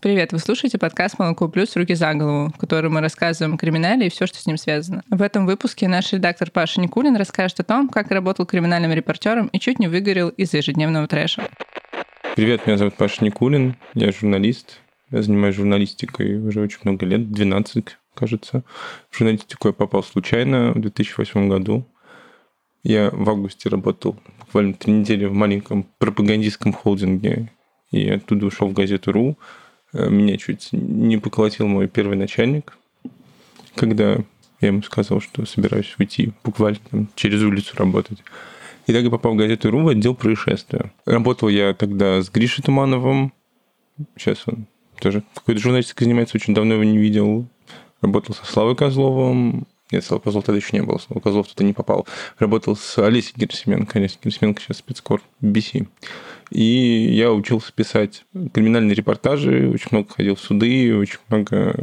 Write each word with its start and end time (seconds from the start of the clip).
Привет, 0.00 0.32
вы 0.32 0.38
слушаете 0.38 0.78
подкаст 0.78 1.18
«Молоко 1.18 1.48
плюс. 1.48 1.74
Руки 1.74 1.94
за 1.94 2.14
голову», 2.14 2.52
в 2.54 2.58
котором 2.58 2.92
мы 2.92 3.00
рассказываем 3.00 3.54
о 3.54 3.58
криминале 3.58 4.06
и 4.06 4.10
все, 4.10 4.26
что 4.26 4.38
с 4.38 4.46
ним 4.46 4.56
связано. 4.56 5.02
В 5.10 5.20
этом 5.22 5.44
выпуске 5.44 5.88
наш 5.88 6.12
редактор 6.12 6.52
Паша 6.52 6.80
Никулин 6.80 7.16
расскажет 7.16 7.58
о 7.58 7.64
том, 7.64 7.88
как 7.88 8.12
работал 8.12 8.46
криминальным 8.46 8.92
репортером 8.92 9.48
и 9.48 9.58
чуть 9.58 9.80
не 9.80 9.88
выгорел 9.88 10.28
из-за 10.28 10.58
ежедневного 10.58 11.08
трэша. 11.08 11.48
Привет, 12.36 12.64
меня 12.66 12.76
зовут 12.76 12.94
Паша 12.94 13.24
Никулин, 13.24 13.74
я 13.94 14.12
журналист. 14.12 14.78
Я 15.10 15.22
занимаюсь 15.22 15.56
журналистикой 15.56 16.46
уже 16.46 16.60
очень 16.60 16.78
много 16.84 17.04
лет, 17.04 17.32
12, 17.32 17.96
кажется. 18.14 18.62
В 19.10 19.18
журналистику 19.18 19.68
я 19.68 19.72
попал 19.72 20.04
случайно 20.04 20.72
в 20.74 20.80
2008 20.80 21.48
году. 21.48 21.84
Я 22.84 23.10
в 23.10 23.28
августе 23.28 23.68
работал 23.68 24.16
буквально 24.38 24.74
три 24.74 24.92
недели 24.92 25.24
в 25.24 25.32
маленьком 25.32 25.86
пропагандистском 25.98 26.72
холдинге 26.72 27.50
и 27.90 28.08
оттуда 28.08 28.46
ушел 28.46 28.68
в 28.68 28.74
газету 28.74 29.10
«Ру». 29.12 29.38
Э, 29.92 30.08
меня 30.08 30.36
чуть 30.36 30.68
не 30.72 31.16
поколотил 31.18 31.66
мой 31.66 31.88
первый 31.88 32.16
начальник, 32.16 32.76
когда 33.74 34.18
я 34.60 34.68
ему 34.68 34.82
сказал, 34.82 35.20
что 35.20 35.46
собираюсь 35.46 35.94
уйти 35.98 36.32
буквально 36.44 36.78
там, 36.90 37.08
через 37.14 37.42
улицу 37.42 37.76
работать. 37.76 38.18
И 38.86 38.92
так 38.92 39.02
я 39.02 39.10
попал 39.10 39.34
в 39.34 39.36
газету 39.36 39.70
«Ру» 39.70 39.82
в 39.82 39.88
отдел 39.88 40.14
происшествия. 40.14 40.92
Работал 41.04 41.48
я 41.48 41.74
тогда 41.74 42.22
с 42.22 42.30
Гришей 42.30 42.64
Тумановым. 42.64 43.32
Сейчас 44.16 44.42
он 44.46 44.66
тоже 44.98 45.22
какой-то 45.34 45.60
журналистикой 45.60 46.06
занимается, 46.06 46.36
очень 46.36 46.54
давно 46.54 46.74
его 46.74 46.84
не 46.84 46.98
видел. 46.98 47.46
Работал 48.00 48.34
со 48.34 48.44
Славой 48.46 48.76
Козловым. 48.76 49.66
Нет, 49.90 50.04
Слава 50.04 50.20
Козлов 50.20 50.44
тогда 50.44 50.58
еще 50.58 50.70
не 50.72 50.82
было, 50.82 50.98
Слава 50.98 51.20
Козлов 51.20 51.48
туда 51.48 51.64
не 51.64 51.72
попал. 51.72 52.06
Работал 52.38 52.76
с 52.76 52.98
Олесей 52.98 53.32
Герсименко. 53.36 53.98
Олеся 53.98 54.18
Герсименко 54.22 54.60
сейчас 54.60 54.78
спецкор 54.78 55.22
BC. 55.42 55.86
И 56.50 57.10
я 57.12 57.32
учился 57.32 57.72
писать 57.72 58.24
криминальные 58.52 58.94
репортажи, 58.94 59.70
очень 59.72 59.88
много 59.90 60.12
ходил 60.12 60.34
в 60.34 60.40
суды, 60.40 60.96
очень 60.96 61.18
много 61.28 61.76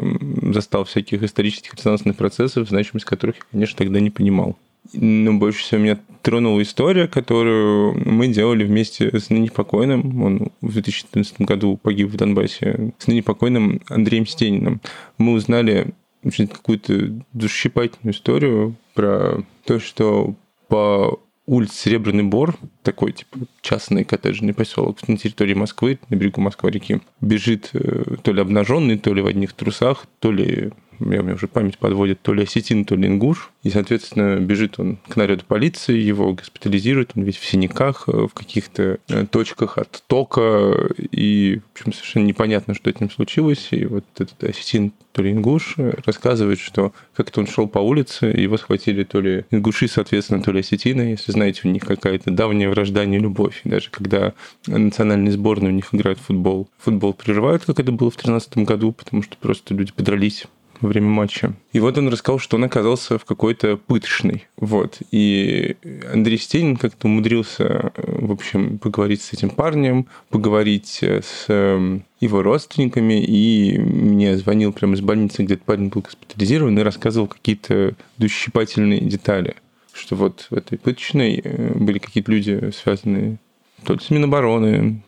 застал 0.53 0.85
всяких 0.85 1.23
исторических 1.23 1.75
резонансных 1.75 2.15
процессов, 2.15 2.69
значимость 2.69 3.05
которых 3.05 3.35
я, 3.37 3.43
конечно, 3.51 3.77
тогда 3.77 3.99
не 3.99 4.09
понимал. 4.09 4.57
Но 4.93 5.33
больше 5.33 5.59
всего 5.59 5.81
меня 5.81 5.99
тронула 6.21 6.61
история, 6.61 7.07
которую 7.07 7.93
мы 8.07 8.27
делали 8.27 8.63
вместе 8.63 9.17
с 9.17 9.29
ныне 9.29 9.49
покойным, 9.49 10.21
он 10.21 10.51
в 10.61 10.73
2014 10.73 11.41
году 11.41 11.77
погиб 11.77 12.09
в 12.09 12.17
Донбассе, 12.17 12.93
с 12.99 13.07
ныне 13.07 13.23
покойным 13.23 13.81
Андреем 13.89 14.27
Стениным. 14.27 14.81
Мы 15.17 15.33
узнали 15.33 15.93
какую-то 16.23 17.21
душесчипательную 17.33 18.13
историю 18.13 18.75
про 18.93 19.43
то, 19.65 19.79
что 19.79 20.35
по 20.67 21.19
улице 21.45 21.75
Серебряный 21.75 22.23
Бор, 22.23 22.55
такой 22.83 23.11
типа 23.11 23.39
частный 23.61 24.03
коттеджный 24.03 24.53
поселок 24.53 25.07
на 25.07 25.17
территории 25.17 25.53
Москвы, 25.53 25.99
на 26.09 26.15
берегу 26.15 26.41
Москва-реки, 26.41 27.01
бежит 27.21 27.69
э, 27.73 28.15
то 28.21 28.31
ли 28.31 28.41
обнаженный, 28.41 28.97
то 28.97 29.13
ли 29.13 29.21
в 29.21 29.27
одних 29.27 29.53
трусах, 29.53 30.07
то 30.19 30.31
ли 30.31 30.71
я, 30.99 31.19
у 31.19 31.23
меня 31.23 31.35
уже 31.35 31.47
память 31.47 31.77
подводит, 31.77 32.21
то 32.21 32.33
ли 32.33 32.43
осетин, 32.43 32.85
то 32.85 32.95
ли 32.95 33.07
ингуш. 33.07 33.51
И, 33.63 33.69
соответственно, 33.69 34.37
бежит 34.39 34.79
он 34.79 34.97
к 35.07 35.15
наряду 35.15 35.43
полиции, 35.47 35.97
его 35.97 36.33
госпитализируют, 36.33 37.11
он 37.15 37.23
весь 37.23 37.37
в 37.37 37.45
синяках, 37.45 38.03
э, 38.07 38.27
в 38.27 38.33
каких-то 38.33 38.99
э, 39.09 39.25
точках 39.25 39.77
от 39.77 40.03
тока, 40.07 40.73
и, 41.11 41.61
в 41.73 41.79
общем, 41.79 41.93
совершенно 41.93 42.25
непонятно, 42.25 42.73
что 42.75 42.91
с 42.91 42.99
ним 42.99 43.09
случилось. 43.09 43.69
И 43.71 43.85
вот 43.85 44.05
этот 44.17 44.43
осетин, 44.43 44.93
то 45.11 45.23
ли 45.23 45.31
ингуш, 45.31 45.75
э, 45.77 45.93
рассказывает, 46.05 46.59
что 46.59 46.93
как-то 47.15 47.39
он 47.39 47.47
шел 47.47 47.67
по 47.67 47.79
улице, 47.79 48.25
его 48.27 48.57
схватили 48.57 49.03
то 49.03 49.19
ли 49.19 49.45
ингуши, 49.49 49.87
соответственно, 49.87 50.43
то 50.43 50.51
ли 50.51 50.59
осетины. 50.59 51.01
Если 51.01 51.31
знаете, 51.31 51.61
у 51.63 51.69
них 51.69 51.85
какая-то 51.85 52.31
давняя 52.31 52.69
вражда, 52.69 53.05
не 53.05 53.17
любовь. 53.17 53.61
И 53.63 53.69
даже 53.69 53.89
когда 53.89 54.33
национальные 54.67 55.31
сборные 55.31 55.71
у 55.71 55.75
них 55.75 55.93
играют 55.93 56.19
в 56.19 56.25
футбол, 56.25 56.69
футбол 56.77 57.13
прерывают, 57.13 57.65
как 57.65 57.79
это 57.79 57.91
было 57.91 58.11
в 58.11 58.15
2013 58.15 58.57
году, 58.59 58.91
потому 58.91 59.23
что 59.23 59.37
просто 59.37 59.73
люди 59.73 59.91
подрались 59.91 60.45
во 60.81 60.89
время 60.89 61.07
матча. 61.07 61.53
И 61.73 61.79
вот 61.79 61.97
он 61.97 62.09
рассказал, 62.09 62.39
что 62.39 62.57
он 62.57 62.63
оказался 62.63 63.17
в 63.17 63.25
какой-то 63.25 63.77
пыточной. 63.77 64.47
Вот. 64.57 64.99
И 65.11 65.75
Андрей 66.11 66.37
Стенин 66.37 66.77
как-то 66.77 67.07
умудрился, 67.07 67.91
в 67.97 68.31
общем, 68.31 68.77
поговорить 68.77 69.21
с 69.21 69.33
этим 69.33 69.49
парнем, 69.49 70.07
поговорить 70.29 70.99
с 71.01 71.45
эм, 71.47 72.03
его 72.19 72.41
родственниками, 72.41 73.23
и 73.23 73.77
мне 73.77 74.37
звонил 74.37 74.73
прямо 74.73 74.95
из 74.95 75.01
больницы, 75.01 75.43
где 75.43 75.55
этот 75.55 75.65
парень 75.65 75.89
был 75.89 76.01
госпитализирован, 76.01 76.77
и 76.77 76.83
рассказывал 76.83 77.27
какие-то 77.27 77.95
душесчипательные 78.17 79.01
детали 79.01 79.55
что 79.95 80.15
вот 80.15 80.47
в 80.49 80.55
этой 80.55 80.77
пыточной 80.77 81.41
э, 81.43 81.73
были 81.73 81.99
какие-то 81.99 82.31
люди, 82.31 82.71
связанные 82.71 83.37
то 83.83 83.93
ли 83.93 83.99
с 83.99 84.09
Минобороны, 84.09 85.01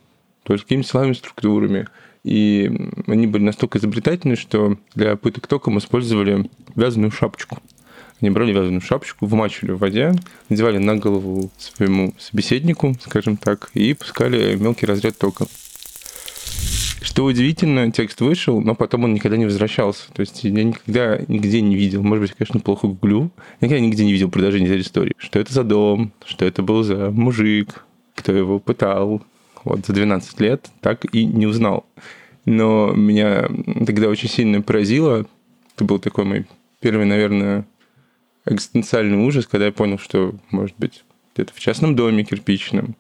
то 0.44 0.54
ли 0.54 0.60
с 0.60 0.64
какими-то 0.64 0.88
силовыми 0.88 1.14
структурами, 1.14 1.88
и 2.24 2.72
они 3.08 3.28
были 3.28 3.44
настолько 3.44 3.78
изобретательны, 3.78 4.36
что 4.36 4.78
для 4.96 5.16
пыток 5.16 5.48
током 5.48 5.78
использовали 5.78 6.50
вязаную 6.76 7.12
шапочку. 7.12 7.60
Они 8.20 8.32
брали 8.32 8.52
вязаную 8.52 8.82
шапочку, 8.82 9.28
вымачивали 9.28 9.72
в 9.72 9.78
воде, 9.78 10.16
надевали 10.50 10.80
на 10.80 10.96
голову 10.96 11.52
своему 11.58 12.14
собеседнику, 12.18 12.96
скажем 13.02 13.38
так, 13.38 13.70
и 13.74 13.94
пускали 13.94 14.56
мелкий 14.56 14.88
разряд 14.88 15.18
тока. 15.18 15.46
Что 17.02 17.26
удивительно, 17.26 17.92
текст 17.92 18.22
вышел, 18.22 18.60
но 18.60 18.76
потом 18.76 19.04
он 19.04 19.14
никогда 19.14 19.38
не 19.38 19.46
возвращался. 19.46 20.12
То 20.14 20.22
есть 20.22 20.44
я 20.44 20.64
никогда 20.64 21.20
нигде 21.28 21.62
не 21.62 21.76
видел, 21.76 22.04
может 22.04 22.24
быть, 22.24 22.34
конечно, 22.34 22.60
плохо 22.60 22.88
гуглю, 22.88 23.32
никогда 23.62 23.80
нигде 23.80 24.04
не 24.04 24.12
видел 24.12 24.30
продолжения 24.30 24.68
этой 24.68 24.82
истории. 24.82 25.14
Что 25.18 25.40
это 25.40 25.54
за 25.54 25.64
дом, 25.64 26.12
что 26.26 26.46
это 26.46 26.64
был 26.64 26.84
за 26.84 27.12
мужик, 27.12 27.86
кто 28.16 28.32
его 28.32 28.60
пытал, 28.60 29.22
вот 29.68 29.86
за 29.86 29.94
12 29.94 30.40
лет, 30.42 30.70
так 30.82 31.06
и 31.14 31.26
не 31.26 31.48
узнал. 31.48 31.86
Но 32.46 32.94
меня 32.94 33.48
тогда 33.86 34.08
очень 34.08 34.30
сильно 34.30 34.62
поразило, 34.62 35.26
это 35.76 35.84
был 35.84 36.00
такой 36.00 36.26
мой 36.26 36.46
первый, 36.80 37.06
наверное, 37.06 37.66
экзистенциальный 38.46 39.18
ужас, 39.18 39.48
когда 39.48 39.68
я 39.68 39.72
понял, 39.72 40.00
что, 40.00 40.36
может 40.52 40.76
быть, 40.78 41.04
где-то 41.36 41.54
в 41.54 41.60
частном 41.60 41.96
доме 41.96 42.24
кирпичном, 42.24 42.96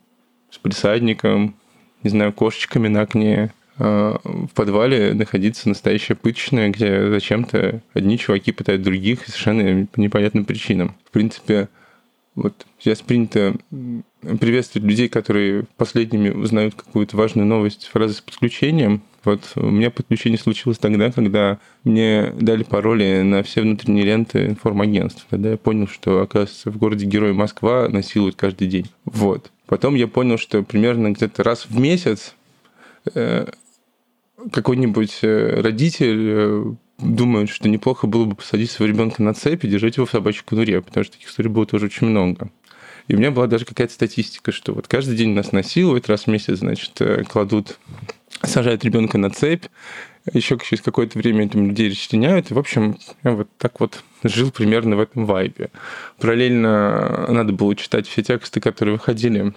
с 0.50 0.58
присадником, 0.58 1.56
не 2.04 2.10
знаю, 2.10 2.34
кошечками 2.34 2.88
на 2.88 3.02
окне, 3.02 3.52
а, 3.80 4.20
в 4.24 4.50
подвале 4.50 5.14
находиться 5.14 5.70
настоящая 5.70 6.16
пыточная, 6.16 6.70
где 6.70 7.10
зачем-то 7.10 7.82
одни 7.94 8.18
чуваки 8.18 8.52
пытают 8.52 8.82
других 8.82 9.26
совершенно 9.26 9.86
по 9.86 10.00
непонятным 10.00 10.46
причинам. 10.46 10.96
В 11.06 11.12
принципе, 11.12 11.70
вот 12.36 12.66
сейчас 12.80 13.02
принято 13.02 13.56
приветствовать 14.40 14.88
людей, 14.88 15.10
которые 15.10 15.66
последними 15.78 16.30
узнают 16.30 16.76
какую-то 16.76 17.18
важную 17.18 17.48
новость 17.48 17.88
фразы 17.88 18.16
с 18.16 18.22
подключением. 18.22 19.02
Вот 19.24 19.52
у 19.56 19.70
меня 19.70 19.92
подключение 19.92 20.40
случилось 20.40 20.78
тогда, 20.78 21.12
когда 21.12 21.60
мне 21.84 22.34
дали 22.40 22.64
пароли 22.64 23.22
на 23.24 23.44
все 23.44 23.62
внутренние 23.62 24.06
ленты 24.06 24.46
информагентств. 24.46 25.26
Тогда 25.30 25.52
я 25.52 25.58
понял, 25.58 25.88
что, 25.88 26.22
оказывается, 26.22 26.72
в 26.72 26.78
городе 26.78 27.06
Герой 27.06 27.34
Москва 27.34 27.90
насилуют 27.90 28.36
каждый 28.36 28.68
день. 28.68 28.88
Вот. 29.06 29.52
Потом 29.66 29.96
я 29.96 30.08
понял, 30.08 30.38
что 30.38 30.64
примерно 30.64 31.12
где-то 31.12 31.44
раз 31.44 31.66
в 31.70 31.78
месяц 31.78 32.36
э, 33.14 33.48
какой-нибудь 34.52 35.20
э, 35.24 35.62
родитель 35.62 36.30
э, 36.30 36.74
думают, 37.00 37.50
что 37.50 37.68
неплохо 37.70 38.08
было 38.08 38.26
бы 38.26 38.36
посадить 38.36 38.72
своего 38.72 38.94
ребенка 38.94 39.22
на 39.22 39.34
цепь 39.34 39.64
и 39.66 39.68
держать 39.68 39.98
его 39.98 40.06
в 40.06 40.12
собачьей 40.12 40.44
конуре, 40.46 40.82
потому 40.82 41.04
что 41.04 41.14
таких 41.14 41.30
историй 41.30 41.50
было 41.50 41.66
тоже 41.66 41.88
очень 41.88 42.08
много. 42.08 42.50
И 43.07 43.16
у 43.16 43.18
меня 43.18 43.31
была 43.31 43.47
даже 43.47 43.66
какая-то 43.66 43.94
статистика, 43.94 44.51
что 44.51 44.73
вот 44.73 44.88
каждый 44.88 45.16
день 45.16 45.34
нас 45.34 45.51
насилуют, 45.51 46.09
раз 46.09 46.23
в 46.23 46.28
месяц, 46.28 46.59
значит, 46.59 47.00
э, 47.00 47.23
кладут, 47.23 47.79
сажают 48.44 48.84
ребенка 48.84 49.18
на 49.18 49.29
цепь, 49.29 49.66
еще 50.34 50.57
через 50.59 50.81
какое-то 50.81 51.18
время 51.18 51.45
этим 51.45 51.68
людей 51.68 51.90
расчленяют. 51.90 52.51
И, 52.51 52.53
в 52.53 52.59
общем, 52.59 52.97
я 53.23 53.31
вот 53.31 53.47
так 53.57 53.79
вот 53.79 54.03
жил 54.23 54.51
примерно 54.51 54.97
в 54.97 55.00
этом 55.00 55.25
вайбе. 55.25 55.69
Параллельно 56.19 57.28
надо 57.29 57.53
было 57.53 57.75
читать 57.75 58.07
все 58.07 58.23
тексты, 58.23 58.59
которые 58.59 58.95
выходили 58.95 59.53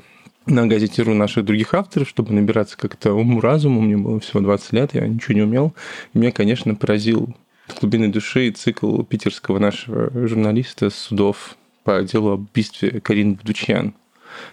на 0.47 0.67
газете 0.67 1.03
РУ 1.03 1.15
наших 1.15 1.45
других 1.45 1.75
авторов, 1.75 2.09
чтобы 2.09 2.33
набираться 2.33 2.77
как-то 2.77 3.13
уму-разуму. 3.13 3.81
Мне 3.81 3.97
было 3.97 4.21
всего 4.21 4.41
20 4.41 4.73
лет, 4.73 4.95
я 4.95 5.07
ничего 5.07 5.35
не 5.35 5.43
умел. 5.43 5.75
И 6.15 6.19
меня, 6.19 6.33
конечно, 6.33 6.75
поразил 6.75 7.35
глубины 7.81 8.09
души 8.09 8.51
цикл 8.51 9.03
питерского 9.03 9.59
нашего 9.59 10.11
журналиста 10.27 10.91
судов 10.91 11.57
по 11.85 12.03
делу 12.03 12.33
об 12.33 12.41
убийстве 12.43 13.01
Карин 13.01 13.35
Бдучьян. 13.35 13.95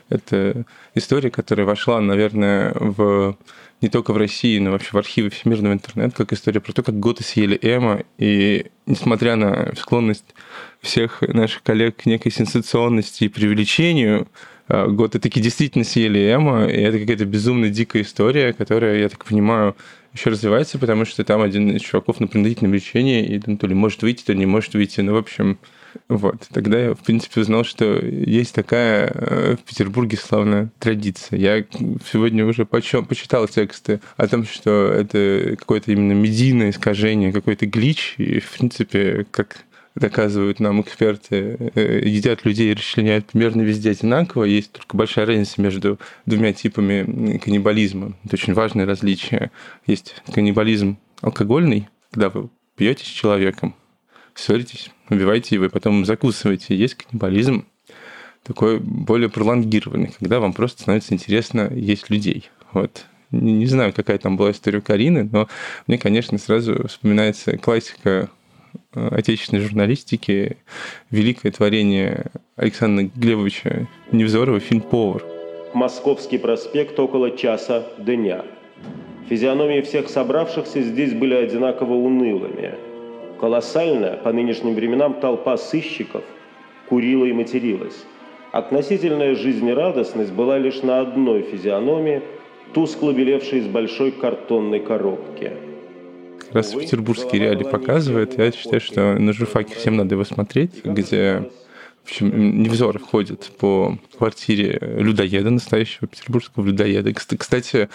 Это 0.09 0.65
история, 0.95 1.29
которая 1.29 1.65
вошла, 1.65 2.01
наверное, 2.01 2.74
в 2.74 3.38
не 3.79 3.89
только 3.89 4.12
в 4.12 4.18
России, 4.18 4.57
но 4.57 4.71
вообще 4.71 4.89
в 4.91 4.97
архивы 4.97 5.29
всемирного 5.29 5.74
интернета, 5.74 6.15
как 6.15 6.33
история 6.33 6.59
про 6.59 6.74
то, 6.74 6.81
как 6.81 7.00
готы 7.00 7.24
съели 7.24 7.59
Эма. 7.62 8.03
И 8.18 8.68
несмотря 8.88 9.35
на 9.35 9.74
склонность 9.75 10.33
всех 10.81 11.21
наших 11.21 11.62
коллег 11.62 11.97
к 11.97 12.06
некой 12.07 12.31
сенсационности 12.31 13.25
и 13.25 13.29
привлечению, 13.29 14.27
а, 14.68 14.88
готы 14.88 15.19
таки 15.19 15.39
действительно 15.39 15.83
съели 15.83 16.33
Эма, 16.33 16.65
и 16.65 16.81
это 16.81 17.00
какая-то 17.00 17.25
безумно 17.25 17.69
дикая 17.69 18.01
история, 18.01 18.51
которая, 18.53 19.00
я 19.00 19.09
так 19.09 19.24
понимаю, 19.25 19.75
еще 20.12 20.31
развивается, 20.31 20.79
потому 20.79 21.06
что 21.06 21.24
там 21.24 21.41
один 21.41 21.69
из 21.69 21.81
чуваков 21.81 22.19
на 22.19 22.27
принудительном 22.27 22.74
лечении, 22.74 23.24
и 23.24 23.41
он 23.45 23.57
то 23.57 23.68
ли 23.68 23.75
может 23.75 24.01
выйти, 24.01 24.24
то 24.24 24.33
ли 24.33 24.39
не 24.39 24.47
может 24.47 24.74
выйти. 24.74 25.01
Ну, 25.01 25.13
в 25.13 25.18
общем, 25.18 25.59
вот. 26.10 26.48
Тогда 26.54 26.80
я, 26.80 26.94
в 26.94 27.00
принципе, 27.00 27.42
узнал, 27.42 27.63
что 27.63 28.00
есть 28.00 28.54
такая 28.54 29.12
э, 29.13 29.56
в 29.56 29.63
Петербурге 29.68 30.18
славная 30.18 30.69
традиция. 30.80 31.39
Я 31.39 31.66
сегодня 32.12 32.45
уже 32.45 32.66
почем, 32.66 33.06
почитал 33.06 33.48
тексты 33.48 34.00
о 34.16 34.28
том, 34.28 34.45
что 34.45 34.92
это 34.92 35.56
какое-то 35.57 35.92
именно 35.92 36.13
медийное 36.13 36.69
искажение, 36.69 37.31
какой-то 37.31 37.66
глич, 37.66 38.16
и, 38.18 38.39
в 38.39 38.51
принципе, 38.51 39.25
как 39.31 39.66
доказывают 39.95 40.60
нам 40.60 40.81
эксперты, 40.81 41.72
э, 41.75 42.01
едят 42.06 42.45
людей 42.45 42.72
и 42.72 42.75
расчленяют 42.75 43.28
примерно 43.28 43.62
везде 43.62 43.92
одинаково. 43.92 44.44
Есть 44.44 44.72
только 44.72 44.95
большая 44.95 45.25
разница 45.25 45.62
между 45.62 46.00
двумя 46.25 46.54
типами 46.54 47.38
каннибализма. 47.38 48.13
Это 48.24 48.36
очень 48.36 48.54
важное 48.54 48.86
различие. 48.86 49.51
Есть 49.86 50.16
каннибализм 50.31 50.98
алкогольный, 51.22 51.89
когда 52.12 52.30
вы 52.30 52.50
пьете 52.75 53.04
с 53.04 53.07
человеком, 53.07 53.75
ссоритесь, 54.36 54.92
убиваете 55.09 55.56
и 55.56 55.69
потом 55.69 56.06
закусываете. 56.06 56.75
Есть 56.75 56.95
каннибализм 56.95 57.65
такой 58.44 58.80
более 58.80 59.30
пролонгированный, 59.30 60.13
когда 60.18 60.39
вам 60.39 60.54
просто 60.54 60.81
становится 60.83 61.13
интересно 61.13 61.69
есть 61.74 62.09
людей. 62.09 62.50
Вот. 62.71 63.06
Не, 63.31 63.54
не 63.54 63.65
знаю, 63.65 63.94
какая 63.94 64.18
там 64.18 64.38
была 64.38 64.51
история 64.51 64.80
Карины, 64.80 65.27
но 65.30 65.48
мне, 65.86 65.98
конечно, 65.98 66.38
сразу 66.38 66.88
вспоминается 66.88 67.57
классика 67.57 68.30
э, 68.94 69.07
отечественной 69.09 69.62
журналистики, 69.62 70.57
великое 71.12 71.51
творение 71.51 72.27
Александра 72.56 73.10
Глебовича 73.15 73.88
Невзорова, 74.12 74.62
фильм 74.62 74.81
«Повар». 74.81 75.24
Московский 75.74 76.38
проспект 76.38 76.98
около 76.98 77.36
часа 77.36 77.86
дня. 77.98 78.45
Физиономии 79.30 79.81
всех 79.81 80.07
собравшихся 80.07 80.81
здесь 80.81 81.13
были 81.13 81.33
одинаково 81.33 81.94
унылыми– 81.95 82.75
Колоссальная 83.39 84.18
по 84.18 84.34
нынешним 84.34 84.74
временам 84.74 85.19
толпа 85.19 85.57
сыщиков 85.57 86.24
курила 86.89 87.25
и 87.25 87.34
материлась. 87.34 88.06
Относительная 88.51 89.36
жизнерадостность 89.36 90.31
была 90.31 90.57
лишь 90.57 90.81
на 90.81 91.01
одной 91.01 91.44
физиономии, 91.44 92.24
тускло 92.74 93.12
белевшей 93.12 93.60
из 93.60 93.68
большой 93.68 94.12
картонной 94.12 94.80
коробки. 94.80 95.51
Как 96.39 96.56
раз 96.56 96.74
Увы, 96.74 96.84
петербургские 96.84 97.42
реалии 97.42 97.63
показывает. 97.63 98.38
Я 98.38 98.51
считаю, 98.51 98.81
что 98.81 99.13
на 99.19 99.34
журфаке 99.34 99.75
всем 99.75 99.98
надо 99.98 100.16
его 100.16 100.24
смотреть, 100.24 100.84
где 100.84 101.50
в 102.04 102.10
общем, 102.10 102.63
Невзор 102.63 103.00
входит 103.00 103.51
по 103.60 104.00
квартире 104.18 104.80
людоеда, 104.81 105.50
настоящего 105.50 106.07
петербургского 106.07 106.66
людоеда. 106.66 107.13
Кстати, 107.13 107.89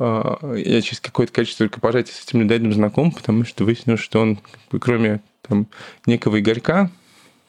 я 0.00 0.80
через 0.82 1.00
какое-то 1.00 1.32
количество 1.32 1.64
рукопожатий 1.64 2.12
с 2.12 2.24
этим 2.24 2.40
людоедом 2.40 2.72
знаком, 2.72 3.12
потому 3.12 3.44
что 3.44 3.64
выяснилось, 3.64 4.00
что 4.00 4.20
он, 4.20 4.40
кроме 4.80 5.20
там, 5.46 5.66
некого 6.06 6.40
Игорька, 6.40 6.90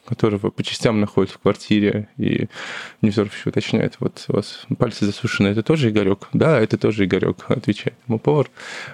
которого 0.04 0.50
по 0.50 0.62
частям 0.62 1.00
находит 1.00 1.32
в 1.32 1.38
квартире, 1.38 2.08
и 2.18 2.48
Невзоров 3.00 3.34
еще 3.34 3.50
уточняет, 3.50 3.96
вот 4.00 4.24
у 4.28 4.34
вас 4.34 4.66
пальцы 4.76 5.06
засушены, 5.06 5.48
это 5.48 5.62
тоже 5.62 5.90
Игорек? 5.90 6.28
Да, 6.32 6.60
это 6.60 6.76
тоже 6.76 7.04
Игорек, 7.04 7.44
отвечает 7.48 7.96
ему 8.06 8.18
повар. 8.18 8.50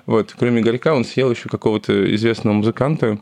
Вот, 0.07 0.35
кроме 0.39 0.61
Игорька 0.61 0.95
он 0.95 1.05
съел 1.05 1.31
еще 1.31 1.49
какого-то 1.49 2.15
известного 2.15 2.55
музыканта, 2.55 3.21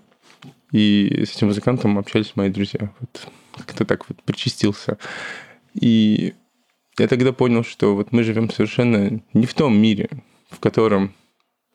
и 0.73 1.25
с 1.25 1.37
этим 1.37 1.47
музыкантом 1.47 1.99
общались 1.99 2.33
мои 2.35 2.51
друзья. 2.51 2.91
Вот, 3.01 3.29
как-то 3.57 3.85
так 3.85 4.09
вот 4.09 4.23
причастился. 4.25 4.99
И 5.75 6.35
я 6.99 7.09
тогда 7.09 7.33
понял, 7.33 7.65
что 7.65 7.95
вот 7.95 8.13
мы 8.13 8.23
живем 8.23 8.51
совершенно 8.51 9.21
не 9.33 9.47
в 9.47 9.55
том 9.55 9.77
мире, 9.77 10.09
в 10.51 10.61
котором, 10.61 11.13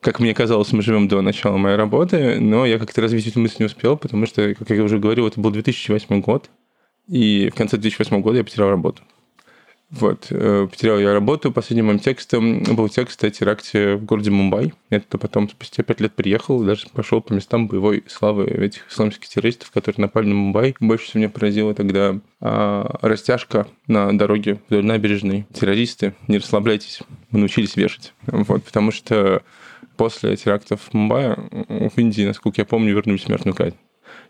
как 0.01 0.19
мне 0.19 0.33
казалось, 0.33 0.71
мы 0.71 0.81
живем 0.81 1.07
до 1.07 1.21
начала 1.21 1.57
моей 1.57 1.75
работы, 1.75 2.39
но 2.39 2.65
я 2.65 2.79
как-то 2.79 3.01
развить 3.01 3.27
эту 3.27 3.39
мысль 3.39 3.57
не 3.59 3.65
успел, 3.65 3.97
потому 3.97 4.25
что, 4.25 4.56
как 4.56 4.69
я 4.69 4.83
уже 4.83 5.00
говорил, 5.00 5.27
это 5.27 5.39
был 5.39 5.51
2008 5.51 6.21
год, 6.21 6.50
и 7.07 7.50
в 7.51 7.56
конце 7.56 7.77
2008 7.77 8.21
года 8.21 8.39
я 8.39 8.44
потерял 8.44 8.69
работу. 8.69 9.03
Вот, 9.91 10.27
э, 10.29 10.67
потерял 10.71 10.97
я 10.99 11.13
работу. 11.13 11.51
Последним 11.51 11.88
моим 11.88 11.99
текстом 11.99 12.63
был 12.63 12.88
текст 12.88 13.21
о 13.25 13.29
теракте 13.29 13.95
в 13.95 14.05
городе 14.05 14.31
Мумбай. 14.31 14.73
Туда 14.89 15.17
потом 15.19 15.49
спустя 15.49 15.83
пять 15.83 15.99
лет 15.99 16.13
приехал, 16.13 16.63
даже 16.63 16.88
пошел 16.93 17.21
по 17.21 17.33
местам 17.33 17.67
боевой 17.67 18.05
славы 18.07 18.45
этих 18.45 18.89
исламских 18.89 19.27
террористов, 19.27 19.69
которые 19.71 20.01
напали 20.03 20.27
на 20.27 20.35
Мумбай. 20.35 20.75
Больше 20.79 21.05
всего 21.05 21.19
меня 21.19 21.29
поразило 21.29 21.73
тогда 21.73 22.17
а, 22.39 22.99
растяжка 23.01 23.67
на 23.88 24.17
дороге 24.17 24.61
вдоль 24.69 24.85
набережной. 24.85 25.45
Террористы, 25.53 26.15
не 26.29 26.38
расслабляйтесь, 26.38 27.01
мы 27.29 27.39
научились 27.39 27.75
вешать. 27.75 28.13
Вот, 28.27 28.63
потому 28.63 28.91
что 28.91 29.43
после 29.97 30.38
терактов 30.38 30.79
в 30.89 30.93
Мумбаи 30.93 31.35
в 31.89 31.97
Индии, 31.97 32.23
насколько 32.23 32.61
я 32.61 32.65
помню, 32.65 32.95
вернули 32.95 33.17
смертную 33.17 33.55
казнь. 33.55 33.75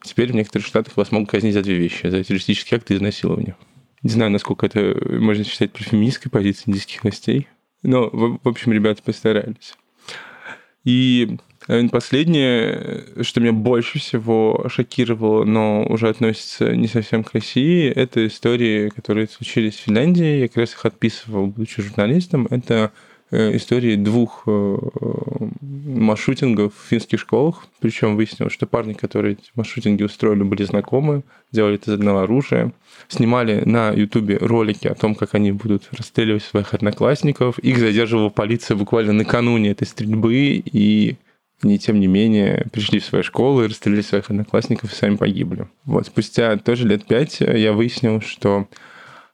Теперь 0.03 0.31
в 0.31 0.35
некоторых 0.35 0.65
штатах 0.65 0.97
вас 0.97 1.11
могут 1.11 1.29
казнить 1.29 1.53
за 1.53 1.61
две 1.61 1.75
вещи. 1.75 2.07
За 2.07 2.23
террористический 2.23 2.77
акт 2.77 2.89
и 2.89 2.95
изнасилование. 2.95 3.55
Не 4.03 4.09
знаю, 4.09 4.31
насколько 4.31 4.65
это 4.65 4.97
можно 5.09 5.43
считать 5.43 5.71
про 5.71 5.83
феминистской 5.83 6.31
позиции 6.31 6.63
индийских 6.67 7.03
властей. 7.03 7.47
Но, 7.83 8.09
в, 8.09 8.39
в 8.43 8.47
общем, 8.47 8.71
ребята 8.71 9.01
постарались. 9.03 9.75
И 10.83 11.37
наверное, 11.67 11.89
последнее, 11.89 13.05
что 13.21 13.39
меня 13.39 13.53
больше 13.53 13.99
всего 13.99 14.65
шокировало, 14.69 15.45
но 15.45 15.85
уже 15.87 16.09
относится 16.09 16.75
не 16.75 16.87
совсем 16.87 17.23
к 17.23 17.33
России, 17.33 17.89
это 17.89 18.25
истории, 18.25 18.89
которые 18.89 19.27
случились 19.27 19.75
в 19.75 19.81
Финляндии. 19.81 20.41
Я 20.41 20.47
как 20.47 20.57
раз 20.57 20.73
их 20.73 20.85
отписывал, 20.85 21.47
будучи 21.47 21.81
журналистом. 21.81 22.47
Это 22.49 22.71
Э, 22.83 22.89
истории 23.31 23.95
двух 23.95 24.43
э, 24.45 24.77
маршрутингов 25.61 26.73
в 26.75 26.87
финских 26.89 27.19
школах. 27.19 27.65
Причем 27.79 28.15
выяснилось, 28.15 28.53
что 28.53 28.65
парни, 28.67 28.93
которые 28.93 29.33
эти 29.33 29.49
маршрутинги 29.55 30.03
устроили, 30.03 30.43
были 30.43 30.63
знакомы, 30.63 31.23
делали 31.51 31.75
это 31.75 31.91
из 31.91 31.93
одного 31.95 32.19
оружия, 32.19 32.73
снимали 33.07 33.63
на 33.65 33.91
Ютубе 33.91 34.37
ролики 34.37 34.87
о 34.87 34.95
том, 34.95 35.15
как 35.15 35.33
они 35.35 35.51
будут 35.51 35.87
расстреливать 35.91 36.43
своих 36.43 36.73
одноклассников. 36.73 37.57
Их 37.59 37.77
задерживала 37.77 38.29
полиция 38.29 38.75
буквально 38.75 39.13
накануне 39.13 39.71
этой 39.71 39.87
стрельбы, 39.87 40.61
и 40.65 41.15
они, 41.63 41.77
тем 41.77 41.99
не 41.99 42.07
менее, 42.07 42.67
пришли 42.71 42.99
в 42.99 43.05
свои 43.05 43.21
школы, 43.21 43.67
расстрелили 43.67 44.01
своих 44.01 44.29
одноклассников 44.29 44.91
и 44.91 44.95
сами 44.95 45.15
погибли. 45.15 45.67
Вот, 45.85 46.07
спустя 46.07 46.57
тоже 46.57 46.87
лет 46.87 47.05
пять 47.05 47.39
я 47.39 47.71
выяснил, 47.71 48.19
что 48.21 48.67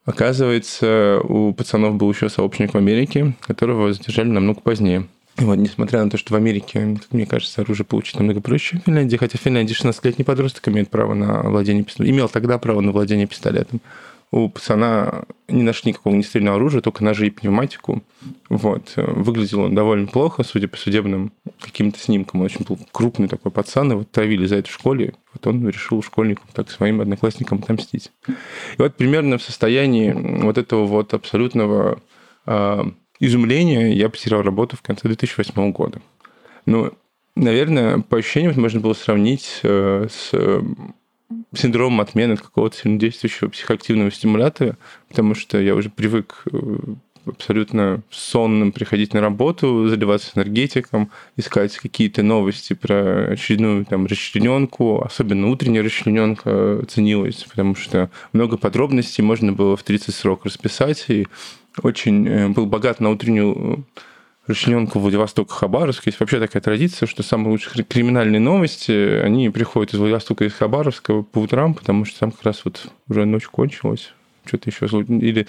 Оказывается, 0.08 1.20
у 1.22 1.54
пацанов 1.54 1.96
был 1.96 2.10
еще 2.10 2.30
сообщник 2.30 2.74
в 2.74 2.78
Америке, 2.78 3.34
которого 3.42 3.92
задержали 3.92 4.30
намного 4.30 4.62
позднее. 4.62 5.06
И 5.38 5.44
вот, 5.44 5.58
несмотря 5.58 6.02
на 6.02 6.10
то, 6.10 6.18
что 6.18 6.34
в 6.34 6.38
Америке, 6.38 6.98
мне 7.12 7.26
кажется, 7.26 7.62
оружие 7.62 7.86
получить 7.86 8.16
намного 8.16 8.40
проще, 8.40 8.78
в 8.80 8.86
Финляндии, 8.86 9.18
хотя 9.18 9.38
в 9.38 9.42
Финляндии 9.42 9.76
16-летний 9.76 10.24
подросток 10.24 10.66
имеет 10.70 10.90
право 10.90 11.14
на 11.14 11.44
владение 11.44 11.84
пистолетом, 11.84 12.16
имел 12.16 12.30
тогда 12.30 12.58
право 12.58 12.80
на 12.80 12.94
владение 12.94 13.28
пистолетом 13.28 13.82
у 14.32 14.50
пацана 14.50 15.24
не 15.48 15.64
нашли 15.64 15.92
никакого 15.92 16.14
нестрельного 16.14 16.58
оружия, 16.58 16.82
только 16.82 17.04
ножи 17.04 17.28
и 17.28 17.30
пневматику. 17.30 18.04
Вот. 18.50 18.94
Выглядел 18.98 19.62
он 19.62 19.76
довольно 19.76 20.08
плохо, 20.08 20.44
судя 20.44 20.68
по 20.68 20.76
судебным 20.76 21.32
каким-то 21.62 21.98
снимкам. 21.98 22.42
Он 22.42 22.48
очень 22.48 22.66
был 22.66 22.78
крупный 22.92 23.30
такой 23.30 23.52
пацан, 23.52 23.92
его 23.92 24.04
травили 24.04 24.46
за 24.46 24.58
это 24.58 24.70
в 24.70 24.74
школе. 24.74 25.14
Вот 25.34 25.48
он 25.48 25.68
решил 25.68 26.04
школьникам 26.04 26.46
так 26.54 26.70
своим 26.70 27.00
одноклассникам 27.00 27.60
отомстить. 27.60 28.12
И 28.28 28.34
вот 28.78 28.96
примерно 28.96 29.38
в 29.38 29.44
состоянии 29.44 30.12
вот 30.12 30.58
этого 30.58 30.86
вот 30.86 31.14
абсолютного 31.14 32.02
э, 32.46 32.84
изумления 33.22 33.94
я 33.94 34.10
потерял 34.10 34.42
работу 34.42 34.76
в 34.76 34.82
конце 34.82 35.08
2008 35.08 35.72
года. 35.72 36.02
Ну, 36.66 36.92
наверное, 37.36 38.00
по 38.00 38.18
ощущениям 38.18 38.60
можно 38.60 38.82
было 38.82 38.94
сравнить 38.94 39.62
э, 39.64 40.08
с 40.10 40.34
синдром 41.54 42.00
отмены 42.02 42.34
от 42.34 42.42
какого-то 42.42 42.78
сильнодействующего 42.78 43.50
психоактивного 43.50 44.12
стимулятора, 44.12 44.78
потому 45.10 45.36
что 45.36 45.60
я 45.60 45.76
уже 45.76 45.90
привык 45.90 46.44
э, 46.52 46.78
абсолютно 47.26 48.02
сонным 48.10 48.72
приходить 48.72 49.14
на 49.14 49.22
работу, 49.22 49.88
заливаться 49.88 50.32
энергетиком, 50.36 51.12
искать 51.36 51.78
какие-то 51.78 52.24
новости 52.24 52.74
про 52.74 53.32
очередную 53.32 53.86
там 53.86 54.06
расчлененку, 54.06 55.04
особенно 55.04 55.50
утренняя 55.50 55.84
расчлененка 55.84 56.86
ценилась, 56.88 57.44
потому 57.44 57.76
что 57.76 58.10
много 58.34 58.58
подробностей 58.58 59.24
можно 59.24 59.52
было 59.52 59.76
в 59.76 59.84
30 59.84 60.14
срок 60.14 60.46
расписать, 60.46 61.06
и 61.10 61.28
очень 61.84 62.28
э, 62.28 62.50
был 62.50 62.66
богат 62.66 63.00
на 63.00 63.10
утреннюю 63.10 63.86
расчлененку 64.48 65.00
Владивостока 65.00 65.54
Хабаровска. 65.54 66.10
Есть 66.10 66.20
вообще 66.20 66.40
такая 66.40 66.62
традиция, 66.62 67.08
что 67.08 67.22
самые 67.24 67.52
лучшие 67.52 67.84
криминальные 67.84 68.40
новости, 68.40 68.92
они 68.92 69.50
приходят 69.50 69.94
из 69.94 70.00
Владивостока 70.00 70.46
и 70.46 70.48
из 70.48 70.54
Хабаровска 70.54 71.22
по 71.22 71.40
утрам, 71.40 71.74
потому 71.74 72.06
что 72.06 72.20
там 72.20 72.32
как 72.32 72.44
раз 72.44 72.62
вот 72.66 72.88
уже 73.10 73.26
ночь 73.26 73.48
кончилась, 73.48 74.14
что-то 74.46 74.70
еще 74.70 74.86
или 74.86 75.48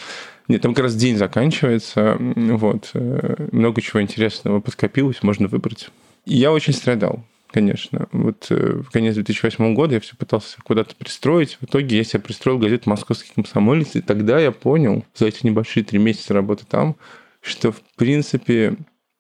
нет, 0.49 0.63
там 0.63 0.75
как 0.75 0.85
раз 0.85 0.97
день 0.97 1.17
заканчивается, 1.17 2.17
вот, 2.19 2.91
э, 2.95 3.49
много 3.53 3.83
чего 3.83 4.01
интересного 4.01 4.61
подкопилось, 4.61 5.23
можно 5.23 5.47
выбрать. 5.47 5.91
Я 6.25 6.53
очень 6.53 6.73
страдал, 6.73 7.23
конечно. 7.51 8.09
Вот 8.13 8.47
э, 8.49 8.83
в 8.83 8.91
конец 8.91 9.15
2008 9.15 9.75
года 9.75 9.95
я 9.95 10.01
все 10.01 10.17
пытался 10.17 10.57
куда-то 10.63 10.97
пристроить. 10.97 11.59
В 11.61 11.65
итоге 11.65 11.99
я 11.99 12.05
себя 12.05 12.21
пристроил 12.21 12.57
в 12.57 12.63
газету 12.63 12.89
«Московский 12.89 13.31
комсомолец», 13.35 13.95
и 13.95 14.01
тогда 14.01 14.41
я 14.41 14.53
понял, 14.53 15.05
за 15.15 15.27
эти 15.27 15.45
небольшие 15.45 15.85
три 15.85 15.99
месяца 15.99 16.33
работы 16.33 16.65
там, 16.67 16.97
что, 17.41 17.73
в 17.73 17.81
принципе, 17.97 18.77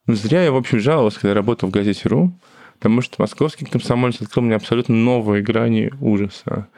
Ну, 0.08 0.14
зря 0.14 0.42
я, 0.42 0.52
в 0.52 0.56
общем, 0.56 0.80
жаловался, 0.80 1.20
когда 1.20 1.34
работал 1.34 1.68
в 1.68 1.72
газете 1.72 2.08
«Ру», 2.08 2.32
потому 2.78 3.02
что 3.02 3.16
московский 3.18 3.66
комсомолец 3.66 4.22
открыл 4.22 4.42
мне 4.42 4.54
абсолютно 4.54 4.94
новые 4.94 5.42
грани 5.42 5.92
ужаса. 6.00 6.68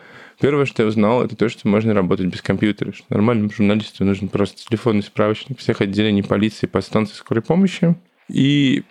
Первое, 0.40 0.64
что 0.64 0.82
я 0.82 0.88
узнал, 0.88 1.22
это 1.22 1.36
то, 1.36 1.48
что 1.48 1.68
можно 1.68 1.94
работать 1.94 2.26
без 2.26 2.42
компьютера. 2.42 2.92
Что 2.92 3.04
нормальному 3.10 3.52
журналисту 3.52 4.04
нужен 4.04 4.28
просто 4.28 4.64
телефонный 4.64 5.04
справочник 5.04 5.60
всех 5.60 5.80
отделений 5.80 6.24
полиции, 6.24 6.66
по 6.66 6.80
станции 6.80 7.14
скорой 7.14 7.42
помощи 7.42 7.94
и 8.28 8.82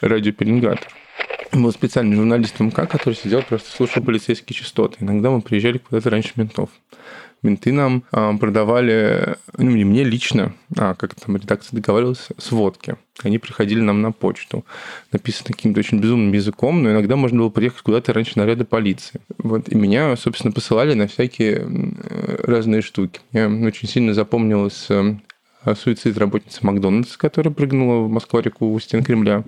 радиопеленгатор. 0.00 0.86
Был 1.52 1.72
специальный 1.72 2.14
журналист 2.14 2.60
МК, 2.60 2.86
который 2.86 3.14
сидел, 3.14 3.42
просто 3.42 3.68
слушал 3.72 4.04
полицейские 4.04 4.54
частоты. 4.54 4.98
Иногда 5.00 5.30
мы 5.30 5.40
приезжали 5.40 5.78
куда-то 5.78 6.10
раньше 6.10 6.34
ментов 6.36 6.70
менты 7.42 7.72
нам 7.72 8.04
а, 8.12 8.36
продавали, 8.36 9.36
ну, 9.56 9.70
не 9.70 9.84
мне 9.84 10.04
лично, 10.04 10.54
а 10.76 10.94
как 10.94 11.14
там 11.14 11.36
редакция 11.36 11.76
договаривалась, 11.76 12.28
сводки. 12.36 12.96
Они 13.22 13.38
приходили 13.38 13.80
нам 13.80 14.00
на 14.02 14.12
почту, 14.12 14.64
написаны 15.12 15.48
каким-то 15.48 15.80
очень 15.80 15.98
безумным 15.98 16.32
языком, 16.32 16.82
но 16.82 16.92
иногда 16.92 17.16
можно 17.16 17.38
было 17.38 17.48
приехать 17.48 17.82
куда-то 17.82 18.12
раньше 18.12 18.38
наряда 18.38 18.64
полиции. 18.64 19.20
Вот, 19.38 19.68
и 19.68 19.74
меня, 19.74 20.16
собственно, 20.16 20.52
посылали 20.52 20.94
на 20.94 21.08
всякие 21.08 21.66
разные 22.44 22.82
штуки. 22.82 23.20
Я 23.32 23.48
очень 23.48 23.88
сильно 23.88 24.14
запомнилась 24.14 24.86
э, 24.88 25.16
суицид 25.74 26.16
работницы 26.18 26.60
Макдональдса, 26.62 27.18
которая 27.18 27.52
прыгнула 27.52 28.04
в 28.04 28.10
Москва-реку 28.10 28.72
у 28.72 28.78
стен 28.80 29.02
Кремля. 29.02 29.44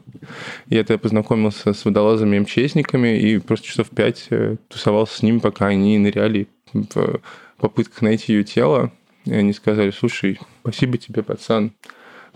Я 0.69 0.85
тогда 0.85 0.99
познакомился 0.99 1.73
с 1.73 1.85
водолазами 1.85 2.39
МЧСниками 2.39 3.19
и 3.19 3.39
просто 3.39 3.67
часов 3.67 3.91
пять 3.91 4.27
э, 4.31 4.57
тусовался 4.69 5.19
с 5.19 5.23
ними, 5.23 5.39
пока 5.39 5.67
они 5.67 5.99
ныряли 5.99 6.49
в 6.73 7.21
попытках 7.61 8.03
найти 8.03 8.33
ее 8.33 8.45
тело, 8.45 8.93
и 9.25 9.33
они 9.33 9.53
сказали, 9.53 9.91
слушай, 9.91 10.39
спасибо 10.63 10.99
тебе, 10.99 11.23
пацан, 11.23 11.73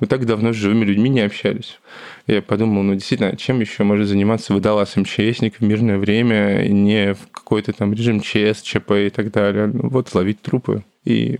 мы 0.00 0.06
так 0.06 0.26
давно 0.26 0.52
с 0.52 0.56
живыми 0.56 0.84
людьми 0.84 1.08
не 1.08 1.20
общались. 1.20 1.78
Я 2.26 2.42
подумал, 2.42 2.82
ну 2.82 2.94
действительно, 2.94 3.36
чем 3.36 3.60
еще 3.60 3.84
может 3.84 4.08
заниматься 4.08 4.52
водолаз 4.52 4.96
МЧСник 4.96 5.56
в 5.58 5.60
мирное 5.62 5.98
время, 5.98 6.66
не 6.68 7.14
в 7.14 7.30
какой-то 7.30 7.72
там 7.72 7.92
режим 7.92 8.20
ЧС, 8.20 8.62
ЧП 8.62 8.92
и 8.92 9.10
так 9.10 9.30
далее. 9.30 9.66
Ну, 9.66 9.88
вот 9.90 10.14
ловить 10.14 10.42
трупы. 10.42 10.84
И 11.04 11.38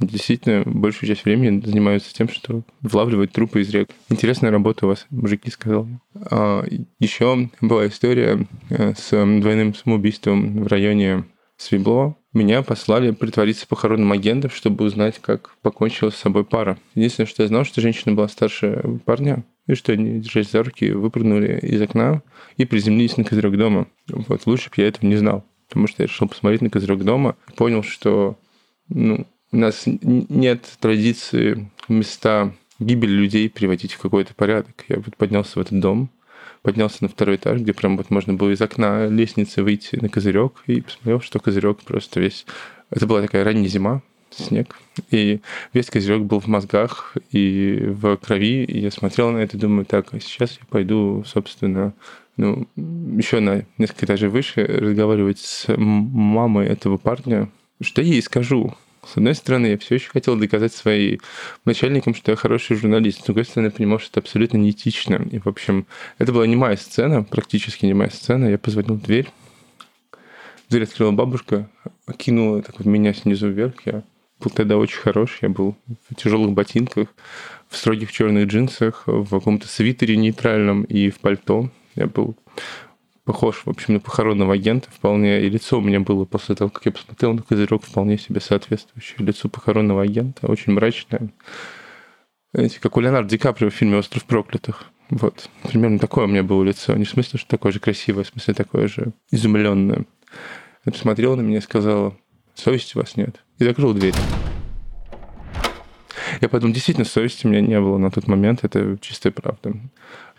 действительно 0.00 0.62
большую 0.66 1.08
часть 1.08 1.24
времени 1.24 1.62
занимаются 1.64 2.12
тем, 2.12 2.28
что 2.28 2.62
влавливают 2.82 3.32
трупы 3.32 3.62
из 3.62 3.70
рек. 3.70 3.88
Интересная 4.10 4.50
работа 4.50 4.86
у 4.86 4.90
вас, 4.90 5.06
мужики, 5.10 5.50
сказал. 5.50 5.88
А, 6.30 6.64
еще 6.98 7.48
была 7.60 7.86
история 7.86 8.46
э, 8.70 8.94
с 8.94 9.10
двойным 9.10 9.74
самоубийством 9.74 10.64
в 10.64 10.66
районе 10.66 11.24
Свибло 11.56 12.16
меня 12.32 12.62
послали 12.62 13.12
притвориться 13.12 13.66
похоронным 13.66 14.10
агентом, 14.10 14.50
чтобы 14.50 14.84
узнать, 14.84 15.20
как 15.20 15.56
покончила 15.62 16.10
с 16.10 16.16
собой 16.16 16.44
пара. 16.44 16.78
Единственное, 16.94 17.28
что 17.28 17.42
я 17.42 17.48
знал, 17.48 17.64
что 17.64 17.80
женщина 17.80 18.14
была 18.14 18.28
старше 18.28 19.00
парня, 19.04 19.44
и 19.66 19.74
что 19.74 19.92
они, 19.92 20.20
держась 20.20 20.50
за 20.50 20.62
руки, 20.62 20.90
выпрыгнули 20.90 21.60
из 21.60 21.80
окна 21.80 22.22
и 22.56 22.64
приземлились 22.64 23.16
на 23.16 23.24
козырек 23.24 23.56
дома. 23.56 23.86
Вот 24.08 24.46
лучше 24.46 24.68
бы 24.68 24.74
я 24.78 24.88
этого 24.88 25.06
не 25.06 25.16
знал, 25.16 25.44
потому 25.68 25.86
что 25.86 26.02
я 26.02 26.06
решил 26.06 26.28
посмотреть 26.28 26.60
на 26.60 26.70
козырек 26.70 27.02
дома, 27.02 27.36
понял, 27.56 27.82
что 27.82 28.36
ну, 28.88 29.26
у 29.52 29.56
нас 29.56 29.84
нет 29.86 30.68
традиции 30.80 31.70
места 31.88 32.52
гибели 32.80 33.12
людей 33.12 33.48
приводить 33.48 33.92
в 33.92 34.00
какой-то 34.00 34.34
порядок. 34.34 34.84
Я 34.88 34.96
вот 34.96 35.16
поднялся 35.16 35.58
в 35.58 35.62
этот 35.62 35.78
дом, 35.78 36.10
поднялся 36.64 36.96
на 37.02 37.08
второй 37.08 37.36
этаж, 37.36 37.60
где 37.60 37.74
прям 37.74 37.98
вот 37.98 38.08
можно 38.08 38.32
было 38.32 38.50
из 38.50 38.60
окна 38.62 39.06
лестницы 39.06 39.62
выйти 39.62 39.96
на 39.96 40.08
козырек 40.08 40.64
и 40.66 40.80
посмотрел, 40.80 41.20
что 41.20 41.38
козырек 41.38 41.82
просто 41.82 42.20
весь... 42.20 42.46
Это 42.90 43.06
была 43.06 43.20
такая 43.20 43.44
ранняя 43.44 43.68
зима, 43.68 44.02
снег, 44.30 44.78
и 45.10 45.40
весь 45.74 45.90
козырек 45.90 46.22
был 46.22 46.40
в 46.40 46.46
мозгах 46.46 47.16
и 47.30 47.84
в 47.84 48.16
крови, 48.16 48.64
и 48.64 48.78
я 48.78 48.90
смотрел 48.90 49.30
на 49.30 49.38
это 49.38 49.58
думаю, 49.58 49.84
так, 49.84 50.14
а 50.14 50.20
сейчас 50.20 50.52
я 50.58 50.66
пойду, 50.68 51.22
собственно, 51.26 51.92
ну, 52.38 52.66
еще 52.76 53.40
на 53.40 53.66
несколько 53.76 54.06
этажей 54.06 54.30
выше 54.30 54.64
разговаривать 54.64 55.40
с 55.40 55.66
мамой 55.76 56.66
этого 56.66 56.96
парня, 56.96 57.50
что 57.82 58.00
я 58.00 58.14
ей 58.14 58.22
скажу, 58.22 58.74
с 59.06 59.16
одной 59.16 59.34
стороны, 59.34 59.66
я 59.66 59.78
все 59.78 59.96
еще 59.96 60.10
хотел 60.10 60.36
доказать 60.36 60.72
своим 60.72 61.20
начальникам, 61.64 62.14
что 62.14 62.32
я 62.32 62.36
хороший 62.36 62.76
журналист. 62.76 63.20
С 63.20 63.24
другой 63.24 63.44
стороны, 63.44 63.66
я 63.66 63.70
понимал, 63.70 63.98
что 63.98 64.08
это 64.10 64.20
абсолютно 64.20 64.56
неэтично. 64.58 65.26
И, 65.30 65.38
в 65.38 65.46
общем, 65.46 65.86
это 66.18 66.32
была 66.32 66.46
не 66.46 66.56
моя 66.56 66.76
сцена, 66.76 67.22
практически 67.22 67.86
не 67.86 67.94
моя 67.94 68.10
сцена. 68.10 68.46
Я 68.46 68.58
позвонил 68.58 68.94
в 68.94 69.02
дверь. 69.02 69.30
Дверь 70.68 70.84
открыла 70.84 71.12
бабушка, 71.12 71.68
окинула 72.06 72.62
так 72.62 72.78
вот 72.78 72.86
меня 72.86 73.12
снизу 73.14 73.48
вверх. 73.48 73.74
Я 73.84 74.02
был 74.40 74.50
тогда 74.50 74.76
очень 74.76 74.98
хорош. 74.98 75.38
Я 75.42 75.48
был 75.48 75.76
в 76.08 76.14
тяжелых 76.14 76.52
ботинках, 76.52 77.08
в 77.68 77.76
строгих 77.76 78.12
черных 78.12 78.48
джинсах, 78.48 79.04
в 79.06 79.28
каком-то 79.28 79.68
свитере 79.68 80.16
нейтральном 80.16 80.84
и 80.84 81.10
в 81.10 81.20
пальто. 81.20 81.70
Я 81.94 82.06
был 82.06 82.36
похож, 83.24 83.62
в 83.64 83.70
общем, 83.70 83.94
на 83.94 84.00
похоронного 84.00 84.54
агента 84.54 84.90
вполне, 84.90 85.42
и 85.42 85.48
лицо 85.48 85.78
у 85.78 85.80
меня 85.80 86.00
было 86.00 86.24
после 86.24 86.54
того, 86.54 86.70
как 86.70 86.86
я 86.86 86.92
посмотрел 86.92 87.34
на 87.34 87.42
козырек, 87.42 87.82
вполне 87.82 88.18
себе 88.18 88.40
соответствующее 88.40 89.26
лицу 89.26 89.48
похоронного 89.48 90.02
агента, 90.02 90.46
очень 90.46 90.72
мрачное. 90.72 91.30
Знаете, 92.52 92.78
как 92.80 92.96
у 92.96 93.00
Леонардо 93.00 93.30
Ди 93.30 93.38
Каприо 93.38 93.70
в 93.70 93.74
фильме 93.74 93.96
«Остров 93.96 94.24
проклятых». 94.24 94.84
Вот, 95.10 95.50
примерно 95.64 95.98
такое 95.98 96.26
у 96.26 96.28
меня 96.28 96.42
было 96.42 96.62
лицо. 96.62 96.94
Не 96.94 97.04
в 97.04 97.10
смысле, 97.10 97.38
что 97.38 97.48
такое 97.48 97.72
же 97.72 97.80
красивое, 97.80 98.24
в 98.24 98.28
смысле 98.28 98.54
такое 98.54 98.88
же 98.88 99.12
изумленное. 99.30 100.04
Она 100.84 100.92
посмотрела 100.92 101.34
на 101.34 101.40
меня 101.40 101.58
и 101.58 101.62
сказала, 101.62 102.16
совести 102.54 102.96
у 102.96 103.00
вас 103.00 103.16
нет. 103.16 103.42
И 103.58 103.64
закрыла 103.64 103.94
дверь. 103.94 104.14
Я 106.40 106.48
подумал, 106.48 106.74
действительно, 106.74 107.04
совести 107.04 107.46
у 107.46 107.50
меня 107.50 107.60
не 107.60 107.78
было 107.80 107.98
на 107.98 108.10
тот 108.10 108.28
момент, 108.28 108.60
это 108.62 108.98
чистая 109.00 109.32
правда. 109.32 109.74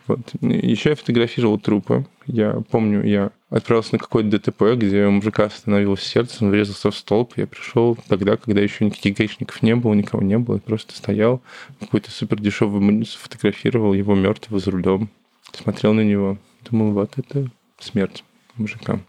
Вот. 0.08 0.20
Еще 0.42 0.90
я 0.90 0.96
фотографировал 0.96 1.60
трупы. 1.60 2.06
Я 2.28 2.62
помню, 2.70 3.04
я 3.04 3.32
отправился 3.50 3.94
на 3.94 4.00
какой-то 4.00 4.38
ДТП, 4.38 4.76
где 4.76 5.06
у 5.06 5.12
мужика 5.12 5.46
остановилось 5.46 6.04
сердце, 6.04 6.44
он 6.44 6.52
врезался 6.52 6.92
в 6.92 6.96
столб. 6.96 7.34
Я 7.38 7.48
пришел 7.48 7.98
тогда, 8.08 8.38
когда 8.38 8.62
еще 8.62 8.86
никаких 8.86 9.18
гаишников 9.18 9.62
не 9.62 9.76
было, 9.76 9.94
никого 9.94 10.24
не 10.24 10.38
было. 10.38 10.60
Просто 10.60 10.96
стоял, 10.96 11.42
какой-то 11.80 12.12
супер 12.12 12.40
дешевый 12.40 12.82
муницию 12.82 13.20
фотографировал 13.20 13.94
его 13.94 14.16
мертвого 14.16 14.60
за 14.60 14.72
рулем. 14.72 15.10
Смотрел 15.52 15.94
на 15.94 16.02
него. 16.02 16.38
Думал, 16.70 16.92
вот 16.92 17.14
это 17.18 17.50
смерть 17.80 18.24
мужика. 18.58 19.00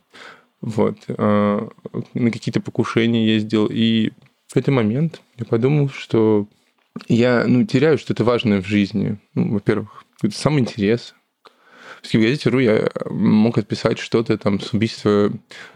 Вот. 0.61 0.99
А 1.09 1.69
на 2.15 2.31
какие-то 2.31 2.61
покушения 2.61 3.26
ездил. 3.26 3.69
И 3.71 4.12
в 4.49 4.57
этот 4.57 4.75
момент 4.75 5.21
я 5.37 5.45
подумал, 5.45 5.91
что 5.91 6.47
я 7.09 7.45
ну, 7.47 7.65
теряю 7.65 7.99
что-то 7.99 8.25
важное 8.25 8.62
в 8.62 8.67
жизни. 8.67 9.19
Ну, 9.35 9.55
во-первых, 9.55 10.05
какой-то 10.16 10.37
самый 10.37 10.61
интерес. 10.61 11.14
В 12.02 12.12
газете 12.12 12.50
РУ 12.50 12.61
я 12.61 12.88
мог 13.11 13.58
отписать 13.58 13.99
что-то 13.99 14.38
там 14.38 14.61
с 14.61 14.73
убийства 14.73 15.32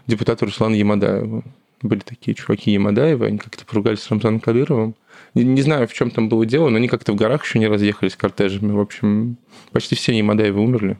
депутата 0.07 0.45
Руслана 0.45 0.75
Ямадаева. 0.75 1.43
Были 1.81 1.99
такие 1.99 2.35
чуваки 2.35 2.71
Ямадаева, 2.71 3.25
они 3.25 3.37
как-то 3.37 3.65
поругались 3.65 3.99
с 3.99 4.09
Рамзаном 4.09 4.39
Кадыровым. 4.39 4.95
Не, 5.33 5.43
не 5.43 5.61
знаю, 5.61 5.87
в 5.87 5.93
чем 5.93 6.11
там 6.11 6.29
было 6.29 6.45
дело, 6.45 6.69
но 6.69 6.77
они 6.77 6.87
как-то 6.87 7.11
в 7.11 7.15
горах 7.15 7.43
еще 7.43 7.59
не 7.59 7.67
разъехались 7.67 8.15
кортежами. 8.15 8.71
В 8.71 8.79
общем, 8.79 9.37
почти 9.71 9.95
все 9.95 10.15
Ямадаевы 10.15 10.61
умерли. 10.61 10.99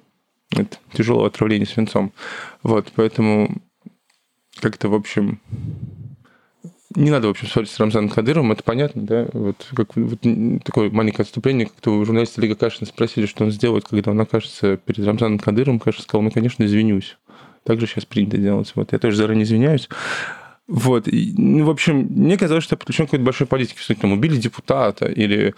Это 0.51 0.77
тяжелое 0.93 1.27
отравление 1.27 1.67
свинцом. 1.67 2.12
Вот, 2.63 2.91
поэтому 2.95 3.62
как-то, 4.60 4.89
в 4.89 4.95
общем, 4.95 5.39
не 6.95 7.12
надо, 7.12 7.27
в 7.27 7.31
общем, 7.31 7.48
спорить 7.48 7.69
с 7.69 7.79
Рамзаном 7.79 8.10
Кадыровым, 8.10 8.51
это 8.51 8.63
понятно, 8.63 9.01
да? 9.03 9.27
Вот, 9.33 9.67
как, 9.75 9.95
вот 9.95 10.19
такое 10.63 10.89
маленькое 10.89 11.24
отступление, 11.24 11.67
как-то 11.67 11.91
у 11.91 12.05
журналиста 12.05 12.41
Лига 12.41 12.55
Кашина 12.55 12.88
спросили, 12.88 13.25
что 13.25 13.43
он 13.43 13.51
сделает, 13.51 13.86
когда 13.88 14.12
он 14.12 14.19
окажется 14.19 14.77
перед 14.77 15.05
Рамзаном 15.05 15.39
Кадыровым. 15.39 15.79
Кашин 15.79 16.03
сказал, 16.03 16.21
ну, 16.21 16.31
конечно, 16.31 16.63
извинюсь. 16.63 17.17
Так 17.63 17.79
же 17.79 17.88
сейчас 17.88 18.05
принято 18.05 18.38
делать. 18.38 18.71
Вот, 18.75 18.91
я 18.91 19.00
тоже 19.00 19.17
заранее 19.17 19.43
извиняюсь. 19.43 19.88
Вот. 20.67 21.07
И, 21.07 21.33
ну, 21.38 21.65
в 21.65 21.69
общем, 21.69 22.07
мне 22.10 22.38
казалось, 22.38 22.63
что 22.63 22.74
я 22.75 22.77
подключен 22.77 23.05
к 23.05 23.10
какой-то 23.10 23.25
большой 23.25 23.45
политике. 23.45 23.79
Что 23.79 23.93
там 23.93 24.13
убили 24.13 24.38
депутата, 24.38 25.05
или 25.05 25.53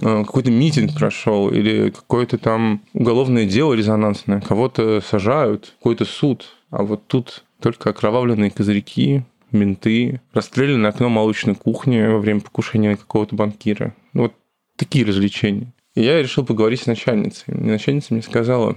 э, 0.00 0.24
какой-то 0.24 0.50
митинг 0.50 0.94
прошел, 0.94 1.50
или 1.50 1.90
какое-то 1.90 2.38
там 2.38 2.80
уголовное 2.94 3.44
дело 3.44 3.74
резонансное. 3.74 4.40
Кого-то 4.40 5.02
сажают, 5.02 5.74
какой-то 5.78 6.06
суд. 6.06 6.46
А 6.70 6.82
вот 6.82 7.06
тут 7.06 7.44
только 7.60 7.90
окровавленные 7.90 8.50
козырьки, 8.50 9.22
менты, 9.56 10.20
расстреляли 10.32 10.76
на 10.76 10.88
окно 10.90 11.08
молочной 11.08 11.54
кухни 11.54 12.00
во 12.00 12.18
время 12.18 12.40
покушения 12.40 12.96
какого-то 12.96 13.34
банкира. 13.34 13.94
Ну, 14.12 14.22
вот 14.22 14.34
такие 14.76 15.04
развлечения. 15.04 15.72
И 15.94 16.02
я 16.02 16.22
решил 16.22 16.44
поговорить 16.44 16.82
с 16.82 16.86
начальницей. 16.86 17.54
Начальница 17.54 18.12
мне 18.12 18.22
сказала, 18.22 18.76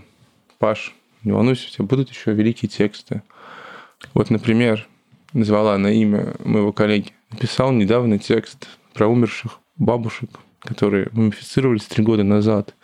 Паш, 0.58 0.96
не 1.24 1.32
волнуйся, 1.32 1.68
у 1.68 1.72
тебя 1.72 1.86
будут 1.86 2.10
еще 2.10 2.34
великие 2.34 2.70
тексты. 2.70 3.22
Вот, 4.14 4.30
например, 4.30 4.88
назвала 5.34 5.76
она 5.76 5.92
имя 5.92 6.34
моего 6.44 6.72
коллеги. 6.72 7.12
Написал 7.32 7.72
недавно 7.72 8.18
текст 8.20 8.68
про 8.94 9.08
умерших 9.08 9.60
бабушек, 9.76 10.30
которые 10.62 11.10
мумифицировались 11.12 11.84
три 11.84 12.04
года 12.04 12.24
назад. 12.24 12.76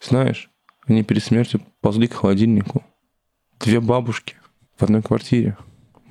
Знаешь, 0.00 0.50
они 0.86 1.04
перед 1.04 1.22
смертью 1.22 1.62
ползли 1.80 2.06
к 2.08 2.14
холодильнику. 2.14 2.82
Две 3.60 3.80
бабушки 3.80 4.34
в 4.76 4.82
одной 4.82 5.02
квартире, 5.02 5.56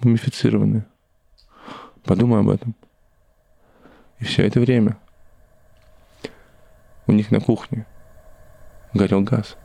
мумифицированные. 0.01 0.85
Подумай 2.03 2.39
об 2.39 2.49
этом. 2.49 2.75
И 4.19 4.23
все 4.23 4.45
это 4.45 4.59
время 4.59 4.97
у 7.07 7.11
них 7.11 7.31
на 7.31 7.39
кухне 7.39 7.85
горел 8.93 9.21
газ. 9.21 9.57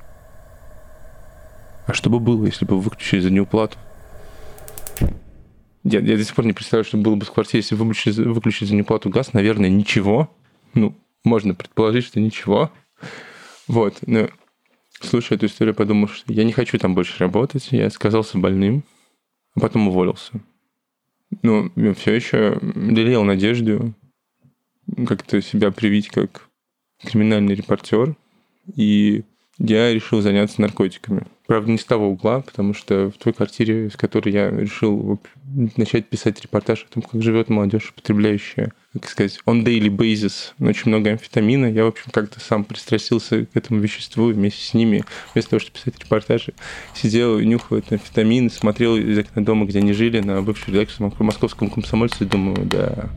А 1.86 1.94
что 1.94 2.10
бы 2.10 2.18
было, 2.18 2.46
если 2.46 2.64
бы 2.64 2.80
выключили 2.80 3.20
заднюю 3.20 3.46
плату? 3.46 3.78
Я, 5.84 6.00
я 6.00 6.16
до 6.16 6.24
сих 6.24 6.34
пор 6.34 6.44
не 6.44 6.52
представляю, 6.52 6.84
что 6.84 6.96
было 6.96 7.14
бы 7.14 7.24
в 7.24 7.30
квартире, 7.30 7.60
если 7.60 7.76
выключить, 7.76 8.16
выключить 8.16 8.68
заднюю 8.68 8.84
плату 8.84 9.08
газ. 9.08 9.32
Наверное, 9.32 9.70
ничего. 9.70 10.34
Ну, 10.74 10.96
можно 11.22 11.54
предположить, 11.54 12.06
что 12.06 12.18
ничего. 12.18 12.72
Вот. 13.68 13.98
Но 14.04 14.28
слушая 15.00 15.38
эту 15.38 15.46
историю, 15.46 15.74
подумал, 15.74 16.08
что 16.08 16.32
я 16.32 16.42
не 16.42 16.52
хочу 16.52 16.78
там 16.78 16.94
больше 16.94 17.18
работать. 17.18 17.68
Я 17.70 17.88
сказался 17.90 18.36
больным, 18.36 18.82
а 19.54 19.60
потом 19.60 19.86
уволился. 19.88 20.40
Но 21.42 21.70
я 21.76 21.94
все 21.94 22.12
еще 22.14 22.58
лелеял 22.62 23.24
надежду 23.24 23.94
как-то 25.06 25.42
себя 25.42 25.70
привить 25.70 26.08
как 26.08 26.48
криминальный 27.02 27.54
репортер. 27.54 28.16
И 28.74 29.24
я 29.58 29.92
решил 29.92 30.20
заняться 30.20 30.60
наркотиками. 30.60 31.26
Правда, 31.46 31.70
не 31.70 31.78
с 31.78 31.84
того 31.84 32.08
угла, 32.08 32.40
потому 32.40 32.74
что 32.74 33.10
в 33.10 33.22
той 33.22 33.32
квартире, 33.32 33.88
с 33.88 33.96
которой 33.96 34.32
я 34.32 34.50
решил 34.50 35.20
начать 35.76 36.08
писать 36.08 36.40
репортаж 36.40 36.84
о 36.84 36.92
том, 36.92 37.02
как 37.04 37.22
живет 37.22 37.48
молодежь, 37.48 37.92
потребляющая, 37.94 38.72
как 38.92 39.08
сказать, 39.08 39.38
on 39.46 39.62
daily 39.64 39.88
basis, 39.88 40.52
очень 40.58 40.88
много 40.88 41.10
амфетамина, 41.10 41.66
я, 41.66 41.84
в 41.84 41.88
общем, 41.88 42.10
как-то 42.10 42.40
сам 42.40 42.64
пристрастился 42.64 43.46
к 43.46 43.56
этому 43.56 43.78
веществу 43.78 44.26
вместе 44.26 44.64
с 44.64 44.74
ними, 44.74 45.04
вместо 45.32 45.50
того, 45.50 45.60
чтобы 45.60 45.78
писать 45.78 45.98
репортажи, 46.00 46.52
сидел 46.94 47.38
и 47.38 47.46
нюхал 47.46 47.78
этот 47.78 47.92
амфетамин, 47.92 48.50
смотрел 48.50 48.96
из 48.96 49.16
окна 49.16 49.44
дома, 49.44 49.66
где 49.66 49.78
они 49.78 49.92
жили, 49.92 50.20
на 50.20 50.42
бывшую 50.42 50.74
редакцию 50.74 51.12
московском 51.20 51.70
комсомольце, 51.70 52.24
и 52.24 52.26
думаю, 52.26 52.66
да, 52.66 53.10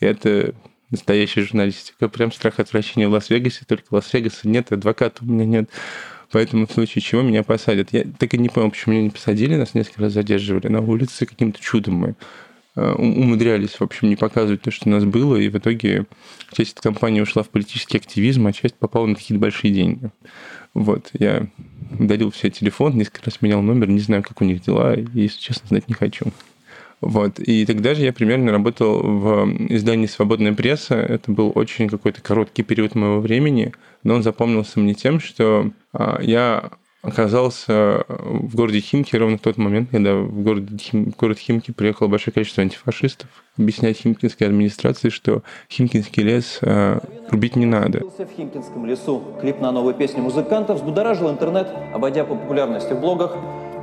это 0.00 0.54
настоящая 0.90 1.42
журналистика. 1.42 2.08
Прям 2.08 2.32
страх 2.32 2.58
отвращения 2.58 3.08
в 3.08 3.12
Лас-Вегасе, 3.12 3.64
только 3.66 3.86
Лас-Вегаса 3.90 4.48
нет, 4.48 4.72
адвоката 4.72 5.22
у 5.24 5.26
меня 5.26 5.44
нет. 5.44 5.70
Поэтому 6.32 6.66
в 6.66 6.72
случае 6.72 7.02
чего 7.02 7.22
меня 7.22 7.42
посадят. 7.42 7.92
Я 7.92 8.04
так 8.18 8.34
и 8.34 8.38
не 8.38 8.48
понял, 8.48 8.70
почему 8.70 8.94
меня 8.94 9.04
не 9.04 9.10
посадили, 9.10 9.56
нас 9.56 9.74
несколько 9.74 10.02
раз 10.02 10.12
задерживали 10.12 10.68
на 10.68 10.80
улице, 10.80 11.26
каким-то 11.26 11.60
чудом 11.60 11.94
мы 11.94 12.14
э, 12.74 12.92
умудрялись, 12.92 13.78
в 13.78 13.82
общем, 13.82 14.08
не 14.08 14.16
показывать 14.16 14.62
то, 14.62 14.70
что 14.70 14.88
у 14.88 14.92
нас 14.92 15.04
было, 15.04 15.36
и 15.36 15.48
в 15.48 15.56
итоге 15.56 16.06
часть 16.52 16.72
этой 16.72 16.82
компании 16.82 17.20
ушла 17.20 17.42
в 17.42 17.48
политический 17.48 17.96
активизм, 17.96 18.46
а 18.46 18.52
часть 18.52 18.74
попала 18.74 19.06
на 19.06 19.14
какие-то 19.14 19.40
большие 19.40 19.72
деньги. 19.72 20.10
Вот, 20.74 21.10
я 21.18 21.46
удалил 21.98 22.30
все 22.30 22.50
телефон, 22.50 22.96
несколько 22.96 23.26
раз 23.26 23.40
менял 23.40 23.62
номер, 23.62 23.88
не 23.88 24.00
знаю, 24.00 24.22
как 24.22 24.40
у 24.42 24.44
них 24.44 24.60
дела, 24.62 24.94
и, 24.94 25.06
если 25.14 25.40
честно, 25.40 25.68
знать 25.68 25.88
не 25.88 25.94
хочу. 25.94 26.26
Вот. 27.00 27.38
И 27.38 27.66
тогда 27.66 27.94
же 27.94 28.02
я 28.02 28.12
примерно 28.12 28.52
работал 28.52 29.02
в 29.02 29.48
издании 29.68 30.06
«Свободная 30.06 30.54
пресса». 30.54 30.94
Это 30.94 31.30
был 31.30 31.52
очень 31.54 31.88
какой-то 31.88 32.22
короткий 32.22 32.62
период 32.62 32.94
моего 32.94 33.20
времени, 33.20 33.72
но 34.02 34.14
он 34.14 34.22
запомнился 34.22 34.80
мне 34.80 34.94
тем, 34.94 35.20
что 35.20 35.70
а, 35.92 36.18
я 36.22 36.70
оказался 37.06 38.04
в 38.08 38.56
городе 38.56 38.80
Химки 38.80 39.14
ровно 39.14 39.38
в 39.38 39.40
тот 39.40 39.56
момент, 39.58 39.90
когда 39.90 40.16
в 40.16 40.42
город, 40.42 40.64
Хим, 40.80 41.12
в 41.12 41.16
город 41.16 41.38
Химки 41.38 41.70
приехало 41.70 42.08
большое 42.08 42.32
количество 42.32 42.62
антифашистов 42.62 43.28
объяснять 43.56 43.98
химкинской 43.98 44.48
администрации, 44.48 45.08
что 45.08 45.42
химкинский 45.70 46.22
лес 46.22 46.58
э, 46.62 46.98
рубить 47.30 47.56
не 47.56 47.66
надо. 47.66 48.00
В 48.00 48.36
Химкинском 48.36 48.86
лесу 48.86 49.22
клип 49.40 49.60
на 49.60 49.70
новую 49.70 49.94
песню 49.94 50.22
музыкантов 50.22 50.78
взбудоражил 50.78 51.30
интернет, 51.30 51.68
обойдя 51.94 52.24
по 52.24 52.34
популярности 52.34 52.92
в 52.92 53.00
блогах 53.00 53.36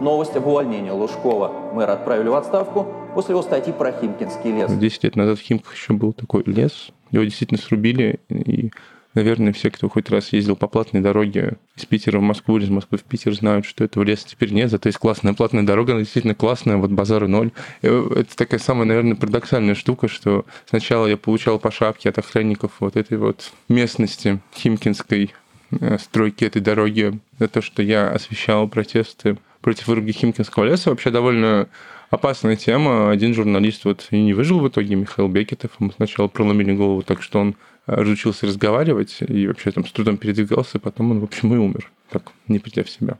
новость 0.03 0.35
об 0.35 0.45
увольнении 0.45 0.91
Лужкова. 0.91 1.71
Мэра 1.73 1.93
отправили 1.93 2.27
в 2.27 2.35
отставку 2.35 2.87
после 3.15 3.33
его 3.33 3.41
статьи 3.41 3.73
про 3.73 3.91
Химкинский 3.91 4.51
лес. 4.51 4.71
Десять 4.73 5.03
лет 5.03 5.15
назад 5.15 5.39
в 5.39 5.41
Химках 5.41 5.73
еще 5.73 5.93
был 5.93 6.13
такой 6.13 6.43
лес. 6.45 6.89
Его 7.11 7.23
действительно 7.23 7.59
срубили, 7.59 8.19
и 8.29 8.71
Наверное, 9.13 9.53
все, 9.53 9.69
кто 9.69 9.89
хоть 9.89 10.09
раз 10.09 10.33
ездил 10.33 10.55
по 10.55 10.67
платной 10.67 11.01
дороге 11.01 11.57
из 11.75 11.85
Питера 11.85 12.17
в 12.17 12.23
Москву 12.23 12.57
или 12.57 12.65
из 12.65 12.69
Москвы 12.69 12.97
в 12.97 13.03
Питер, 13.03 13.33
знают, 13.35 13.65
что 13.65 13.83
этого 13.83 14.03
леса 14.03 14.27
теперь 14.27 14.51
нет, 14.51 14.71
зато 14.71 14.89
есть 14.89 14.97
классная 14.97 15.33
платная 15.33 15.63
дорога, 15.63 15.91
она 15.91 16.01
действительно 16.01 16.33
классная, 16.33 16.77
вот 16.77 16.89
базара 16.89 17.27
ноль. 17.27 17.51
И 17.83 17.87
это 17.87 18.35
такая 18.35 18.59
самая, 18.59 18.85
наверное, 18.85 19.15
парадоксальная 19.15 19.75
штука, 19.75 20.07
что 20.07 20.45
сначала 20.67 21.05
я 21.05 21.15
получал 21.15 21.59
по 21.59 21.69
шапке 21.69 22.09
от 22.09 22.17
охранников 22.17 22.71
вот 22.79 22.95
этой 22.95 23.17
вот 23.19 23.51
местности 23.69 24.39
Химкинской, 24.55 25.31
э, 25.79 25.97
стройки 25.99 26.43
этой 26.43 26.61
дороги 26.61 27.19
за 27.37 27.47
то, 27.47 27.61
что 27.61 27.83
я 27.83 28.09
освещал 28.09 28.67
протесты 28.67 29.37
против 29.63 29.87
вырубки 29.87 30.11
Химкинского 30.11 30.65
леса. 30.65 30.91
Вообще 30.91 31.09
довольно 31.09 31.67
опасная 32.11 32.55
тема. 32.55 33.09
Один 33.09 33.33
журналист 33.33 33.85
вот 33.85 34.07
и 34.11 34.21
не 34.21 34.33
выжил 34.33 34.59
в 34.59 34.67
итоге, 34.67 34.95
Михаил 34.95 35.29
Бекетов. 35.29 35.71
Ему 35.79 35.91
сначала 35.91 36.27
проломили 36.27 36.73
голову 36.73 37.01
так, 37.01 37.23
что 37.23 37.39
он 37.39 37.55
э, 37.87 37.95
разучился 37.95 38.45
разговаривать 38.45 39.17
и 39.27 39.47
вообще 39.47 39.71
там 39.71 39.87
с 39.87 39.91
трудом 39.91 40.17
передвигался, 40.17 40.77
потом 40.77 41.11
он, 41.11 41.19
в 41.21 41.23
общем, 41.23 41.53
и 41.55 41.57
умер, 41.57 41.89
так, 42.09 42.31
не 42.47 42.59
придя 42.59 42.83
в 42.83 42.89
себя. 42.89 43.17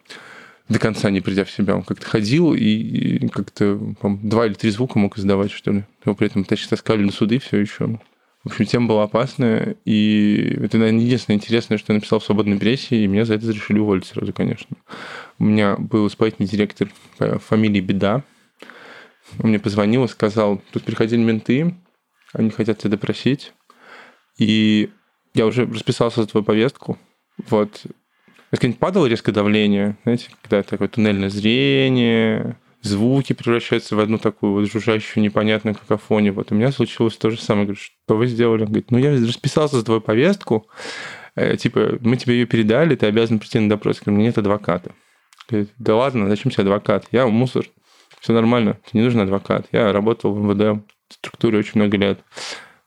До 0.69 0.79
конца 0.79 1.09
не 1.09 1.21
придя 1.21 1.45
в 1.45 1.51
себя. 1.51 1.75
Он 1.75 1.83
как-то 1.83 2.05
ходил 2.05 2.53
и 2.53 3.27
как-то 3.29 3.79
два 4.01 4.45
или 4.45 4.53
три 4.53 4.69
звука 4.69 4.99
мог 4.99 5.17
издавать, 5.17 5.51
что 5.51 5.71
ли. 5.71 5.83
Его 6.05 6.15
при 6.15 6.27
этом 6.27 6.43
тащили, 6.43 6.69
таскали 6.69 7.03
на 7.03 7.11
суды 7.11 7.39
все 7.39 7.57
еще. 7.57 7.99
В 8.43 8.47
общем, 8.47 8.65
тема 8.65 8.87
была 8.87 9.03
опасная, 9.03 9.77
и 9.85 10.57
это, 10.61 10.77
наверное, 10.77 11.01
единственное 11.01 11.37
интересное, 11.37 11.77
что 11.77 11.93
я 11.93 11.95
написал 11.95 12.19
в 12.19 12.25
свободной 12.25 12.59
прессе, 12.59 12.97
и 12.97 13.07
меня 13.07 13.23
за 13.23 13.35
это 13.35 13.47
разрешили 13.47 13.79
уволить 13.79 14.05
сразу, 14.05 14.33
конечно. 14.33 14.75
У 15.39 15.45
меня 15.45 15.77
был 15.77 16.07
исполнительный 16.07 16.49
директор 16.49 16.89
по 17.17 17.39
фамилии 17.39 17.79
Беда. 17.79 18.23
Он 19.39 19.49
мне 19.49 19.59
позвонил 19.59 20.03
и 20.03 20.09
сказал, 20.09 20.61
тут 20.71 20.83
приходили 20.83 21.21
менты, 21.21 21.73
они 22.33 22.49
хотят 22.49 22.79
тебя 22.79 22.91
допросить. 22.91 23.53
И 24.37 24.89
я 25.33 25.45
уже 25.45 25.65
расписался 25.65 26.21
за 26.21 26.27
твою 26.27 26.43
повестку. 26.43 26.97
Вот. 27.47 27.83
Это 28.51 28.71
падало 28.73 29.05
резкое 29.05 29.31
давление, 29.31 29.97
знаете, 30.03 30.29
когда 30.41 30.63
такое 30.63 30.89
туннельное 30.89 31.29
зрение, 31.29 32.57
звуки 32.83 33.33
превращаются 33.33 33.95
в 33.95 33.99
одну 33.99 34.17
такую 34.17 34.53
вот 34.53 34.71
жужжащую 34.71 35.23
непонятную 35.23 35.75
какофонию. 35.75 36.33
Вот 36.33 36.51
у 36.51 36.55
меня 36.55 36.71
случилось 36.71 37.17
то 37.17 37.29
же 37.29 37.41
самое. 37.41 37.65
Говорю, 37.65 37.81
что 37.81 38.15
вы 38.15 38.27
сделали? 38.27 38.61
Он 38.61 38.67
говорит, 38.67 38.91
ну 38.91 38.97
я 38.97 39.11
расписался 39.11 39.77
за 39.77 39.85
твою 39.85 40.01
повестку, 40.01 40.67
э, 41.35 41.57
типа, 41.57 41.97
мы 42.01 42.17
тебе 42.17 42.35
ее 42.35 42.45
передали, 42.45 42.95
ты 42.95 43.07
обязан 43.07 43.39
прийти 43.39 43.59
на 43.59 43.69
допрос. 43.69 44.01
Говорю, 44.03 44.21
нет 44.21 44.37
адвоката. 44.37 44.91
Говорит, 45.49 45.71
да 45.77 45.95
ладно, 45.95 46.29
зачем 46.29 46.51
тебе 46.51 46.63
адвокат? 46.63 47.07
Я 47.11 47.25
мусор, 47.27 47.65
все 48.19 48.33
нормально, 48.33 48.77
тебе 48.85 48.99
не 48.99 49.05
нужен 49.05 49.21
адвокат. 49.21 49.67
Я 49.71 49.91
работал 49.91 50.33
в 50.33 50.39
МВД 50.39 50.83
структуре 51.09 51.59
очень 51.59 51.73
много 51.75 51.97
лет. 51.97 52.19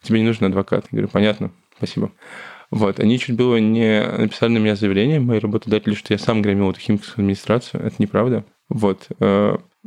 Тебе 0.02 0.20
не 0.20 0.26
нужен 0.26 0.46
адвокат. 0.46 0.84
Я 0.84 0.96
говорю, 0.96 1.08
понятно, 1.08 1.50
спасибо. 1.76 2.12
Вот, 2.70 2.98
они 3.00 3.18
чуть 3.18 3.36
было 3.36 3.56
не 3.56 4.02
написали 4.02 4.52
на 4.52 4.58
меня 4.58 4.74
заявление, 4.74 5.20
мои 5.20 5.38
работодатели, 5.38 5.94
что 5.94 6.12
я 6.12 6.18
сам 6.18 6.42
громил 6.42 6.70
эту 6.70 6.80
химическую 6.80 7.22
администрацию. 7.22 7.82
Это 7.82 7.94
неправда. 7.98 8.44
Вот. 8.68 9.06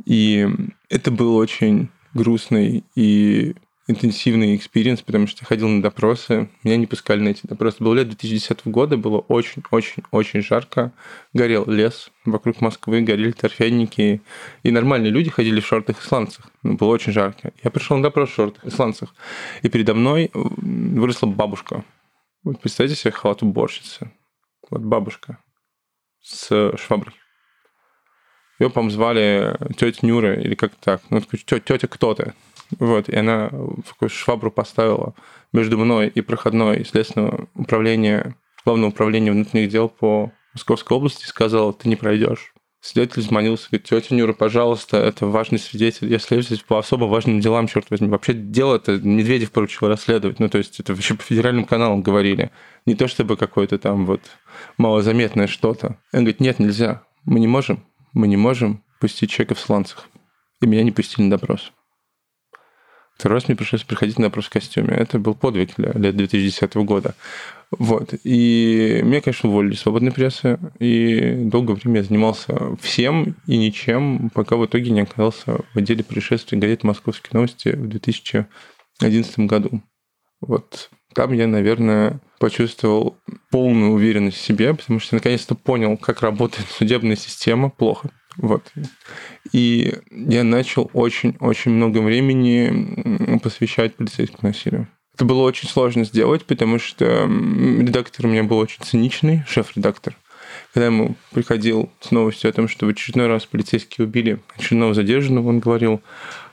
Э, 0.00 0.02
и 0.06 0.48
это 0.88 1.10
был 1.10 1.36
очень 1.36 1.88
грустный 2.14 2.84
и 2.94 3.54
интенсивный 3.90 4.56
experience, 4.56 5.02
потому 5.02 5.26
что 5.26 5.42
я 5.42 5.46
ходил 5.46 5.68
на 5.68 5.82
допросы, 5.82 6.48
меня 6.62 6.76
не 6.76 6.86
пускали 6.86 7.20
на 7.20 7.28
эти 7.28 7.46
допросы. 7.46 7.82
Было 7.82 7.94
лет 7.94 8.08
2010 8.08 8.66
года, 8.66 8.96
было 8.96 9.18
очень-очень-очень 9.18 10.42
жарко, 10.42 10.92
горел 11.32 11.68
лес 11.68 12.10
вокруг 12.24 12.60
Москвы, 12.60 13.00
горели 13.02 13.32
торфяники, 13.32 14.22
и 14.62 14.70
нормальные 14.70 15.10
люди 15.10 15.30
ходили 15.30 15.60
в 15.60 15.66
шортах 15.66 16.00
и 16.00 16.06
сланцах. 16.06 16.50
Ну, 16.62 16.76
было 16.76 16.88
очень 16.88 17.12
жарко. 17.12 17.52
Я 17.62 17.70
пришел 17.70 17.96
на 17.96 18.04
допрос 18.04 18.30
в 18.30 18.34
шортах 18.34 18.64
и 18.64 18.70
сланцах, 18.70 19.14
и 19.62 19.68
передо 19.68 19.94
мной 19.94 20.30
выросла 20.32 21.26
бабушка. 21.26 21.84
Вот 22.44 22.60
представьте 22.60 22.94
себе 22.94 23.10
халат 23.10 23.42
уборщицы. 23.42 24.12
Вот 24.70 24.82
бабушка 24.82 25.38
с 26.22 26.76
шваброй. 26.76 27.14
Ее, 28.60 28.68
по-моему, 28.68 28.90
звали 28.90 29.56
тетя 29.76 30.06
Нюра 30.06 30.34
или 30.34 30.54
как 30.54 30.74
так. 30.76 31.00
Ну, 31.08 31.20
тетя 31.20 31.88
кто-то. 31.88 32.34
Вот, 32.78 33.08
и 33.08 33.16
она 33.16 33.48
такую 33.88 34.10
швабру 34.10 34.52
поставила 34.52 35.14
между 35.52 35.78
мной 35.78 36.08
и 36.08 36.20
проходной 36.20 36.84
следственного 36.84 37.48
управления, 37.54 38.36
главного 38.64 38.90
управления 38.90 39.32
внутренних 39.32 39.70
дел 39.70 39.88
по 39.88 40.30
Московской 40.52 40.96
области 40.96 41.24
и 41.24 41.26
сказала, 41.26 41.72
ты 41.72 41.88
не 41.88 41.96
пройдешь. 41.96 42.52
Следователь 42.82 43.22
взмолился, 43.22 43.68
говорит, 43.70 43.86
тетя 43.88 44.14
Нюра, 44.14 44.34
пожалуйста, 44.34 44.98
это 44.98 45.26
важный 45.26 45.58
свидетель. 45.58 46.10
Я 46.10 46.18
следователь 46.18 46.62
по 46.66 46.78
особо 46.78 47.04
важным 47.04 47.40
делам, 47.40 47.66
черт 47.66 47.90
возьми. 47.90 48.08
Вообще 48.08 48.34
дело 48.34 48.76
это 48.76 48.92
Медведев 48.92 49.52
поручил 49.52 49.88
расследовать. 49.88 50.38
Ну, 50.38 50.48
то 50.48 50.58
есть 50.58 50.80
это 50.80 50.94
вообще 50.94 51.14
по 51.14 51.22
федеральным 51.22 51.64
каналам 51.64 52.02
говорили. 52.02 52.50
Не 52.86 52.94
то 52.94 53.08
чтобы 53.08 53.36
какое-то 53.36 53.78
там 53.78 54.06
вот 54.06 54.20
малозаметное 54.76 55.46
что-то. 55.46 55.98
Он 56.12 56.20
говорит, 56.20 56.40
нет, 56.40 56.58
нельзя. 56.58 57.02
Мы 57.24 57.40
не 57.40 57.48
можем 57.48 57.84
мы 58.12 58.28
не 58.28 58.36
можем 58.36 58.82
пустить 59.00 59.30
человека 59.30 59.54
в 59.54 59.60
сланцах. 59.60 60.08
И 60.60 60.66
меня 60.66 60.82
не 60.82 60.92
пустили 60.92 61.22
на 61.24 61.30
допрос. 61.30 61.72
Второй 63.20 63.36
раз 63.36 63.48
мне 63.48 63.56
пришлось 63.56 63.82
приходить 63.82 64.18
на 64.18 64.28
допрос 64.28 64.46
в 64.46 64.50
костюме. 64.50 64.94
Это 64.94 65.18
был 65.18 65.34
подвиг 65.34 65.74
для 65.76 65.92
лет 65.92 66.16
2010 66.16 66.74
года. 66.76 67.14
Вот. 67.70 68.14
И 68.24 69.00
меня, 69.02 69.20
конечно, 69.20 69.50
уволили 69.50 69.74
из 69.74 69.80
свободной 69.80 70.10
прессы. 70.10 70.58
И 70.78 71.34
долгое 71.36 71.74
время 71.74 71.98
я 71.98 72.02
занимался 72.04 72.76
всем 72.76 73.36
и 73.46 73.58
ничем, 73.58 74.30
пока 74.30 74.56
в 74.56 74.64
итоге 74.64 74.90
не 74.90 75.02
оказался 75.02 75.58
в 75.74 75.76
отделе 75.76 76.02
происшествий 76.02 76.58
газеты 76.58 76.86
«Московские 76.86 77.30
новости» 77.34 77.68
в 77.68 77.88
2011 77.88 79.38
году. 79.40 79.82
Вот 80.40 80.88
там 81.14 81.32
я, 81.32 81.46
наверное, 81.46 82.20
почувствовал 82.38 83.16
полную 83.50 83.92
уверенность 83.92 84.38
в 84.38 84.44
себе, 84.44 84.74
потому 84.74 85.00
что 85.00 85.16
наконец-то 85.16 85.54
понял, 85.54 85.96
как 85.96 86.22
работает 86.22 86.68
судебная 86.68 87.16
система 87.16 87.70
плохо. 87.70 88.10
Вот. 88.36 88.72
И 89.52 89.94
я 90.10 90.44
начал 90.44 90.90
очень-очень 90.94 91.72
много 91.72 91.98
времени 91.98 93.38
посвящать 93.38 93.96
полицейскому 93.96 94.48
насилию. 94.48 94.88
Это 95.14 95.24
было 95.24 95.42
очень 95.42 95.68
сложно 95.68 96.04
сделать, 96.04 96.46
потому 96.46 96.78
что 96.78 97.26
редактор 97.26 98.26
у 98.26 98.28
меня 98.30 98.44
был 98.44 98.56
очень 98.58 98.82
циничный, 98.82 99.42
шеф-редактор. 99.46 100.16
Когда 100.72 100.86
ему 100.86 101.16
приходил 101.32 101.90
с 102.00 102.10
новостью 102.10 102.48
о 102.48 102.52
том, 102.52 102.68
что 102.68 102.86
в 102.86 102.88
очередной 102.88 103.26
раз 103.26 103.44
полицейские 103.44 104.06
убили 104.06 104.40
очередного 104.56 104.94
задержанного, 104.94 105.48
он 105.48 105.58
говорил, 105.58 106.00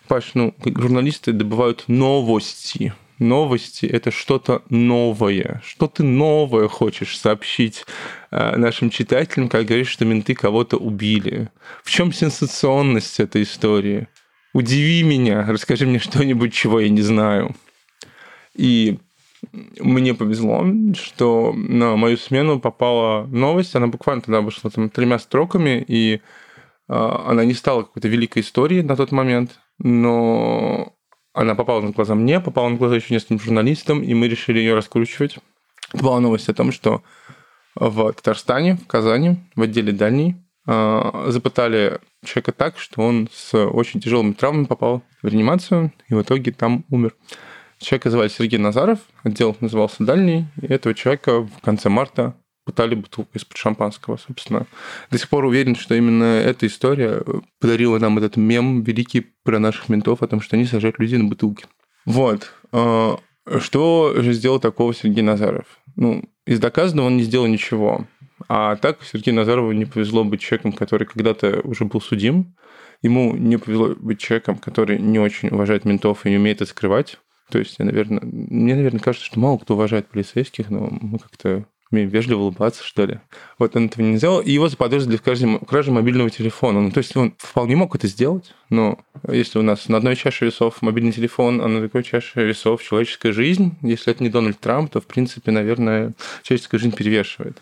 Паш, 0.07 0.31
ну, 0.33 0.53
журналисты 0.65 1.31
добывают 1.31 1.85
новости, 1.87 2.93
новости– 3.19 3.85
это 3.87 4.11
что-то 4.11 4.63
новое. 4.69 5.61
Что 5.65 5.87
ты 5.87 6.03
новое 6.03 6.67
хочешь 6.67 7.17
сообщить 7.17 7.85
э, 8.31 8.55
нашим 8.57 8.89
читателям, 8.89 9.49
как 9.49 9.65
говоришь, 9.65 9.89
что 9.89 10.05
менты 10.05 10.33
кого-то 10.35 10.77
убили? 10.77 11.49
В 11.83 11.91
чем 11.91 12.13
сенсационность 12.13 13.19
этой 13.19 13.43
истории? 13.43 14.07
Удиви 14.53 15.03
меня, 15.03 15.45
расскажи 15.47 15.85
мне 15.85 15.99
что-нибудь, 15.99 16.53
чего 16.53 16.79
я 16.79 16.89
не 16.89 17.01
знаю. 17.01 17.55
И 18.55 18.97
мне 19.79 20.13
повезло, 20.13 20.65
что 20.95 21.53
на 21.55 21.95
мою 21.95 22.17
смену 22.17 22.59
попала 22.59 23.25
новость, 23.27 23.75
она 23.75 23.87
буквально 23.87 24.21
тогда 24.21 24.41
вышла 24.41 24.71
там 24.71 24.89
тремя 24.89 25.19
строками, 25.19 25.83
и 25.87 26.15
э, 26.15 26.19
она 26.89 27.45
не 27.45 27.53
стала 27.53 27.83
какой-то 27.83 28.07
великой 28.07 28.41
историей 28.41 28.81
на 28.81 28.95
тот 28.95 29.11
момент, 29.11 29.59
но 29.79 30.96
она 31.37 31.53
попала 31.53 31.81
на 31.81 31.91
глаза 31.91 32.15
мне, 32.15 32.39
попала 32.39 32.67
на 32.69 32.77
глаза 32.77 32.95
еще 32.95 33.13
нескольким 33.13 33.39
журналистам, 33.39 34.01
и 34.01 34.13
мы 34.15 34.27
решили 34.27 34.57
ее 34.57 34.73
раскручивать. 34.73 35.37
Была 35.93 36.19
новость 36.19 36.49
о 36.49 36.53
том, 36.53 36.71
что 36.71 37.03
в 37.75 38.11
Татарстане, 38.13 38.75
в 38.75 38.87
Казани, 38.87 39.37
в 39.55 39.61
отделе 39.61 39.93
дальний, 39.93 40.35
а, 40.65 41.25
запытали 41.27 41.99
человека 42.25 42.51
так, 42.53 42.79
что 42.79 43.03
он 43.03 43.29
с 43.31 43.55
очень 43.55 44.01
тяжелыми 44.01 44.33
травмами 44.33 44.65
попал 44.65 45.03
в 45.21 45.27
реанимацию 45.27 45.93
и 46.09 46.15
в 46.15 46.21
итоге 46.23 46.51
там 46.51 46.85
умер. 46.89 47.15
Человек 47.77 48.05
назывался 48.05 48.37
Сергей 48.37 48.57
Назаров, 48.57 48.99
отдел 49.23 49.55
назывался 49.59 50.03
«Дальний», 50.03 50.47
и 50.59 50.65
этого 50.65 50.95
человека 50.95 51.41
в 51.41 51.61
конце 51.61 51.89
марта 51.89 52.35
пытали 52.67 52.95
бутылку 52.95 53.29
из-под 53.33 53.55
шампанского, 53.55 54.17
собственно. 54.17 54.67
До 55.09 55.17
сих 55.17 55.29
пор 55.29 55.45
уверен, 55.45 55.77
что 55.77 55.95
именно 55.95 56.25
эта 56.25 56.67
история 56.67 57.23
подарила 57.61 57.97
нам 57.97 58.17
этот 58.17 58.35
мем 58.35 58.81
великий 58.83 59.21
про 59.43 59.57
наших 59.57 59.87
ментов 59.87 60.21
о 60.21 60.27
том, 60.27 60.41
что 60.41 60.57
они 60.57 60.65
сажают 60.65 60.99
людей 60.99 61.17
на 61.17 61.29
бутылки. 61.29 61.65
Вот. 62.05 62.51
А, 62.73 63.19
что 63.59 64.15
же 64.17 64.33
сделал 64.33 64.59
такого 64.59 64.93
Сергей 64.93 65.23
Назаров? 65.23 65.65
Ну, 65.95 66.25
из 66.45 66.59
доказанного 66.59 67.07
он 67.07 67.15
не 67.15 67.23
сделал 67.23 67.47
ничего. 67.47 68.05
А 68.49 68.75
так 68.75 68.97
Сергею 69.01 69.35
Назарову 69.37 69.71
не 69.71 69.85
повезло 69.85 70.25
быть 70.25 70.41
человеком, 70.41 70.73
который 70.73 71.07
когда-то 71.07 71.61
уже 71.63 71.85
был 71.85 72.01
судим. 72.01 72.57
Ему 73.01 73.33
не 73.33 73.55
повезло 73.57 73.95
быть 73.95 74.19
человеком, 74.19 74.57
который 74.57 74.99
не 74.99 75.19
очень 75.19 75.47
уважает 75.49 75.85
ментов 75.85 76.25
и 76.25 76.31
не 76.31 76.35
умеет 76.35 76.57
это 76.57 76.69
скрывать. 76.69 77.17
То 77.49 77.59
есть, 77.59 77.75
я, 77.79 77.85
наверное, 77.85 78.19
мне, 78.21 78.75
наверное, 78.75 78.99
кажется, 78.99 79.25
что 79.25 79.39
мало 79.39 79.57
кто 79.57 79.75
уважает 79.75 80.09
полицейских, 80.09 80.69
но 80.69 80.89
мы 80.91 81.17
как-то 81.17 81.65
вежливо 81.91 82.41
улыбаться, 82.41 82.83
что 82.83 83.05
ли. 83.05 83.19
Вот 83.57 83.75
он 83.75 83.85
этого 83.85 84.03
не 84.03 84.17
сделал, 84.17 84.39
и 84.39 84.51
его 84.51 84.69
заподозрили 84.69 85.17
в 85.17 85.21
краже, 85.21 85.59
краже 85.67 85.91
мобильного 85.91 86.29
телефона. 86.29 86.81
Ну, 86.81 86.91
то 86.91 86.99
есть 86.99 87.15
он 87.15 87.33
вполне 87.37 87.75
мог 87.75 87.95
это 87.95 88.07
сделать, 88.07 88.53
но 88.69 88.99
если 89.27 89.59
у 89.59 89.61
нас 89.61 89.87
на 89.87 89.97
одной 89.97 90.15
чаше 90.15 90.45
весов 90.45 90.81
мобильный 90.81 91.11
телефон, 91.11 91.61
а 91.61 91.67
на 91.67 91.79
другой 91.79 92.03
чаше 92.03 92.45
весов 92.45 92.83
человеческая 92.83 93.31
жизнь, 93.31 93.77
если 93.81 94.11
это 94.11 94.23
не 94.23 94.29
Дональд 94.29 94.59
Трамп, 94.59 94.91
то, 94.91 95.01
в 95.01 95.07
принципе, 95.07 95.51
наверное, 95.51 96.13
человеческая 96.43 96.79
жизнь 96.79 96.95
перевешивает. 96.95 97.61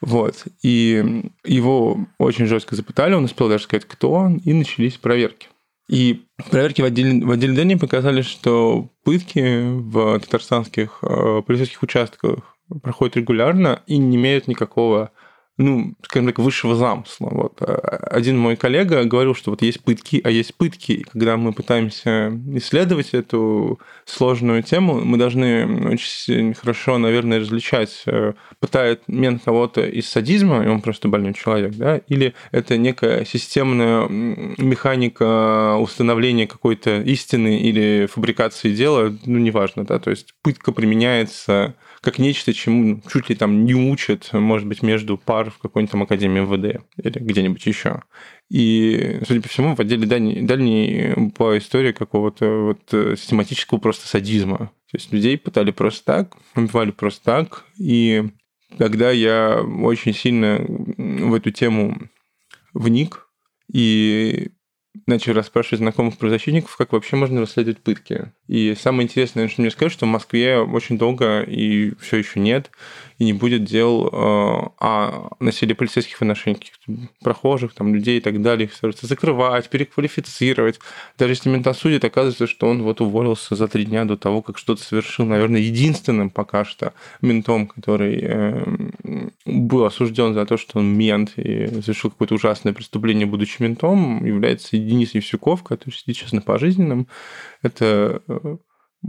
Вот. 0.00 0.44
И 0.62 1.22
его 1.44 2.06
очень 2.18 2.46
жестко 2.46 2.76
запытали, 2.76 3.14
он 3.14 3.24
успел 3.24 3.48
даже 3.48 3.64
сказать, 3.64 3.86
кто 3.86 4.12
он, 4.12 4.36
и 4.38 4.52
начались 4.52 4.98
проверки. 4.98 5.48
И 5.88 6.24
проверки 6.50 6.80
в 6.80 6.86
отделе, 6.86 7.24
в 7.24 7.30
отделе 7.30 7.54
Дэнни 7.54 7.74
показали, 7.74 8.22
что 8.22 8.88
пытки 9.04 9.62
в 9.62 10.18
татарстанских 10.20 10.98
э, 11.02 11.42
полицейских 11.46 11.82
участках 11.82 12.53
проходят 12.82 13.16
регулярно 13.16 13.82
и 13.86 13.98
не 13.98 14.16
имеют 14.16 14.48
никакого 14.48 15.10
ну, 15.56 15.94
скажем 16.02 16.26
так, 16.26 16.38
высшего 16.38 16.74
замысла. 16.74 17.28
Вот. 17.30 17.62
А, 17.62 18.08
один 18.10 18.36
мой 18.36 18.56
коллега 18.56 19.04
говорил, 19.04 19.34
что 19.34 19.50
вот 19.52 19.62
есть 19.62 19.82
пытки, 19.84 20.20
а 20.24 20.30
есть 20.30 20.54
пытки. 20.56 20.92
И 20.92 21.02
когда 21.04 21.36
мы 21.36 21.52
пытаемся 21.52 22.32
исследовать 22.54 23.10
эту 23.14 23.78
сложную 24.04 24.64
тему, 24.64 25.00
мы 25.04 25.16
должны 25.16 25.90
очень 25.90 26.54
хорошо, 26.54 26.98
наверное, 26.98 27.38
различать, 27.38 28.02
э, 28.06 28.32
пытает 28.58 29.02
мент 29.06 29.42
кого-то 29.44 29.86
из 29.86 30.08
садизма, 30.08 30.64
и 30.64 30.68
он 30.68 30.80
просто 30.80 31.06
больной 31.06 31.34
человек, 31.34 31.74
да, 31.74 31.98
или 31.98 32.34
это 32.50 32.76
некая 32.76 33.24
системная 33.24 34.08
механика 34.08 35.76
установления 35.76 36.48
какой-то 36.48 37.00
истины 37.02 37.60
или 37.60 38.06
фабрикации 38.06 38.74
дела, 38.74 39.16
ну, 39.24 39.38
неважно, 39.38 39.84
да, 39.84 40.00
то 40.00 40.10
есть 40.10 40.34
пытка 40.42 40.72
применяется 40.72 41.74
как 42.04 42.18
нечто, 42.18 42.52
чему 42.52 43.00
чуть 43.10 43.30
ли 43.30 43.34
там 43.34 43.64
не 43.64 43.74
учат, 43.74 44.30
может 44.32 44.68
быть, 44.68 44.82
между 44.82 45.16
пар 45.16 45.50
в 45.50 45.58
какой-нибудь 45.58 45.90
там 45.90 46.02
академии 46.02 46.42
МВД 46.42 46.84
или 47.02 47.18
где-нибудь 47.18 47.64
еще. 47.64 48.02
И, 48.50 49.20
судя 49.26 49.40
по 49.40 49.48
всему, 49.48 49.74
в 49.74 49.80
отделе 49.80 50.06
дальней, 50.06 50.42
дальней 50.42 51.14
была 51.36 51.56
история 51.56 51.94
какого-то 51.94 52.46
вот 52.66 52.92
э, 52.92 53.16
систематического 53.16 53.78
просто 53.78 54.06
садизма. 54.06 54.70
То 54.90 54.98
есть 54.98 55.12
людей 55.12 55.38
пытали 55.38 55.70
просто 55.70 56.04
так, 56.04 56.36
убивали 56.54 56.90
просто 56.90 57.24
так. 57.24 57.64
И 57.78 58.24
когда 58.78 59.10
я 59.10 59.62
очень 59.62 60.14
сильно 60.14 60.62
в 60.68 61.34
эту 61.34 61.50
тему 61.52 61.96
вник 62.74 63.26
и 63.72 64.50
начал 65.06 65.32
расспрашивать 65.32 65.80
знакомых 65.80 66.16
правозащитников, 66.16 66.76
как 66.76 66.92
вообще 66.92 67.16
можно 67.16 67.40
расследовать 67.40 67.78
пытки. 67.78 68.32
И 68.46 68.74
самое 68.74 69.04
интересное, 69.06 69.48
что 69.48 69.60
мне 69.60 69.70
сказать, 69.70 69.92
что 69.92 70.06
в 70.06 70.08
Москве 70.08 70.58
очень 70.58 70.98
долго 70.98 71.42
и 71.42 71.92
все 72.00 72.18
еще 72.18 72.40
нет, 72.40 72.70
и 73.18 73.24
не 73.24 73.32
будет 73.32 73.64
дел 73.64 74.06
э, 74.06 74.10
о 74.12 75.28
насилии 75.40 75.74
полицейских 75.74 76.16
в 76.16 76.22
отношении 76.22 76.58
прохожих, 77.22 77.74
там, 77.74 77.94
людей 77.94 78.18
и 78.18 78.20
так 78.20 78.42
далее. 78.42 78.66
Их 78.66 78.74
стараются 78.74 79.06
закрывать, 79.06 79.68
переквалифицировать. 79.68 80.80
Даже 81.18 81.32
если 81.32 81.48
мента 81.48 81.74
судит, 81.74 82.04
оказывается, 82.04 82.46
что 82.46 82.68
он 82.68 82.82
вот 82.82 83.00
уволился 83.00 83.54
за 83.54 83.68
три 83.68 83.84
дня 83.84 84.04
до 84.04 84.16
того, 84.16 84.42
как 84.42 84.58
что-то 84.58 84.82
совершил. 84.82 85.26
Наверное, 85.26 85.60
единственным 85.60 86.30
пока 86.30 86.64
что 86.64 86.92
ментом, 87.20 87.66
который 87.66 88.20
э, 88.20 88.64
был 89.44 89.84
осужден 89.84 90.34
за 90.34 90.44
то, 90.46 90.56
что 90.56 90.78
он 90.80 90.86
мент 90.96 91.32
и 91.36 91.68
совершил 91.82 92.10
какое-то 92.10 92.34
ужасное 92.34 92.72
преступление, 92.72 93.26
будучи 93.26 93.62
ментом, 93.62 94.24
является 94.24 94.76
Денис 94.84 95.14
Евсюков, 95.14 95.62
который 95.62 95.92
сейчас 95.92 96.32
на 96.32 96.40
пожизненном. 96.40 97.08
Это 97.62 98.22
э, 98.28 98.56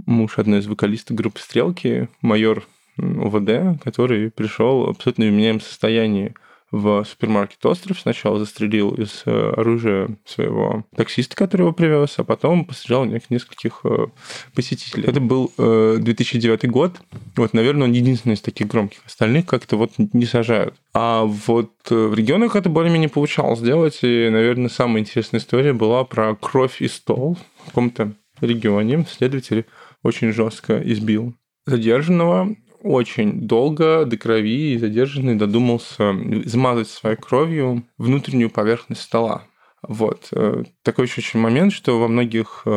муж 0.06 0.38
одной 0.38 0.60
из 0.60 0.68
вокалистов 0.68 1.16
группы 1.16 1.40
«Стрелки», 1.40 2.10
майор 2.22 2.68
ОВД, 2.98 3.82
который 3.84 4.32
пришел 4.32 4.86
в 4.86 4.90
абсолютно 4.90 5.26
вменяемом 5.26 5.62
состоянии 5.62 6.34
в 6.76 7.06
супермаркет 7.06 7.66
«Остров». 7.66 8.00
Сначала 8.00 8.38
застрелил 8.38 8.92
из 8.92 9.24
э, 9.26 9.54
оружия 9.56 10.10
своего 10.26 10.86
таксиста, 10.96 11.36
который 11.36 11.62
его 11.62 11.72
привез, 11.72 12.16
а 12.18 12.24
потом 12.24 12.66
пострелял 12.66 13.06
нескольких 13.06 13.82
э, 13.86 14.08
посетителей. 14.54 15.06
Это 15.08 15.22
был 15.22 15.52
2009 15.58 16.70
год. 16.70 17.00
Вот, 17.38 17.54
наверное, 17.54 17.88
он 17.88 17.94
единственный 17.94 18.34
из 18.34 18.42
таких 18.42 18.68
громких. 18.68 19.00
Остальных 19.06 19.46
как-то 19.46 19.78
вот 19.78 19.92
не 19.98 20.26
сажают. 20.26 20.76
А 20.94 21.24
вот 21.24 21.72
в 21.90 22.14
регионах 22.14 22.56
это 22.56 22.70
более-менее 22.70 23.10
получалось 23.10 23.60
сделать. 23.60 24.00
И, 24.02 24.30
наверное, 24.30 24.70
самая 24.70 25.02
интересная 25.02 25.40
история 25.40 25.72
была 25.72 26.04
про 26.04 26.36
кровь 26.36 26.82
и 26.82 26.88
стол 26.88 27.38
в 27.64 27.66
каком-то 27.68 28.14
регионе 28.42 29.06
следователь 29.10 29.66
очень 30.04 30.34
жестко 30.34 30.82
избил 30.84 31.34
задержанного, 31.66 32.56
очень 32.86 33.41
долго 33.41 34.06
до 34.06 34.15
крови 34.15 34.74
и 34.74 34.78
задержанный 34.78 35.36
додумался 35.36 36.12
измазать 36.12 36.88
своей 36.88 37.17
кровью 37.17 37.84
внутреннюю 37.98 38.52
поверхность 38.52 39.02
стола. 39.02 39.43
Вот. 39.82 40.30
Э, 40.32 40.63
такой 40.84 41.06
еще 41.06 41.21
очень 41.21 41.39
момент, 41.39 41.74
что 41.74 42.00
во 42.00 42.08
многих 42.08 42.62
э, 42.65 42.69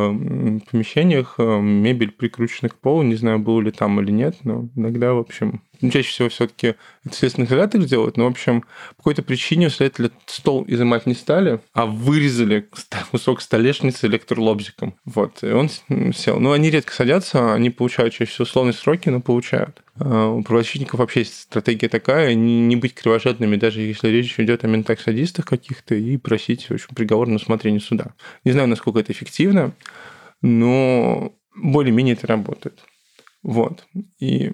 помещениях 0.71 1.35
э, 1.38 1.61
мебель 1.61 2.11
прикручена 2.11 2.71
к 2.71 2.77
полу, 2.77 3.03
не 3.03 3.14
знаю, 3.16 3.38
было 3.38 3.61
ли 3.61 3.71
там 3.71 4.01
или 4.01 4.11
нет, 4.11 4.37
но 4.44 4.68
иногда, 4.77 5.12
в 5.12 5.18
общем, 5.18 5.62
ну, 5.81 5.91
чаще 5.91 6.09
всего 6.11 6.29
все-таки 6.29 6.75
это 7.05 7.14
следственный 7.14 7.47
изолятор 7.47 7.83
делают, 7.85 8.17
но, 8.17 8.25
в 8.25 8.31
общем, 8.31 8.62
по 8.97 8.97
какой-то 8.99 9.23
причине 9.23 9.71
следователи 9.71 10.11
стол 10.27 10.64
изымать 10.67 11.07
не 11.07 11.14
стали, 11.14 11.61
а 11.73 11.87
вырезали 11.87 12.69
кусок 13.11 13.41
столешницы 13.41 14.07
электролобзиком. 14.07 14.97
Вот, 15.05 15.43
и 15.43 15.49
он 15.49 15.69
сел. 16.12 16.41
Ну, 16.41 16.53
они 16.53 16.71
редко 16.71 16.93
садятся, 16.93 17.55
они 17.55 17.71
получают 17.71 18.14
чаще 18.14 18.31
всего 18.31 18.45
условные 18.45 18.75
сроки, 18.75 19.09
но 19.09 19.21
получают. 19.21 19.83
А 20.01 20.29
у 20.29 20.43
правозащитников 20.43 21.01
вообще 21.01 21.25
стратегия 21.25 21.88
такая, 21.88 22.35
не 22.35 22.77
быть 22.77 22.95
кровожадными, 22.95 23.57
даже 23.57 23.81
если 23.81 24.09
речь 24.09 24.38
идет 24.38 24.64
о 24.64 24.69
ментах-садистах 24.69 25.45
каких-то, 25.45 25.95
и 25.95 26.17
просить, 26.17 26.69
в 26.69 26.75
общем, 26.75 26.95
приговор 26.95 27.29
на 27.29 27.37
усмотрение 27.37 27.81
суда. 27.81 28.14
Не 28.45 28.53
знаю, 28.53 28.69
насколько 28.69 29.01
это 29.01 29.12
эффективно, 29.12 29.73
но 30.43 31.33
более-менее 31.57 32.14
это 32.14 32.27
работает. 32.27 32.79
Вот. 33.43 33.87
И 34.21 34.53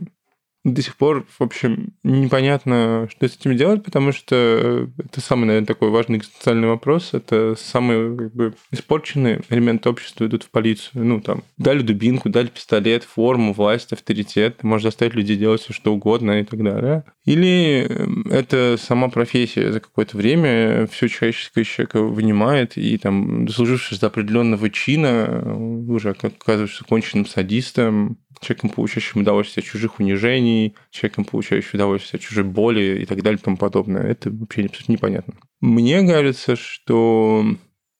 до 0.64 0.80
сих 0.80 0.96
пор, 0.96 1.26
в 1.38 1.42
общем, 1.42 1.92
непонятно, 2.02 3.06
что 3.10 3.28
с 3.28 3.36
этим 3.36 3.54
делать, 3.54 3.84
потому 3.84 4.12
что 4.12 4.34
э, 4.34 4.86
это 4.98 5.20
самый, 5.20 5.44
наверное, 5.44 5.66
такой 5.66 5.90
важный 5.90 6.16
экзистенциальный 6.18 6.68
вопрос. 6.68 7.10
Это 7.12 7.54
самые 7.54 8.16
как 8.16 8.34
бы, 8.34 8.54
испорченные 8.70 9.42
элементы 9.50 9.90
общества 9.90 10.24
идут 10.26 10.42
в 10.44 10.50
полицию. 10.50 11.04
Ну, 11.04 11.20
там, 11.20 11.42
дали 11.58 11.82
дубинку, 11.82 12.30
дали 12.30 12.46
пистолет, 12.46 13.04
форму, 13.04 13.52
власть, 13.52 13.92
авторитет. 13.92 14.62
Можешь 14.62 14.84
заставить 14.84 15.14
людей 15.14 15.36
делать 15.36 15.60
все, 15.60 15.74
что 15.74 15.92
угодно 15.92 16.40
и 16.40 16.44
так 16.44 16.62
далее. 16.62 17.04
Или 17.26 17.86
эм, 17.86 18.26
это 18.30 18.76
сама 18.78 19.08
профессия 19.08 19.70
за 19.70 19.80
какое-то 19.80 20.16
время 20.16 20.86
все 20.86 21.08
человеческое 21.08 21.64
человека 21.64 22.00
вынимает, 22.00 22.78
и 22.78 22.96
там, 22.96 23.44
дослужившись 23.44 23.98
до 23.98 24.06
определенного 24.06 24.70
чина, 24.70 25.54
уже 25.88 26.10
оказываешься 26.10 26.84
конченным 26.84 27.26
садистом, 27.26 28.18
человеком, 28.44 28.70
получающим 28.70 29.22
удовольствие 29.22 29.62
от 29.62 29.70
чужих 29.70 29.98
унижений, 29.98 30.74
человеком, 30.90 31.24
получающим 31.24 31.70
удовольствие 31.74 32.18
от 32.18 32.24
чужой 32.24 32.44
боли 32.44 33.00
и 33.02 33.06
так 33.06 33.22
далее 33.22 33.38
и 33.38 33.42
тому 33.42 33.56
подобное. 33.56 34.02
Это 34.02 34.30
вообще 34.30 34.66
абсолютно 34.66 34.92
непонятно. 34.92 35.34
Мне 35.60 36.06
кажется, 36.06 36.56
что 36.56 37.44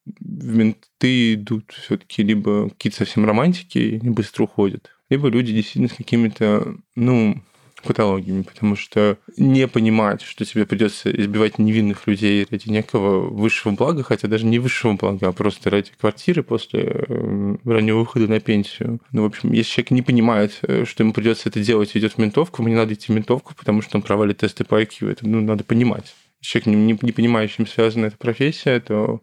в 0.05 0.55
менты 0.55 1.35
идут 1.35 1.73
все-таки 1.73 2.23
либо 2.23 2.69
какие-то 2.71 2.99
совсем 2.99 3.25
романтики 3.25 3.79
и 3.79 3.99
быстро 4.09 4.45
уходят, 4.45 4.91
либо 5.09 5.29
люди 5.29 5.53
действительно 5.53 5.89
с 5.89 5.95
какими-то, 5.95 6.77
ну, 6.95 7.43
патологиями, 7.85 8.43
потому 8.43 8.77
что 8.77 9.19
не 9.37 9.69
понимать, 9.69 10.23
что 10.23 10.45
тебе 10.45 10.67
придется 10.67 11.11
избивать 11.11 11.59
невинных 11.59 12.07
людей 12.07 12.47
ради 12.51 12.69
некого 12.69 13.29
высшего 13.29 13.73
блага, 13.73 14.03
хотя 14.03 14.29
даже 14.29 14.47
не 14.47 14.59
высшего 14.59 14.95
блага, 14.95 15.29
а 15.29 15.33
просто 15.33 15.71
ради 15.71 15.91
квартиры 15.99 16.43
после 16.43 16.83
э, 16.83 17.57
раннего 17.65 17.99
выхода 17.99 18.29
на 18.29 18.41
пенсию. 18.41 19.01
Ну, 19.13 19.23
в 19.23 19.27
общем, 19.27 19.53
если 19.53 19.73
человек 19.73 19.91
не 19.91 20.03
понимает, 20.03 20.59
э, 20.63 20.85
что 20.85 21.03
ему 21.03 21.13
придется 21.13 21.49
это 21.49 21.61
делать, 21.61 21.97
идет 21.97 22.15
в 22.15 22.19
ментовку, 22.19 22.63
ему 22.63 22.71
не 22.71 22.77
надо 22.77 22.95
идти 22.95 23.13
в 23.13 23.15
ментовку, 23.15 23.55
потому 23.55 23.83
что 23.83 23.99
он 23.99 24.03
провалит 24.03 24.39
тесты 24.39 24.65
по 24.65 24.81
IQ. 24.83 25.11
Это 25.11 25.27
ну, 25.27 25.41
надо 25.41 25.65
понимать. 25.65 26.15
Человек 26.41 26.67
не, 26.67 26.99
не 27.01 27.13
понимает, 27.13 27.51
чем 27.51 27.67
связана 27.67 28.07
эта 28.07 28.19
профессия, 28.19 28.81
то 28.81 29.23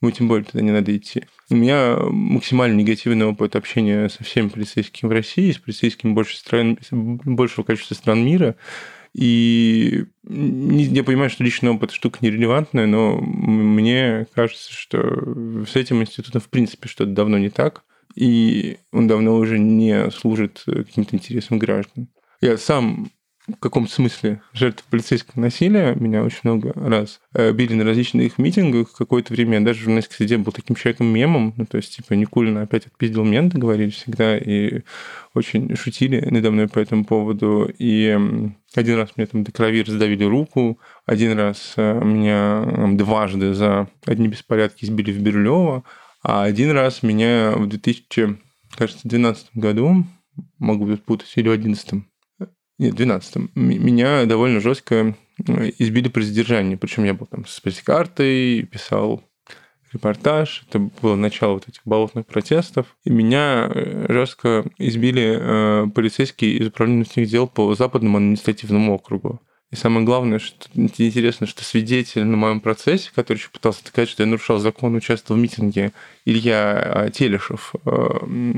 ему 0.00 0.10
тем 0.10 0.28
более 0.28 0.44
туда 0.44 0.62
не 0.62 0.70
надо 0.70 0.96
идти. 0.96 1.24
У 1.50 1.56
меня 1.56 1.96
максимально 1.98 2.76
негативный 2.76 3.26
опыт 3.26 3.56
общения 3.56 4.08
со 4.08 4.24
всеми 4.24 4.48
полицейскими 4.48 5.08
в 5.08 5.12
России, 5.12 5.52
с 5.52 5.58
полицейскими 5.58 6.12
больше 6.12 6.36
стран, 6.36 6.78
большего 6.90 7.64
количества 7.64 7.94
стран 7.94 8.24
мира. 8.24 8.56
И 9.12 10.04
я 10.28 11.02
понимаю, 11.04 11.30
что 11.30 11.42
личный 11.42 11.70
опыт 11.70 11.90
штука 11.90 12.18
нерелевантная, 12.20 12.86
но 12.86 13.18
мне 13.20 14.26
кажется, 14.34 14.72
что 14.72 15.64
с 15.66 15.74
этим 15.74 16.00
институтом 16.00 16.40
в 16.40 16.48
принципе 16.48 16.88
что-то 16.88 17.10
давно 17.10 17.36
не 17.36 17.50
так, 17.50 17.82
и 18.14 18.78
он 18.92 19.08
давно 19.08 19.36
уже 19.36 19.58
не 19.58 20.10
служит 20.12 20.62
каким-то 20.64 21.16
интересам 21.16 21.58
граждан. 21.58 22.08
Я 22.40 22.56
сам 22.56 23.10
в 23.52 23.60
каком-то 23.60 23.92
смысле 23.92 24.42
жертв 24.52 24.84
полицейского 24.90 25.40
насилия. 25.40 25.94
Меня 25.94 26.22
очень 26.22 26.40
много 26.44 26.72
раз 26.74 27.20
э, 27.34 27.52
били 27.52 27.74
на 27.74 27.84
различных 27.84 28.38
митингах. 28.38 28.92
Какое-то 28.92 29.32
время 29.32 29.58
я 29.58 29.64
даже 29.64 29.80
в 29.80 29.82
журналистской 29.82 30.16
среде 30.16 30.38
был 30.38 30.52
таким 30.52 30.76
человеком-мемом. 30.76 31.54
Ну, 31.56 31.66
то 31.66 31.76
есть, 31.76 31.96
типа, 31.96 32.14
Никулина 32.14 32.62
опять 32.62 32.86
отпиздил 32.86 33.24
мент, 33.24 33.54
говорили 33.54 33.90
всегда, 33.90 34.36
и 34.36 34.82
очень 35.34 35.74
шутили 35.76 36.26
надо 36.30 36.50
мной 36.50 36.68
по 36.68 36.78
этому 36.78 37.04
поводу. 37.04 37.70
И 37.78 38.18
один 38.74 38.96
раз 38.96 39.10
мне 39.16 39.26
там 39.26 39.44
до 39.44 39.52
крови 39.52 39.82
раздавили 39.82 40.24
руку, 40.24 40.78
один 41.06 41.36
раз 41.36 41.74
э, 41.76 42.04
меня 42.04 42.64
дважды 42.96 43.54
за 43.54 43.88
одни 44.06 44.28
беспорядки 44.28 44.84
избили 44.84 45.12
в 45.12 45.20
Бирюлево, 45.20 45.84
а 46.22 46.44
один 46.44 46.70
раз 46.72 47.02
меня 47.02 47.52
в 47.56 47.66
2012 47.66 49.48
году, 49.54 50.04
могу 50.58 50.86
путать, 50.98 51.32
или 51.36 51.48
в 51.48 51.60
2011 51.60 52.04
нет, 52.80 52.94
в 52.94 52.96
12 52.96 53.54
меня 53.54 54.24
довольно 54.24 54.60
жестко 54.60 55.14
избили 55.78 56.08
при 56.08 56.22
задержании. 56.22 56.76
Причем 56.76 57.04
я 57.04 57.12
был 57.12 57.26
там 57.26 57.46
с 57.46 57.60
пресс-картой, 57.60 58.62
писал 58.62 59.22
репортаж. 59.92 60.64
Это 60.66 60.78
было 60.78 61.14
начало 61.14 61.54
вот 61.54 61.68
этих 61.68 61.82
болотных 61.84 62.24
протестов. 62.24 62.96
И 63.04 63.10
меня 63.10 63.68
э, 63.68 64.06
жестко 64.08 64.64
избили 64.78 65.36
э, 65.38 65.90
полицейские 65.94 66.52
из 66.52 66.68
управления 66.68 67.02
внутренних 67.02 67.28
дел 67.28 67.46
по 67.46 67.74
Западному 67.74 68.16
административному 68.16 68.94
округу. 68.94 69.42
И 69.72 69.76
самое 69.76 70.04
главное, 70.04 70.40
что 70.40 70.68
интересно, 70.74 71.46
что 71.46 71.62
свидетель 71.62 72.24
на 72.24 72.36
моем 72.36 72.58
процессе, 72.58 73.10
который 73.14 73.38
еще 73.38 73.50
пытался 73.50 73.84
доказать, 73.84 74.08
что 74.08 74.24
я 74.24 74.26
нарушал 74.26 74.58
закон, 74.58 74.96
участвовал 74.96 75.38
в 75.38 75.42
митинге, 75.42 75.92
Илья 76.24 76.72
а, 76.72 77.10
Телешев, 77.10 77.74
э, 77.84 78.08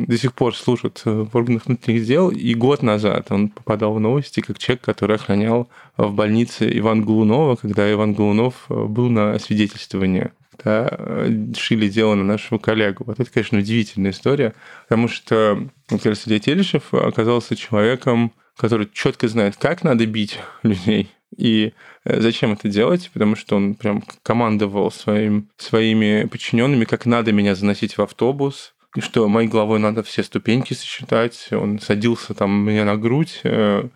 до 0.07 0.16
сих 0.16 0.33
пор 0.33 0.57
служит 0.57 1.03
в 1.05 1.37
органах 1.37 1.66
внутренних 1.66 2.07
дел, 2.07 2.31
и 2.31 2.55
год 2.55 2.83
назад 2.83 3.27
он 3.31 3.51
попадал 3.51 3.92
в 3.92 4.01
новости 4.01 4.40
как 4.40 4.59
человек, 4.59 4.83
который 4.83 5.16
охранял 5.16 5.68
в 5.98 6.14
больнице 6.14 6.66
Иван 6.79 7.05
Голунова, 7.05 7.57
когда 7.57 7.92
Иван 7.92 8.14
Голунов 8.14 8.64
э, 8.70 8.85
был 8.85 9.11
на 9.11 9.38
свидетельствовании 9.38 10.31
да, 10.64 10.88
э, 10.90 11.31
шили 11.55 11.88
дело 11.88 12.14
на 12.14 12.25
нашего 12.25 12.59
коллегу. 12.59 13.05
Вот 13.07 13.20
это, 13.20 13.31
конечно, 13.31 13.59
удивительная 13.59 14.12
история, 14.12 14.55
потому 14.88 15.09
что, 15.09 15.68
как 15.88 16.07
раз 16.07 16.27
Илья 16.27 16.38
Телешев 16.38 16.94
оказался 16.94 17.55
человеком, 17.55 18.33
который 18.56 18.88
четко 18.92 19.28
знает, 19.28 19.56
как 19.56 19.82
надо 19.84 20.06
бить 20.06 20.38
людей 20.62 21.10
и 21.36 21.72
э, 22.04 22.20
зачем 22.20 22.52
это 22.52 22.68
делать, 22.68 23.10
потому 23.12 23.36
что 23.36 23.56
он 23.56 23.74
прям 23.74 24.02
командовал 24.22 24.90
своим, 24.90 25.48
своими 25.56 26.26
подчиненными, 26.26 26.84
как 26.84 27.06
надо 27.06 27.32
меня 27.32 27.54
заносить 27.54 27.96
в 27.96 28.02
автобус, 28.02 28.74
и 28.94 29.00
что 29.00 29.26
моей 29.28 29.48
головой 29.48 29.78
надо 29.78 30.02
все 30.02 30.22
ступеньки 30.22 30.74
сосчитать. 30.74 31.48
Он 31.50 31.78
садился 31.78 32.34
там 32.34 32.64
мне 32.64 32.84
на 32.84 32.96
грудь, 32.96 33.40
э, 33.44 33.88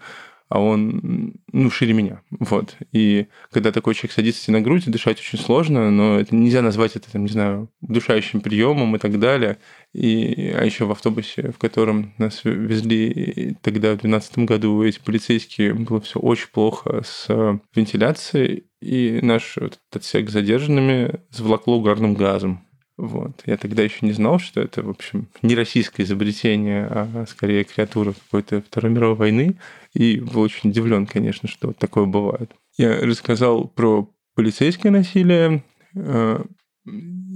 а 0.48 0.60
он, 0.60 1.34
ну, 1.52 1.70
шире 1.70 1.92
меня. 1.92 2.20
Вот. 2.30 2.76
И 2.92 3.26
когда 3.50 3.72
такой 3.72 3.94
человек 3.94 4.12
садится 4.12 4.42
себе 4.42 4.58
на 4.58 4.62
грудь, 4.62 4.88
дышать 4.88 5.18
очень 5.18 5.38
сложно, 5.38 5.90
но 5.90 6.20
это 6.20 6.34
нельзя 6.34 6.62
назвать 6.62 6.94
это, 6.96 7.10
там, 7.10 7.22
не 7.22 7.30
знаю, 7.30 7.68
удушающим 7.80 8.40
приемом 8.40 8.94
и 8.94 8.98
так 8.98 9.18
далее. 9.18 9.58
И, 9.92 10.54
а 10.56 10.64
еще 10.64 10.84
в 10.84 10.92
автобусе, 10.92 11.50
в 11.50 11.58
котором 11.58 12.14
нас 12.18 12.42
везли 12.44 13.56
тогда 13.62 13.94
в 13.94 14.02
2012 14.02 14.38
году 14.40 14.82
эти 14.82 15.00
полицейские, 15.00 15.74
было 15.74 16.00
все 16.00 16.20
очень 16.20 16.48
плохо 16.52 17.02
с 17.04 17.26
вентиляцией, 17.74 18.66
и 18.80 19.18
наш 19.22 19.56
этот 19.56 19.80
отсек 19.92 20.30
задержанными 20.30 21.20
заволокло 21.30 21.76
угарным 21.76 22.14
газом. 22.14 22.65
Вот. 22.96 23.42
Я 23.44 23.58
тогда 23.58 23.82
еще 23.82 23.98
не 24.06 24.12
знал, 24.12 24.38
что 24.38 24.60
это, 24.60 24.82
в 24.82 24.88
общем, 24.88 25.28
не 25.42 25.54
российское 25.54 26.02
изобретение, 26.02 26.86
а 26.86 27.26
скорее 27.28 27.64
креатура 27.64 28.14
какой-то 28.14 28.62
Второй 28.62 28.90
мировой 28.90 29.16
войны. 29.16 29.56
И 29.92 30.20
был 30.20 30.40
очень 30.40 30.70
удивлен, 30.70 31.06
конечно, 31.06 31.48
что 31.48 31.68
вот 31.68 31.78
такое 31.78 32.06
бывает. 32.06 32.52
Я 32.78 33.00
рассказал 33.00 33.68
про 33.68 34.10
полицейское 34.34 34.90
насилие, 34.92 35.62
э, 35.94 36.44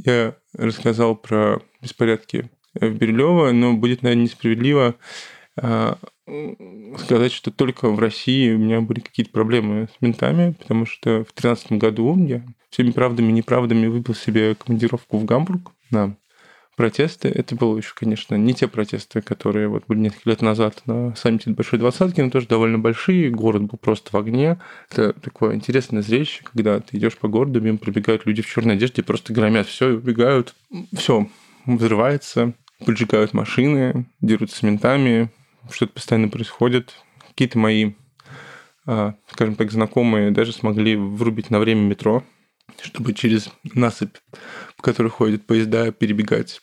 я 0.04 0.36
рассказал 0.54 1.16
про 1.16 1.60
беспорядки 1.82 2.50
в 2.74 2.90
Бирюлево, 2.90 3.52
но 3.52 3.74
будет, 3.74 4.02
наверное, 4.02 4.24
несправедливо 4.24 4.94
э, 5.56 5.94
сказать, 6.98 7.32
что 7.32 7.50
только 7.50 7.90
в 7.90 7.98
России 7.98 8.52
у 8.52 8.58
меня 8.58 8.80
были 8.80 9.00
какие-то 9.00 9.32
проблемы 9.32 9.88
с 9.94 10.00
ментами, 10.00 10.52
потому 10.52 10.86
что 10.86 11.24
в 11.24 11.34
2013 11.34 11.72
году 11.72 12.16
я 12.24 12.44
всеми 12.70 12.90
правдами 12.90 13.28
и 13.28 13.32
неправдами 13.32 13.86
выбил 13.86 14.14
себе 14.14 14.54
командировку 14.54 15.18
в 15.18 15.24
Гамбург 15.24 15.72
на 15.90 16.16
протесты. 16.76 17.28
Это 17.28 17.54
было 17.56 17.76
еще, 17.76 17.92
конечно, 17.94 18.36
не 18.36 18.54
те 18.54 18.66
протесты, 18.66 19.20
которые 19.20 19.68
вот 19.68 19.84
были 19.86 19.98
несколько 19.98 20.30
лет 20.30 20.40
назад 20.40 20.80
на 20.86 21.14
саммите 21.14 21.50
Большой 21.50 21.78
Двадцатки, 21.78 22.22
но 22.22 22.30
тоже 22.30 22.46
довольно 22.46 22.78
большие. 22.78 23.28
Город 23.28 23.64
был 23.64 23.76
просто 23.76 24.10
в 24.12 24.16
огне. 24.16 24.58
Это 24.88 25.12
такое 25.12 25.56
интересное 25.56 26.00
зрелище, 26.00 26.42
когда 26.42 26.80
ты 26.80 26.96
идешь 26.96 27.18
по 27.18 27.28
городу, 27.28 27.60
мимо 27.60 27.76
пробегают 27.76 28.24
люди 28.24 28.40
в 28.40 28.46
черной 28.46 28.76
одежде, 28.76 29.02
просто 29.02 29.34
громят 29.34 29.66
все 29.66 29.90
и 29.90 29.96
убегают. 29.96 30.54
Все 30.96 31.28
взрывается, 31.66 32.54
поджигают 32.86 33.34
машины, 33.34 34.06
дерутся 34.22 34.56
с 34.56 34.62
ментами, 34.62 35.28
что-то 35.70 35.92
постоянно 35.92 36.28
происходит. 36.28 36.94
Какие-то 37.28 37.58
мои, 37.58 37.92
а, 38.86 39.16
скажем 39.30 39.54
так, 39.54 39.70
знакомые 39.70 40.30
даже 40.30 40.52
смогли 40.52 40.96
врубить 40.96 41.50
на 41.50 41.58
время 41.58 41.82
метро, 41.82 42.24
чтобы 42.82 43.14
через 43.14 43.48
насыпь, 43.74 44.16
по 44.76 44.82
которой 44.82 45.08
ходят 45.08 45.46
поезда, 45.46 45.92
перебегать 45.92 46.60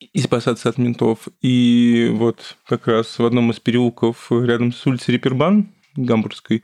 и 0.00 0.20
спасаться 0.20 0.68
от 0.68 0.78
ментов. 0.78 1.28
И 1.40 2.08
вот 2.12 2.56
как 2.66 2.86
раз 2.86 3.18
в 3.18 3.24
одном 3.24 3.50
из 3.50 3.60
переулков 3.60 4.30
рядом 4.30 4.72
с 4.72 4.86
улицей 4.86 5.14
Репербан, 5.14 5.68
Гамбургской, 5.96 6.62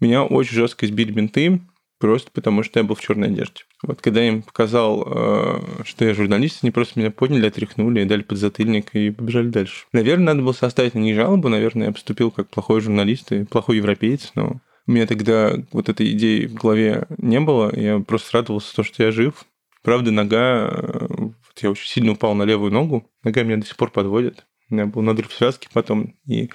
меня 0.00 0.24
очень 0.24 0.54
жестко 0.54 0.86
избили 0.86 1.12
менты, 1.12 1.62
просто 1.98 2.30
потому 2.32 2.62
что 2.62 2.80
я 2.80 2.84
был 2.84 2.94
в 2.94 3.00
черной 3.00 3.28
одежде. 3.28 3.62
Вот 3.82 4.00
когда 4.00 4.20
я 4.20 4.28
им 4.28 4.42
показал, 4.42 5.04
э, 5.06 5.82
что 5.84 6.04
я 6.04 6.14
журналист, 6.14 6.58
они 6.62 6.70
просто 6.70 6.98
меня 6.98 7.10
подняли, 7.10 7.46
отряхнули, 7.46 8.04
дали 8.04 8.22
подзатыльник 8.22 8.94
и 8.94 9.10
побежали 9.10 9.48
дальше. 9.48 9.86
Наверное, 9.92 10.26
надо 10.26 10.42
было 10.42 10.52
составить 10.52 10.94
на 10.94 10.98
них 10.98 11.14
жалобу, 11.14 11.48
наверное, 11.48 11.86
я 11.88 11.92
поступил 11.92 12.30
как 12.30 12.50
плохой 12.50 12.80
журналист 12.80 13.32
и 13.32 13.44
плохой 13.44 13.78
европеец, 13.78 14.32
но 14.34 14.60
у 14.86 14.92
меня 14.92 15.06
тогда 15.06 15.54
вот 15.72 15.88
этой 15.88 16.12
идеи 16.12 16.46
в 16.46 16.54
голове 16.54 17.06
не 17.18 17.40
было, 17.40 17.74
я 17.78 17.98
просто 17.98 18.38
радовался 18.38 18.74
то, 18.74 18.82
что 18.82 19.02
я 19.02 19.10
жив. 19.10 19.44
Правда, 19.82 20.10
нога, 20.10 20.68
э, 20.68 21.06
вот 21.08 21.62
я 21.62 21.70
очень 21.70 21.88
сильно 21.88 22.12
упал 22.12 22.34
на 22.34 22.44
левую 22.44 22.72
ногу, 22.72 23.08
нога 23.22 23.42
меня 23.42 23.56
до 23.56 23.66
сих 23.66 23.76
пор 23.76 23.90
подводит. 23.90 24.46
У 24.68 24.74
меня 24.74 24.86
был 24.86 25.02
надрыв 25.02 25.32
связки 25.32 25.68
потом, 25.72 26.14
и 26.26 26.50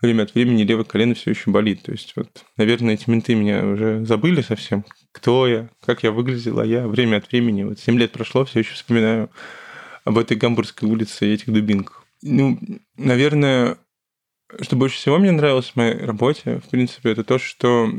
время 0.00 0.24
от 0.24 0.34
времени 0.34 0.62
левое 0.62 0.84
колено 0.84 1.14
все 1.14 1.30
еще 1.30 1.50
болит. 1.50 1.82
То 1.82 1.92
есть, 1.92 2.12
вот, 2.16 2.44
наверное, 2.56 2.94
эти 2.94 3.08
менты 3.08 3.34
меня 3.34 3.64
уже 3.64 4.04
забыли 4.04 4.42
совсем. 4.42 4.84
Кто 5.12 5.46
я, 5.46 5.70
как 5.84 6.02
я 6.02 6.12
выглядела, 6.12 6.62
я 6.62 6.86
время 6.86 7.16
от 7.16 7.30
времени, 7.30 7.64
вот 7.64 7.78
7 7.78 7.98
лет 7.98 8.12
прошло, 8.12 8.44
все 8.44 8.60
еще 8.60 8.74
вспоминаю 8.74 9.30
об 10.04 10.18
этой 10.18 10.36
Гамбургской 10.36 10.88
улице 10.88 11.26
и 11.26 11.34
этих 11.34 11.52
дубинках. 11.52 12.04
Ну, 12.22 12.58
наверное, 12.96 13.78
что 14.60 14.76
больше 14.76 14.96
всего 14.96 15.18
мне 15.18 15.32
нравилось 15.32 15.70
в 15.70 15.76
моей 15.76 15.98
работе, 15.98 16.60
в 16.64 16.70
принципе, 16.70 17.10
это 17.10 17.24
то, 17.24 17.38
что 17.38 17.90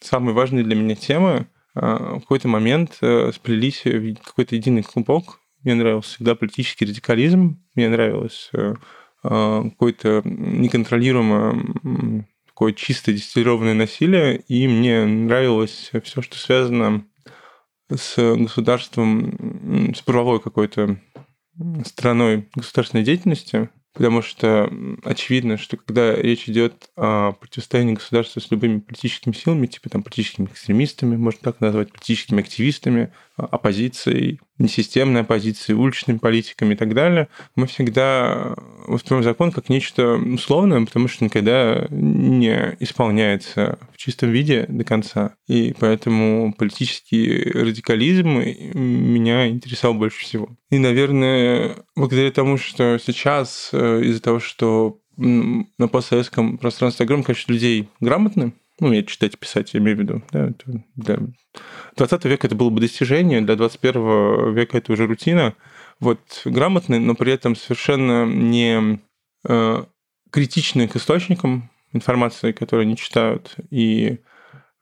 самые 0.00 0.34
важные 0.34 0.64
для 0.64 0.76
меня 0.76 0.94
темы 0.94 1.46
а, 1.74 2.16
в 2.16 2.20
какой-то 2.20 2.48
момент 2.48 2.98
э, 3.02 3.32
сплелись 3.32 3.84
в 3.84 4.24
какой-то 4.24 4.56
единый 4.56 4.82
клубок. 4.82 5.40
Мне 5.62 5.74
нравился 5.74 6.14
всегда 6.14 6.34
политический 6.34 6.86
радикализм, 6.86 7.60
мне 7.74 7.88
нравилось 7.88 8.50
э, 8.52 8.74
а, 9.22 9.64
какое-то 9.64 10.22
неконтролируемое 10.24 12.24
такое 12.46 12.72
чисто 12.72 13.12
дистиллированное 13.12 13.74
насилие, 13.74 14.38
и 14.48 14.66
мне 14.66 15.04
нравилось 15.04 15.90
все, 16.02 16.22
что 16.22 16.38
связано 16.38 17.04
с 17.94 18.16
государством, 18.16 19.92
с 19.94 20.00
правовой 20.00 20.40
какой-то 20.40 20.98
стороной 21.84 22.48
государственной 22.54 23.04
деятельности, 23.04 23.68
потому 23.96 24.20
что 24.20 24.70
очевидно, 25.04 25.56
что 25.56 25.78
когда 25.78 26.14
речь 26.14 26.50
идет 26.50 26.90
о 26.96 27.32
противостоянии 27.32 27.94
государства 27.94 28.40
с 28.40 28.50
любыми 28.50 28.80
политическими 28.80 29.32
силами, 29.32 29.66
типа 29.66 29.88
там 29.88 30.02
политическими 30.02 30.44
экстремистами, 30.44 31.16
можно 31.16 31.40
так 31.42 31.62
назвать, 31.62 31.90
политическими 31.92 32.42
активистами, 32.42 33.10
оппозицией, 33.36 34.40
несистемной 34.58 35.22
оппозицией, 35.22 35.78
уличными 35.78 36.18
политиками 36.18 36.74
и 36.74 36.76
так 36.76 36.94
далее, 36.94 37.28
мы 37.54 37.66
всегда 37.66 38.54
воспринимаем 38.86 39.24
закон 39.24 39.52
как 39.52 39.68
нечто 39.68 40.14
условное, 40.14 40.84
потому 40.84 41.08
что 41.08 41.24
никогда 41.24 41.86
не 41.90 42.76
исполняется 42.80 43.78
в 43.92 43.96
чистом 43.96 44.30
виде 44.30 44.66
до 44.68 44.84
конца. 44.84 45.36
И 45.46 45.74
поэтому 45.78 46.54
политический 46.56 47.50
радикализм 47.52 48.28
меня 48.74 49.48
интересовал 49.48 49.96
больше 49.96 50.20
всего. 50.20 50.48
И, 50.70 50.78
наверное, 50.78 51.76
благодаря 51.94 52.30
тому, 52.30 52.56
что 52.58 52.98
сейчас 52.98 53.70
э, 53.72 54.02
из-за 54.04 54.20
того, 54.20 54.40
что 54.40 54.98
на 55.16 55.88
постсоветском 55.88 56.58
пространстве 56.58 57.04
огромное 57.04 57.24
количество 57.24 57.52
людей 57.52 57.88
грамотны, 58.00 58.52
ну, 58.80 58.92
я 58.92 59.02
читать 59.02 59.38
писать, 59.38 59.74
я 59.74 59.80
имею 59.80 59.96
в 59.96 60.00
виду. 60.00 60.22
Да, 60.32 60.50
это 60.50 60.84
для 60.96 61.18
20 61.96 62.24
века 62.26 62.46
это 62.46 62.56
было 62.56 62.70
бы 62.70 62.80
достижение, 62.80 63.40
для 63.40 63.56
21 63.56 64.54
века 64.54 64.78
это 64.78 64.92
уже 64.92 65.06
рутина. 65.06 65.54
Вот 65.98 66.20
грамотный, 66.44 66.98
но 66.98 67.14
при 67.14 67.32
этом 67.32 67.56
совершенно 67.56 68.26
не 68.26 69.00
э, 69.48 69.84
критичные 70.30 70.88
к 70.88 70.96
источникам 70.96 71.70
информации, 71.92 72.52
которые 72.52 72.84
они 72.84 72.96
читают, 72.96 73.54
и 73.70 74.18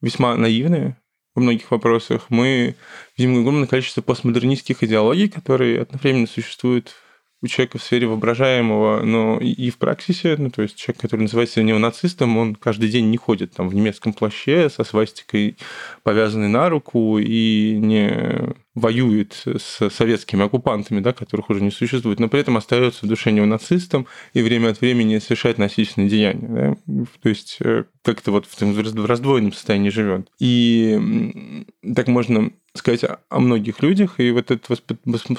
весьма 0.01 0.37
наивные 0.37 0.97
во 1.35 1.43
многих 1.43 1.71
вопросах. 1.71 2.27
Мы 2.31 2.75
видим 3.17 3.41
огромное 3.41 3.69
количество 3.69 4.03
постмодернистских 4.03 4.83
идеологий, 4.83 5.29
которые 5.29 5.83
одновременно 5.83 6.27
существуют 6.27 6.97
у 7.45 7.47
человека 7.47 7.79
в 7.79 7.83
сфере 7.83 8.07
воображаемого, 8.07 9.03
но 9.03 9.39
и 9.39 9.69
в 9.69 9.77
практике, 9.77 10.35
ну, 10.39 10.51
то 10.51 10.63
есть 10.63 10.77
человек, 10.77 11.03
который 11.03 11.21
называется 11.21 11.63
неонацистом, 11.63 12.39
он 12.39 12.55
каждый 12.55 12.89
день 12.89 13.11
не 13.11 13.19
ходит 13.19 13.53
там 13.53 13.69
в 13.69 13.75
немецком 13.75 14.15
плаще 14.15 14.71
со 14.71 14.83
свастикой, 14.83 15.59
повязанной 16.03 16.49
на 16.49 16.71
руку, 16.71 17.19
и 17.19 17.77
не 17.79 18.55
воюет 18.75 19.45
с 19.47 19.89
советскими 19.91 20.45
оккупантами, 20.45 21.01
да, 21.01 21.13
которых 21.13 21.51
уже 21.51 21.63
не 21.63 21.71
существует, 21.71 22.19
но 22.19 22.29
при 22.29 22.41
этом 22.41 22.57
остается 22.57 23.07
в 23.07 23.09
душе 23.09 23.31
неонацистом 23.31 24.07
и 24.33 24.43
время 24.43 24.71
от 24.71 24.81
времени 24.81 25.19
совершает 25.19 25.59
насильственные 25.59 26.11
деяния. 26.11 26.77
Да? 26.87 27.05
То 27.23 27.29
есть 27.29 27.59
э, 27.61 27.85
как-то 28.03 28.33
вот 28.33 28.47
в 28.47 29.07
раздвоенном 29.07 29.53
состоянии 29.53 29.91
живет. 29.91 30.29
И 30.39 31.65
так 31.95 32.09
можно 32.09 32.51
сказать 32.77 33.05
о 33.29 33.41
многих 33.41 33.83
людях, 33.83 34.19
и 34.19 34.33
вот 34.33 34.51
этот 34.51 34.83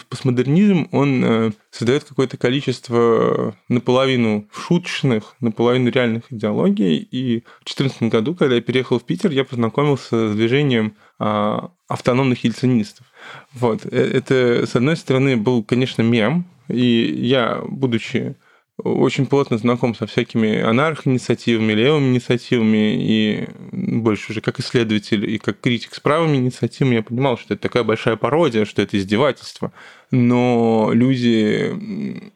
постмодернизм, 0.10 0.88
он 0.94 1.24
э, 1.26 1.52
создает 1.70 2.06
какое-то 2.06 2.38
количество 2.38 3.58
наполовину 3.68 4.48
шуточных, 4.54 5.36
наполовину 5.42 5.90
реальных 5.90 6.32
идеологий, 6.32 6.98
и 6.98 7.42
в 7.42 7.66
2014 7.66 8.04
году, 8.04 8.36
когда 8.36 8.56
я 8.56 8.62
переехал 8.62 9.00
в 9.00 9.04
Питер, 9.04 9.32
я 9.32 9.44
познакомился 9.44 10.30
с 10.32 10.36
движением 10.36 10.96
а, 11.20 11.72
автономных 11.88 12.44
ельцинистов. 12.44 13.06
Вот. 13.54 13.86
Э, 13.86 14.12
это, 14.14 14.66
с 14.66 14.76
одной 14.76 14.98
стороны, 14.98 15.38
был, 15.38 15.64
конечно, 15.64 16.02
мем, 16.02 16.46
и 16.68 17.16
я, 17.18 17.62
будучи 17.68 18.36
очень 18.78 19.26
плотно 19.26 19.58
знаком 19.58 19.96
со 19.96 20.06
всякими 20.06 20.60
анарх-инициативами, 20.60 21.72
левыми 21.72 22.10
инициативами, 22.10 22.96
и 23.02 23.48
больше 23.72 24.34
уже 24.34 24.42
как 24.42 24.60
исследователь 24.60 25.30
и 25.30 25.38
как 25.38 25.62
критик 25.62 25.96
с 25.96 26.00
правыми 26.02 26.36
инициативами 26.38 26.96
я 26.96 27.04
понимал, 27.04 27.38
что 27.38 27.54
это 27.54 27.64
такая 27.64 27.84
большая 27.84 28.18
пародия, 28.18 28.66
что 28.66 28.82
это 28.82 28.98
издевательство. 28.98 29.72
Но 30.12 30.92
люди 30.94 31.74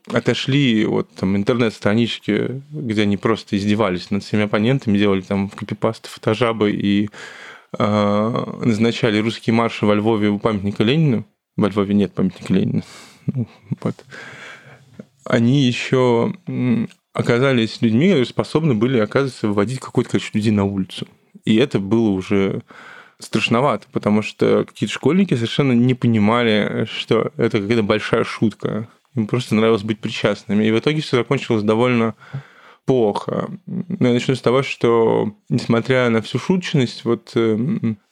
отошли 0.06 0.86
от 0.86 1.10
там, 1.10 1.36
интернет-странички, 1.36 2.62
где 2.70 3.02
они 3.02 3.18
просто 3.18 3.58
издевались 3.58 4.10
над 4.10 4.24
всеми 4.24 4.44
оппонентами, 4.44 4.96
делали 4.96 5.20
там 5.20 5.50
копипасты, 5.50 6.08
фотожабы 6.08 6.72
и 6.72 7.10
назначали 7.78 9.18
русские 9.18 9.54
марши 9.54 9.86
во 9.86 9.94
Львове 9.94 10.28
у 10.28 10.38
памятника 10.38 10.82
Ленину. 10.82 11.24
Во 11.56 11.68
Львове 11.68 11.94
нет 11.94 12.12
памятника 12.12 12.52
Ленина. 12.52 12.82
Ну, 13.26 13.46
вот 13.80 14.04
они 15.24 15.62
еще 15.62 16.34
оказались 17.12 17.82
людьми, 17.82 18.08
которые 18.08 18.26
способны 18.26 18.74
были, 18.74 18.98
оказывается, 18.98 19.48
выводить 19.48 19.80
какое-то 19.80 20.10
количество 20.10 20.38
людей 20.38 20.52
на 20.52 20.64
улицу. 20.64 21.06
И 21.44 21.56
это 21.56 21.78
было 21.78 22.10
уже 22.10 22.62
страшновато, 23.18 23.86
потому 23.92 24.22
что 24.22 24.64
какие-то 24.64 24.94
школьники 24.94 25.34
совершенно 25.34 25.72
не 25.72 25.94
понимали, 25.94 26.86
что 26.90 27.32
это 27.36 27.60
какая-то 27.60 27.82
большая 27.82 28.24
шутка. 28.24 28.88
Им 29.14 29.26
просто 29.26 29.54
нравилось 29.54 29.82
быть 29.82 29.98
причастными. 30.00 30.64
И 30.64 30.70
в 30.70 30.78
итоге 30.78 31.00
все 31.02 31.18
закончилось 31.18 31.62
довольно 31.62 32.14
плохо. 32.84 33.50
Ну, 33.66 34.08
я 34.08 34.14
начну 34.14 34.34
с 34.34 34.40
того, 34.40 34.62
что, 34.62 35.34
несмотря 35.48 36.08
на 36.10 36.22
всю 36.22 36.38
шуточность, 36.38 37.04
вот 37.04 37.32
э, 37.36 37.56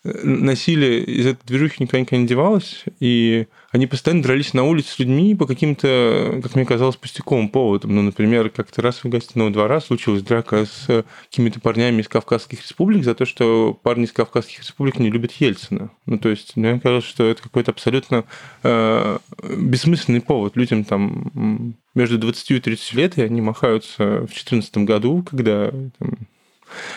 насилие 0.05 1.03
из 1.03 1.27
этой 1.27 1.45
движухи 1.45 1.83
никуда 1.83 2.17
не 2.17 2.27
девалось, 2.27 2.85
и 3.01 3.47
они 3.71 3.87
постоянно 3.87 4.23
дрались 4.23 4.55
на 4.55 4.65
улице 4.65 4.93
с 4.93 4.99
людьми 4.99 5.35
по 5.35 5.47
каким-то, 5.47 6.41
как 6.43 6.55
мне 6.55 6.65
казалось, 6.65 6.97
пустяковым 6.97 7.49
поводам. 7.49 7.95
Ну, 7.95 8.03
например, 8.03 8.51
как-то 8.51 8.81
раз 8.81 9.03
в 9.03 9.09
гостиного 9.09 9.51
двора 9.51 9.81
случилась 9.81 10.23
драка 10.23 10.65
с 10.65 11.05
какими-то 11.25 11.61
парнями 11.61 12.03
из 12.03 12.09
Кавказских 12.09 12.63
республик 12.63 13.05
за 13.05 13.15
то, 13.15 13.25
что 13.25 13.79
парни 13.83 14.05
из 14.05 14.13
Кавказских 14.13 14.61
республик 14.61 14.99
не 14.99 15.11
любят 15.11 15.33
Ельцина. 15.33 15.91
Ну, 16.07 16.19
то 16.19 16.29
есть, 16.29 16.57
мне 16.57 16.79
казалось, 16.79 17.05
что 17.05 17.25
это 17.25 17.43
какой-то 17.43 17.73
абсолютно 17.73 18.25
э, 18.63 19.19
бессмысленный 19.43 20.21
повод. 20.21 20.57
Людям 20.57 20.85
там 20.85 21.75
между 21.99 22.17
20 22.19 22.51
и 22.53 22.61
30 22.61 22.95
лет, 22.95 23.19
и 23.19 23.23
они 23.23 23.41
махаются 23.41 24.21
в 24.21 24.27
2014 24.27 24.79
году, 24.79 25.25
когда 25.29 25.71
там, 25.71 26.19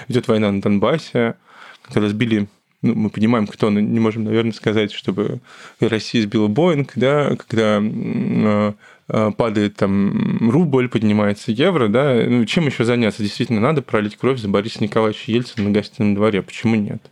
идет 0.08 0.28
война 0.28 0.52
на 0.52 0.62
Донбассе, 0.62 1.36
когда 1.84 2.08
сбили 2.08 2.48
ну, 2.84 2.96
мы 2.96 3.10
понимаем, 3.12 3.46
кто, 3.46 3.70
но 3.70 3.80
не 3.80 4.00
можем, 4.00 4.24
наверное, 4.24 4.54
сказать, 4.54 4.92
чтобы 4.92 5.40
Россия 5.80 6.24
сбила 6.24 6.48
Боинг, 6.48 6.94
да, 6.96 7.36
когда 7.36 7.80
э, 7.80 8.74
э, 9.08 9.32
падает 9.38 9.76
там 9.76 10.50
рубль, 10.50 10.90
поднимается 10.90 11.52
евро, 11.52 11.90
да, 11.90 12.16
ну, 12.28 12.44
чем 12.46 12.66
еще 12.66 12.84
заняться? 12.84 13.22
Действительно, 13.22 13.60
надо 13.60 13.84
пролить 13.84 14.18
кровь 14.18 14.40
за 14.40 14.48
Бориса 14.48 14.82
Николаевича 14.84 15.32
Ельцина 15.32 15.68
на 15.68 15.72
гостином 15.72 16.16
дворе, 16.16 16.42
почему 16.42 16.74
нет? 16.74 17.04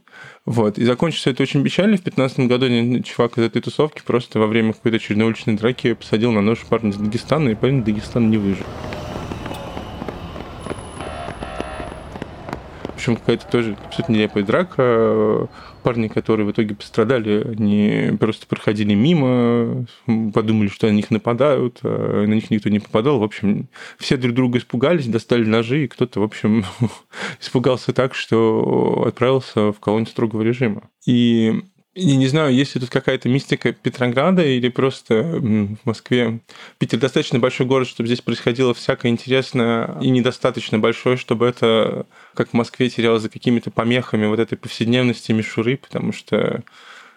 Вот. 0.45 0.77
И 0.77 0.85
закончится 0.85 1.29
это 1.29 1.43
очень 1.43 1.63
печально. 1.63 1.97
В 1.97 2.03
2015 2.03 2.39
году 2.47 3.03
чувак 3.03 3.37
из 3.37 3.43
этой 3.43 3.61
тусовки 3.61 4.01
просто 4.05 4.39
во 4.39 4.47
время 4.47 4.73
какой-то 4.73 4.97
очередной 4.97 5.27
уличной 5.27 5.55
драки 5.55 5.93
посадил 5.93 6.31
на 6.31 6.41
нож 6.41 6.59
парня 6.67 6.89
из 6.89 6.97
Дагестана, 6.97 7.49
и 7.49 7.55
парень 7.55 7.83
Дагестан 7.83 8.29
не 8.29 8.37
выжил. 8.37 8.65
В 12.83 12.95
общем, 12.95 13.15
какая-то 13.15 13.47
тоже 13.47 13.77
абсолютно 13.85 14.13
нелепая 14.13 14.43
драка. 14.43 15.47
Парни, 15.89 16.07
которые 16.07 16.45
в 16.45 16.51
итоге 16.51 16.75
пострадали, 16.75 17.43
они 17.49 18.15
просто 18.19 18.45
проходили 18.45 18.93
мимо, 18.93 19.87
подумали, 20.35 20.67
что 20.67 20.85
на 20.85 20.91
них 20.91 21.09
нападают, 21.09 21.79
а 21.81 22.27
на 22.27 22.33
них 22.35 22.51
никто 22.51 22.69
не 22.69 22.77
попадал. 22.77 23.17
В 23.17 23.23
общем, 23.23 23.69
все 23.97 24.15
друг 24.15 24.35
друга 24.35 24.59
испугались, 24.59 25.07
достали 25.07 25.45
ножи, 25.45 25.85
и 25.85 25.87
кто-то, 25.87 26.19
в 26.19 26.23
общем, 26.23 26.63
испугался 27.41 27.91
так, 27.91 28.13
что 28.13 29.03
отправился 29.07 29.71
в 29.71 29.79
колонию 29.79 30.05
строгого 30.05 30.43
режима. 30.43 30.83
И 31.07 31.63
я 31.95 32.15
не 32.15 32.27
знаю, 32.27 32.53
есть 32.53 32.75
ли 32.75 32.81
тут 32.81 32.89
какая-то 32.89 33.29
мистика 33.29 33.71
Петрограда 33.73 34.45
или 34.45 34.69
просто 34.69 35.23
в 35.23 35.77
Москве. 35.85 36.39
Питер 36.77 36.99
достаточно 36.99 37.39
большой 37.39 37.65
город, 37.65 37.87
чтобы 37.87 38.07
здесь 38.07 38.21
происходило 38.21 38.73
всякое 38.73 39.11
интересное 39.11 39.97
и 39.99 40.09
недостаточно 40.09 40.79
большой, 40.79 41.17
чтобы 41.17 41.47
это, 41.47 42.05
как 42.35 42.49
в 42.49 42.53
Москве, 42.53 42.89
терялось 42.89 43.23
за 43.23 43.29
какими-то 43.29 43.71
помехами 43.71 44.27
вот 44.27 44.39
этой 44.39 44.57
повседневности 44.57 45.31
мишуры, 45.31 45.77
потому 45.77 46.13
что 46.13 46.63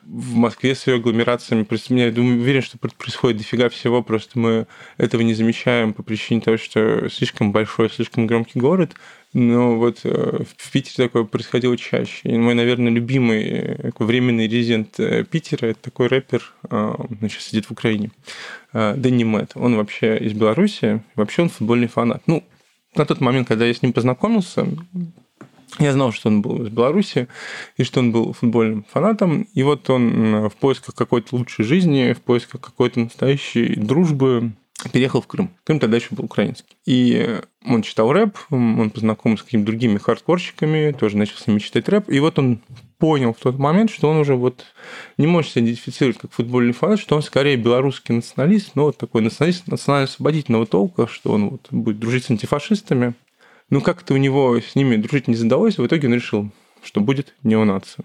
в 0.05 0.35
Москве 0.35 0.75
с 0.75 0.87
ее 0.87 0.97
агломерациями. 0.97 1.63
Просто 1.63 1.95
я 1.95 2.09
уверен, 2.09 2.63
что 2.63 2.79
происходит 2.79 3.39
дофига 3.39 3.69
всего, 3.69 4.03
просто 4.03 4.39
мы 4.39 4.67
этого 4.97 5.23
не 5.23 5.35
замечаем 5.35 5.93
по 5.93 6.03
причине 6.03 6.41
того, 6.41 6.57
что 6.57 7.09
слишком 7.09 7.53
большой, 7.53 7.91
слишком 7.91 8.27
громкий 8.27 8.59
город. 8.59 8.93
Но 9.35 9.79
вот 9.79 10.01
э, 10.05 10.43
в 10.57 10.71
Питере 10.71 11.09
такое 11.09 11.25
происходило 11.25 11.77
чаще. 11.77 12.29
И 12.29 12.37
мой, 12.37 12.55
наверное, 12.55 12.93
любимый 12.93 13.43
э, 13.43 13.91
временный 13.99 14.47
резидент 14.47 15.01
э, 15.01 15.25
Питера– 15.25 15.67
это 15.69 15.81
такой 15.81 16.09
рэпер, 16.09 16.53
значит, 17.19 17.41
сидит 17.41 17.67
в 17.67 17.71
Украине, 17.71 18.11
Дэнни 18.73 19.25
Мэтт. 19.25 19.53
Он 19.55 19.77
вообще 19.77 20.19
из 20.19 20.33
Беларуси, 20.33 21.03
вообще 21.15 21.43
он 21.43 21.49
футбольный 21.49 21.89
фанат. 21.89 22.23
Ну, 22.27 22.45
на 22.95 23.07
тот 23.07 23.21
момент, 23.21 23.49
когда 23.49 23.65
я 23.65 23.73
с 23.73 23.83
ним 23.83 23.93
познакомился, 23.93 24.67
я 25.79 25.93
знал, 25.93 26.13
что 26.13 26.29
он 26.29 26.43
был 26.43 26.63
из 26.65 26.69
Беларуси 26.69 27.29
и 27.79 27.85
что 27.85 28.01
он 28.01 28.13
был 28.13 28.35
футбольным 28.35 28.85
фанатом. 28.91 29.49
И 29.55 29.63
вот 29.63 29.89
он 29.89 30.49
в 30.49 30.57
поисках 30.57 30.95
какой-то 30.95 31.37
лучшей 31.37 31.65
жизни, 31.65 32.13
в 32.13 32.21
поисках 32.21 32.61
какой-то 32.61 33.01
настоящей 33.01 33.77
дружбы 33.77 34.53
переехал 34.93 35.23
в 35.23 35.27
Крым. 35.27 35.51
Крым 35.65 35.81
тогда 35.81 35.97
еще 35.97 36.09
был 36.11 36.25
украинский. 36.25 36.77
И 36.85 37.41
он 37.65 37.83
читал 37.83 38.13
рэп, 38.13 38.37
он 38.51 38.91
познакомился 38.91 39.43
с 39.43 39.45
какими-то 39.45 39.67
другими 39.67 39.99
хардкорщиками, 39.99 40.93
тоже 40.93 41.17
начал 41.17 41.37
с 41.37 41.47
ними 41.47 41.59
читать 41.59 41.89
рэп. 41.89 42.11
И 42.11 42.19
вот 42.21 42.39
он 42.39 42.61
понял 42.99 43.35
в 43.35 43.39
тот 43.39 43.59
момент, 43.59 43.91
что 43.91 44.09
он 44.09 44.17
уже 44.17 44.35
вот 44.35 44.65
не 45.19 45.27
может 45.27 45.53
себя 45.53 45.65
идентифицировать 45.65 46.19
как 46.19 46.33
футбольный 46.33 46.73
фанат, 46.73 47.01
что 47.01 47.17
он 47.17 47.23
скорее 47.23 47.57
белорусский 47.57 48.15
националист, 48.15 48.73
но 48.75 48.85
вот 48.85 48.97
такой 48.97 49.23
националист 49.23 49.67
национально-освободительного 49.67 50.67
толка, 50.67 51.07
что 51.07 51.33
он 51.33 51.51
вот 51.51 51.69
будет 51.71 51.99
дружить 51.99 52.25
с 52.25 52.31
антифашистами, 52.31 53.15
ну, 53.71 53.81
как-то 53.81 54.15
у 54.15 54.19
него 54.19 54.61
с 54.61 54.75
ними 54.75 54.97
дружить 54.97 55.29
не 55.29 55.35
задалось, 55.35 55.79
в 55.79 55.87
итоге 55.87 56.09
он 56.09 56.15
решил, 56.15 56.51
что 56.83 57.01
будет 57.01 57.35
неонация. 57.43 58.05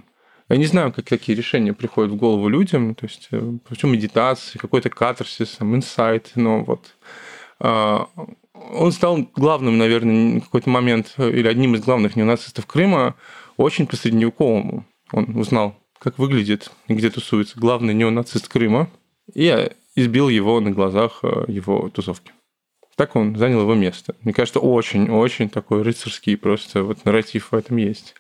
Я 0.50 0.58
не 0.58 0.66
знаю, 0.66 0.94
как 0.94 1.06
такие 1.06 1.38
решения 1.38 1.74
приходят 1.74 2.12
в 2.12 2.16
голову 2.16 2.48
людям, 2.48 2.96
то 2.96 3.06
есть 3.06 3.28
э, 3.32 3.58
почему 3.68 3.92
медитации, 3.92 4.58
какой-то 4.58 4.90
катарсис, 4.90 5.58
инсайт, 5.60 6.32
но 6.36 6.64
вот 6.64 6.96
а, 7.60 8.08
он 8.74 8.92
стал 8.92 9.28
главным, 9.36 9.78
наверное, 9.78 10.40
в 10.40 10.46
какой-то 10.46 10.70
момент, 10.70 11.16
или 11.18 11.48
одним 11.48 11.76
из 11.76 11.82
главных 11.82 12.16
неонацистов 12.16 12.66
Крыма, 12.66 13.16
очень 13.58 13.88
по-средневековому. 13.88 14.86
Он 15.12 15.38
узнал, 15.38 15.76
как 16.00 16.20
выглядит 16.20 16.72
и 16.88 16.94
где 16.94 17.10
тусуется 17.10 17.60
главный 17.60 17.94
неонацист 17.94 18.48
Крыма, 18.48 18.90
и 19.34 19.70
избил 19.96 20.30
его 20.30 20.60
на 20.60 20.72
глазах 20.72 21.20
э, 21.24 21.46
его 21.48 21.90
тусовки. 21.90 22.32
Так 22.96 23.16
он 23.16 23.36
занял 23.36 23.62
его 23.62 23.76
место. 23.76 24.16
Мне 24.22 24.34
кажется, 24.34 24.60
очень-очень 24.60 25.50
такой 25.50 25.84
рыцарский 25.84 26.36
просто 26.36 26.84
вот 26.84 27.06
нарратив 27.06 27.52
в 27.52 27.56
этом 27.56 27.78
есть. 27.78 28.16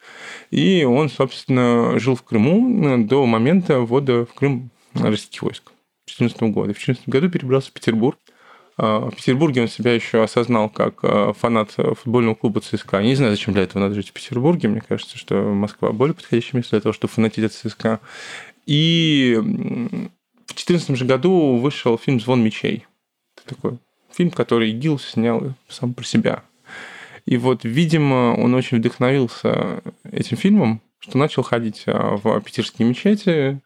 И 0.51 0.83
он, 0.83 1.09
собственно, 1.09 1.99
жил 1.99 2.15
в 2.15 2.21
Крыму 2.21 3.03
до 3.05 3.25
момента 3.25 3.79
ввода 3.79 4.25
в 4.25 4.33
Крым 4.35 4.69
российских 4.93 5.41
войск. 5.41 5.71
2014 6.05 6.41
года. 6.53 6.73
В 6.73 6.77
2014 6.77 7.09
году 7.09 7.29
перебрался 7.29 7.69
в 7.69 7.73
Петербург. 7.73 8.19
А, 8.77 9.09
в 9.09 9.15
Петербурге 9.15 9.61
он 9.61 9.67
себя 9.67 9.93
еще 9.93 10.23
осознал 10.23 10.69
как 10.69 10.99
а, 11.03 11.33
фанат 11.33 11.71
футбольного 11.71 12.35
клуба 12.35 12.61
ЦСКА. 12.61 13.01
Не 13.01 13.15
знаю, 13.15 13.31
зачем 13.31 13.53
для 13.53 13.63
этого 13.63 13.81
надо 13.83 13.95
жить 13.95 14.09
в 14.09 14.13
Петербурге. 14.13 14.69
Мне 14.69 14.81
кажется, 14.87 15.17
что 15.17 15.35
Москва 15.35 15.91
более 15.91 16.13
подходящее 16.13 16.57
место 16.57 16.71
для 16.71 16.81
того, 16.81 16.93
чтобы 16.93 17.11
фанатить 17.11 17.43
от 17.43 17.53
ЦСКА. 17.53 17.99
И 18.65 19.35
в 19.37 20.53
2014 20.53 20.95
же 20.95 21.05
году 21.05 21.57
вышел 21.57 21.97
фильм 21.97 22.19
«Звон 22.19 22.43
мечей». 22.43 22.85
Это 23.35 23.55
такой 23.55 23.77
фильм, 24.17 24.31
который 24.31 24.71
ИГИЛ 24.71 24.99
снял 24.99 25.53
сам 25.69 25.93
про 25.93 26.03
себя. 26.03 26.43
И 27.25 27.37
вот, 27.37 27.63
видимо, 27.63 28.35
он 28.35 28.53
очень 28.53 28.77
вдохновился 28.77 29.81
этим 30.09 30.37
фильмом, 30.37 30.81
что 30.99 31.17
начал 31.17 31.43
ходить 31.43 31.83
а, 31.87 32.17
в 32.17 32.39
питерские 32.41 32.87
мечети, 32.87 33.59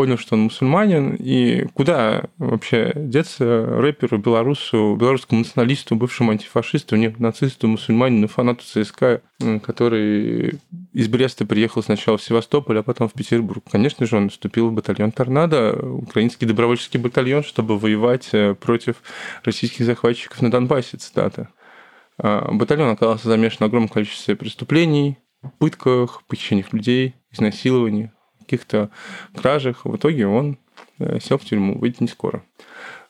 понял, 0.00 0.16
что 0.16 0.34
он 0.34 0.44
мусульманин, 0.44 1.14
и 1.18 1.66
куда 1.74 2.22
вообще 2.38 2.90
деться 2.96 3.66
рэперу, 3.66 4.16
белорусу, 4.16 4.96
белорусскому 4.98 5.40
националисту, 5.40 5.94
бывшему 5.94 6.30
антифашисту, 6.30 6.96
не 6.96 7.14
нацисту, 7.18 7.68
мусульманину, 7.68 8.26
фанату 8.26 8.64
ЦСКА, 8.64 9.20
который 9.62 10.58
из 10.94 11.08
Бреста 11.08 11.44
приехал 11.44 11.82
сначала 11.82 12.16
в 12.16 12.22
Севастополь, 12.22 12.78
а 12.78 12.82
потом 12.82 13.10
в 13.10 13.12
Петербург. 13.12 13.62
Конечно 13.70 14.06
же, 14.06 14.16
он 14.16 14.30
вступил 14.30 14.70
в 14.70 14.72
батальон 14.72 15.12
«Торнадо», 15.12 15.78
украинский 15.78 16.46
добровольческий 16.46 16.98
батальон, 16.98 17.44
чтобы 17.44 17.78
воевать 17.78 18.30
э, 18.32 18.54
против 18.54 19.02
российских 19.44 19.84
захватчиков 19.84 20.40
на 20.40 20.50
Донбассе, 20.50 20.96
цитата. 20.96 21.50
А, 22.16 22.50
батальон 22.50 22.88
оказался 22.88 23.28
замешан 23.28 23.58
на 23.60 23.66
огромном 23.66 23.90
количестве 23.90 24.34
преступлений, 24.34 25.18
пытках, 25.58 26.22
похищениях 26.26 26.72
людей, 26.72 27.16
изнасилований, 27.30 28.12
каких-то 28.50 28.90
кражах. 29.34 29.84
В 29.84 29.96
итоге 29.96 30.26
он 30.26 30.58
э, 30.98 31.18
сел 31.20 31.38
в 31.38 31.44
тюрьму, 31.44 31.78
выйдет 31.78 32.00
не 32.00 32.08
скоро. 32.08 32.42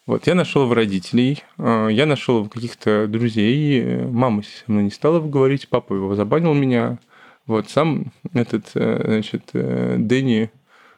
Вот, 0.07 0.27
я 0.27 0.35
нашел 0.35 0.67
в 0.67 0.73
родителей, 0.73 1.43
э, 1.57 1.89
я 1.91 2.07
нашел 2.07 2.49
каких-то 2.49 3.07
друзей, 3.07 4.05
мама 4.05 4.43
со 4.43 4.71
мной 4.71 4.85
не 4.85 4.91
стала 4.91 5.21
говорить, 5.21 5.69
папа 5.69 5.95
его 5.95 6.15
забанил 6.15 6.53
меня. 6.53 6.99
Вот, 7.47 7.71
сам 7.71 8.13
этот, 8.35 8.71
э, 8.75 9.03
значит, 9.07 9.51
Дэнни 9.53 10.51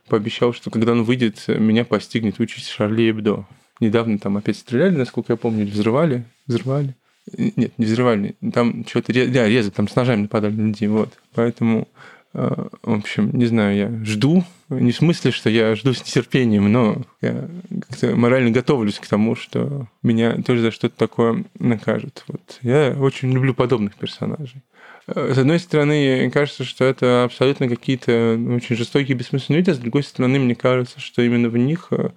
пообещал, 0.08 0.52
что 0.52 0.70
когда 0.70 0.92
он 0.92 1.04
выйдет, 1.04 1.44
меня 1.46 1.84
постигнет 1.84 2.40
участь 2.40 2.68
Шарли 2.68 3.10
Эбдо. 3.10 3.46
Недавно 3.80 4.18
там 4.18 4.36
опять 4.36 4.58
стреляли, 4.58 4.96
насколько 4.96 5.32
я 5.32 5.36
помню, 5.36 5.66
взрывали, 5.66 6.24
взрывали. 6.46 6.94
Нет, 7.38 7.72
не 7.78 7.84
взрывали, 7.84 8.34
там 8.52 8.84
что-то, 8.84 9.12
да, 9.12 9.48
резали, 9.48 9.70
там 9.70 9.86
с 9.86 9.94
ножами 9.94 10.22
нападали 10.22 10.54
на 10.54 10.66
людей, 10.68 10.88
вот. 10.88 11.10
Поэтому 11.34 11.86
Э, 11.86 12.11
в 12.32 12.70
общем, 12.82 13.30
не 13.32 13.44
знаю, 13.44 13.76
я 13.76 14.04
жду, 14.04 14.44
не 14.70 14.92
в 14.92 14.96
смысле, 14.96 15.32
что 15.32 15.50
я 15.50 15.74
жду 15.74 15.92
с 15.92 16.00
нетерпением, 16.00 16.72
но 16.72 17.02
я 17.20 17.48
как-то 17.88 18.16
морально 18.16 18.50
готовлюсь 18.50 18.98
к 18.98 19.06
тому, 19.06 19.36
что 19.36 19.86
меня 20.02 20.40
тоже 20.42 20.62
за 20.62 20.70
что-то 20.70 20.96
такое 20.96 21.44
накажут. 21.58 22.24
Вот. 22.28 22.58
Я 22.62 22.96
очень 22.98 23.32
люблю 23.32 23.52
подобных 23.52 23.96
персонажей. 23.96 24.62
Э, 25.06 25.32
с 25.34 25.38
одной 25.38 25.58
стороны, 25.58 26.30
кажется, 26.30 26.64
что 26.64 26.84
это 26.84 27.24
абсолютно 27.24 27.68
какие-то 27.68 28.38
очень 28.54 28.76
жестокие, 28.76 29.16
бессмысленные 29.16 29.58
люди, 29.58 29.70
а 29.70 29.74
с 29.74 29.78
другой 29.78 30.02
стороны, 30.02 30.38
мне 30.38 30.54
кажется, 30.54 31.00
что 31.00 31.22
именно 31.22 31.48
в 31.48 31.56
них 31.56 31.88
э, 31.90 32.10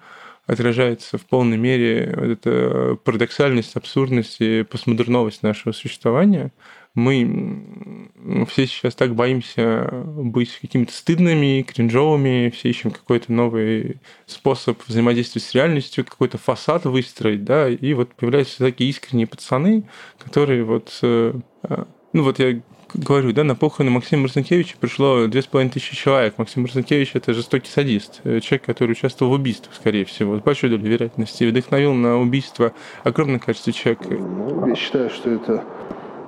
отражается 0.45 1.17
в 1.17 1.25
полной 1.25 1.57
мере 1.57 2.13
вот 2.15 2.29
эта 2.29 2.97
парадоксальность, 3.03 3.75
абсурдность 3.75 4.37
и 4.39 4.63
постмодерновость 4.63 5.43
нашего 5.43 5.73
существования– 5.73 6.51
мы 6.95 8.09
все 8.47 8.65
сейчас 8.65 8.95
так 8.95 9.15
боимся 9.15 9.89
быть 10.05 10.57
какими-то 10.61 10.93
стыдными, 10.93 11.61
кринжовыми, 11.61 12.49
все 12.55 12.69
ищем 12.69 12.89
какой-то 12.89 13.33
новый 13.33 13.99
способ 14.25 14.81
взаимодействия 14.87 15.41
с 15.41 15.53
реальностью, 15.53 16.05
какой-то 16.05 16.37
фасад 16.37 16.85
выстроить, 16.85 17.43
да, 17.43 17.67
и 17.67 17.93
вот 17.93 18.15
появляются 18.15 18.59
такие 18.59 18.89
искренние 18.89 19.27
пацаны, 19.27 19.83
которые 20.17 20.63
вот, 20.63 20.97
э, 21.01 21.33
э, 21.63 21.83
ну 22.13 22.23
вот 22.23 22.39
я 22.39 22.61
говорю, 22.97 23.33
да, 23.33 23.43
на 23.43 23.55
похороны 23.55 23.91
Максима 23.91 24.23
Марцинкевича 24.23 24.75
пришло 24.79 25.27
две 25.27 25.41
с 25.41 25.45
половиной 25.45 25.71
тысячи 25.71 25.95
человек. 25.95 26.37
Максим 26.37 26.63
Марцинкевич– 26.63 27.11
это 27.13 27.33
жестокий 27.33 27.69
садист, 27.69 28.21
э, 28.23 28.39
человек, 28.39 28.65
который 28.65 28.91
участвовал 28.91 29.31
в 29.31 29.35
убийствах, 29.35 29.75
скорее 29.75 30.05
всего, 30.05 30.37
с 30.37 30.41
большой 30.41 30.69
долей 30.69 30.87
вероятности, 30.87 31.43
вдохновил 31.43 31.93
на 31.93 32.19
убийство 32.19 32.73
огромное 33.03 33.39
количество 33.39 33.73
человек. 33.73 34.01
Ну, 34.09 34.67
я 34.67 34.75
считаю, 34.75 35.09
что 35.09 35.29
это 35.29 35.63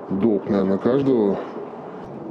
долг, 0.10 0.50
наверное, 0.50 0.78
каждого 0.78 1.40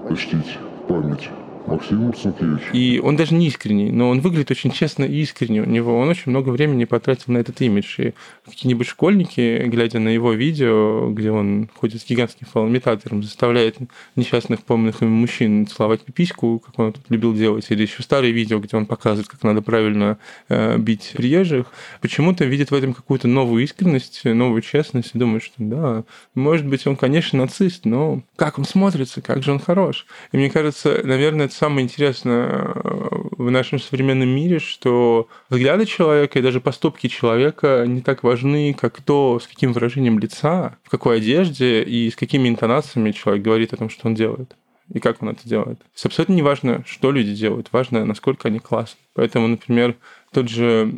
почтить 0.09 0.59
память 0.89 1.29
Максим 1.67 1.99
Марцинкевич. 2.05 2.61
И 2.73 3.01
он 3.03 3.17
даже 3.17 3.35
не 3.35 3.49
искренний, 3.49 3.91
но 3.91 4.09
он 4.09 4.21
выглядит 4.21 4.51
очень 4.51 4.71
честно 4.71 5.05
и 5.05 5.21
искренне. 5.21 5.63
У 5.63 5.67
него 5.67 5.99
он 5.99 6.09
очень 6.09 6.31
много 6.31 6.51
времени 6.51 6.85
потратил 6.85 7.33
на 7.33 7.39
этот 7.39 7.61
имидж. 7.61 8.01
И 8.01 8.15
какие-нибудь 8.45 8.87
школьники, 8.87 9.65
глядя 9.67 9.99
на 9.99 10.09
его 10.09 10.33
видео, 10.33 11.11
где 11.11 11.31
он 11.31 11.69
ходит 11.75 12.03
с 12.03 12.07
гигантским 12.07 12.47
фалоимитатором, 12.47 13.23
заставляет 13.23 13.77
несчастных 14.15 14.63
помных 14.63 15.03
ему 15.03 15.17
мужчин 15.17 15.67
целовать 15.67 16.03
пипиську, 16.03 16.63
как 16.65 16.79
он 16.79 16.95
любил 17.09 17.35
делать, 17.35 17.67
или 17.71 17.83
еще 17.83 18.03
старые 18.03 18.33
видео, 18.33 18.59
где 18.59 18.77
он 18.77 18.87
показывает, 18.87 19.29
как 19.29 19.43
надо 19.43 19.63
правильно 19.63 20.19
э, 20.49 20.79
бить 20.79 21.13
приезжих, 21.17 21.67
почему-то 22.01 22.45
видит 22.45 22.71
в 22.71 22.75
этом 22.75 22.95
какую-то 22.95 23.29
новую 23.29 23.65
искренность, 23.65 24.25
новую 24.25 24.63
честность 24.63 25.15
и 25.15 25.19
думает, 25.19 25.43
что 25.43 25.55
да, 25.59 26.05
может 26.35 26.67
быть, 26.67 26.87
он, 26.87 26.97
конечно, 26.97 27.39
нацист, 27.39 27.85
но 27.85 28.23
как 28.37 28.59
он 28.59 28.65
смотрится, 28.65 29.21
как 29.21 29.43
же 29.43 29.53
он 29.53 29.59
хорош. 29.59 30.07
И 30.33 30.37
мне 30.37 30.51
кажется, 30.51 31.01
наверное, 31.05 31.49
самое 31.57 31.85
интересное 31.85 32.47
э, 32.47 33.09
в 33.39 33.51
нашем 33.51 33.79
современном 33.79 34.29
мире, 34.29 34.59
что 34.59 35.29
взгляды 35.49 35.87
человека 35.87 36.39
и 36.39 36.43
даже 36.43 36.61
поступки 36.61 37.09
человека 37.09 37.85
не 37.87 38.03
так 38.03 38.23
важны, 38.23 38.75
как 38.75 39.01
то, 39.01 39.41
с 39.41 39.47
каким 39.47 39.73
выражением 39.73 40.19
лица, 40.19 40.79
в 40.85 40.91
какой 40.91 41.19
одежде 41.19 41.83
и 41.83 42.11
с 42.11 42.17
какими 42.17 42.49
интонациями 42.49 43.13
человек 43.13 43.45
говорит 43.45 43.73
о 43.73 43.77
том, 43.77 43.91
что 43.91 44.09
он 44.09 44.15
делает. 44.15 44.55
И 44.93 45.01
как 45.01 45.23
он 45.23 45.31
это 45.31 45.49
делает. 45.49 45.79
То 45.79 46.09
абсолютно 46.09 46.35
не 46.35 46.43
важно, 46.43 46.85
что 46.87 47.11
люди 47.11 47.35
делают, 47.35 47.69
важно, 47.73 48.05
насколько 48.05 48.49
они 48.49 48.59
классные. 48.59 49.01
Поэтому, 49.15 49.49
например, 49.49 49.97
тот 50.33 50.49
же 50.49 50.93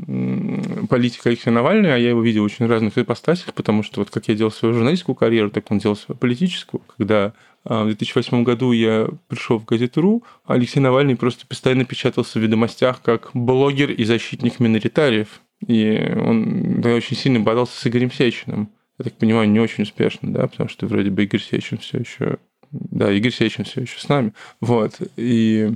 политик 0.89 1.27
Алексей 1.27 1.51
Навальный, 1.51 1.95
а 1.95 1.97
я 1.97 2.11
его 2.11 2.23
видел 2.23 2.45
очень 2.45 2.67
разных 2.67 2.99
ипостасях, 2.99 3.55
потому 3.55 3.83
что 3.83 4.01
вот 4.01 4.11
как 4.11 4.29
я 4.29 4.35
делал 4.35 4.51
свою 4.51 4.75
журналистскую 4.75 5.15
карьеру, 5.15 5.51
так 5.51 5.71
он 5.71 5.79
делал 5.79 5.97
свою 5.97 6.19
политическую. 6.19 6.83
Когда 6.97 7.33
а, 7.65 7.85
в 7.85 7.87
2008 7.87 8.43
году 8.43 8.73
я 8.73 9.09
пришел 9.29 9.59
в 9.59 9.65
газету.ру, 9.65 10.25
Алексей 10.47 10.81
Навальный 10.81 11.17
просто 11.17 11.47
постоянно 11.47 11.85
печатался 11.85 12.39
в 12.39 12.43
ведомостях 12.43 13.03
как 13.03 13.31
блогер 13.35 13.91
и 13.91 14.05
защитник 14.05 14.59
миноритариев. 14.59 15.41
И 15.67 15.99
он 16.17 16.81
да, 16.81 16.95
очень 16.95 17.17
сильно 17.17 17.41
бодался 17.41 17.79
с 17.79 17.87
Игорем 17.87 18.13
Сечиным. 18.13 18.71
Я 18.99 19.05
так 19.05 19.15
понимаю, 19.15 19.49
не 19.49 19.61
очень 19.61 19.85
успешно, 19.85 20.33
да, 20.33 20.47
потому 20.47 20.69
что 20.69 20.87
вроде 20.87 21.11
бы 21.11 21.25
Игорь 21.25 21.41
Сечин 21.41 21.79
все 21.79 21.99
еще... 21.99 22.39
Да, 22.71 23.11
Игорь 23.13 23.33
Сечин 23.33 23.65
все 23.65 23.83
еще 23.83 23.99
с 23.99 24.09
нами. 24.09 24.33
Вот. 24.61 25.01
И 25.17 25.73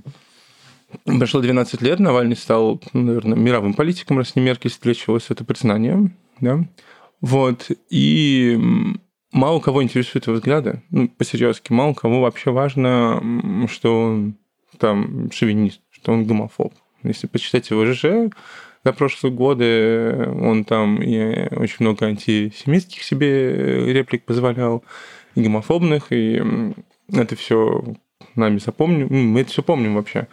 Прошло 1.05 1.41
12 1.41 1.81
лет, 1.83 1.99
Навальный 1.99 2.37
стал, 2.37 2.81
ну, 2.93 3.03
наверное, 3.03 3.37
мировым 3.37 3.75
политиком, 3.75 4.19
раз 4.19 4.37
не 4.37 4.43
Меркель 4.43 4.71
встречалось 4.71 5.27
это 5.31 5.45
признание. 5.45 6.11
Да? 6.41 6.65
Вот. 7.21 7.71
И 7.89 8.59
мало 9.33 9.61
кого 9.61 9.83
интересуют 9.83 10.27
его 10.27 10.37
взгляды, 10.37 10.83
ну, 10.91 11.09
по-серьезки, 11.09 11.73
мало 11.73 11.95
кого 11.95 12.21
вообще 12.21 12.51
важно, 12.51 13.23
что 13.71 14.01
он 14.01 14.37
там 14.79 15.31
шовинист, 15.33 15.81
что 15.91 16.13
он 16.13 16.27
гомофоб. 16.27 16.75
Если 17.03 17.27
почитать 17.27 17.71
его 17.71 17.87
ЖЖ, 17.87 18.33
за 18.85 18.93
прошлые 18.93 19.33
годы 19.33 20.29
он 20.41 20.65
там 20.65 21.01
и 21.01 21.49
очень 21.55 21.77
много 21.81 22.07
антисемитских 22.07 23.03
себе 23.03 23.93
реплик 23.93 24.25
позволял, 24.25 24.85
и 25.35 25.43
гомофобных, 25.43 26.13
и 26.13 26.43
это 27.13 27.37
все 27.37 27.85
нами 28.35 28.59
запомним, 28.59 29.09
мы 29.11 29.41
это 29.41 29.51
все 29.51 29.63
помним 29.63 29.95
вообще. 29.95 30.29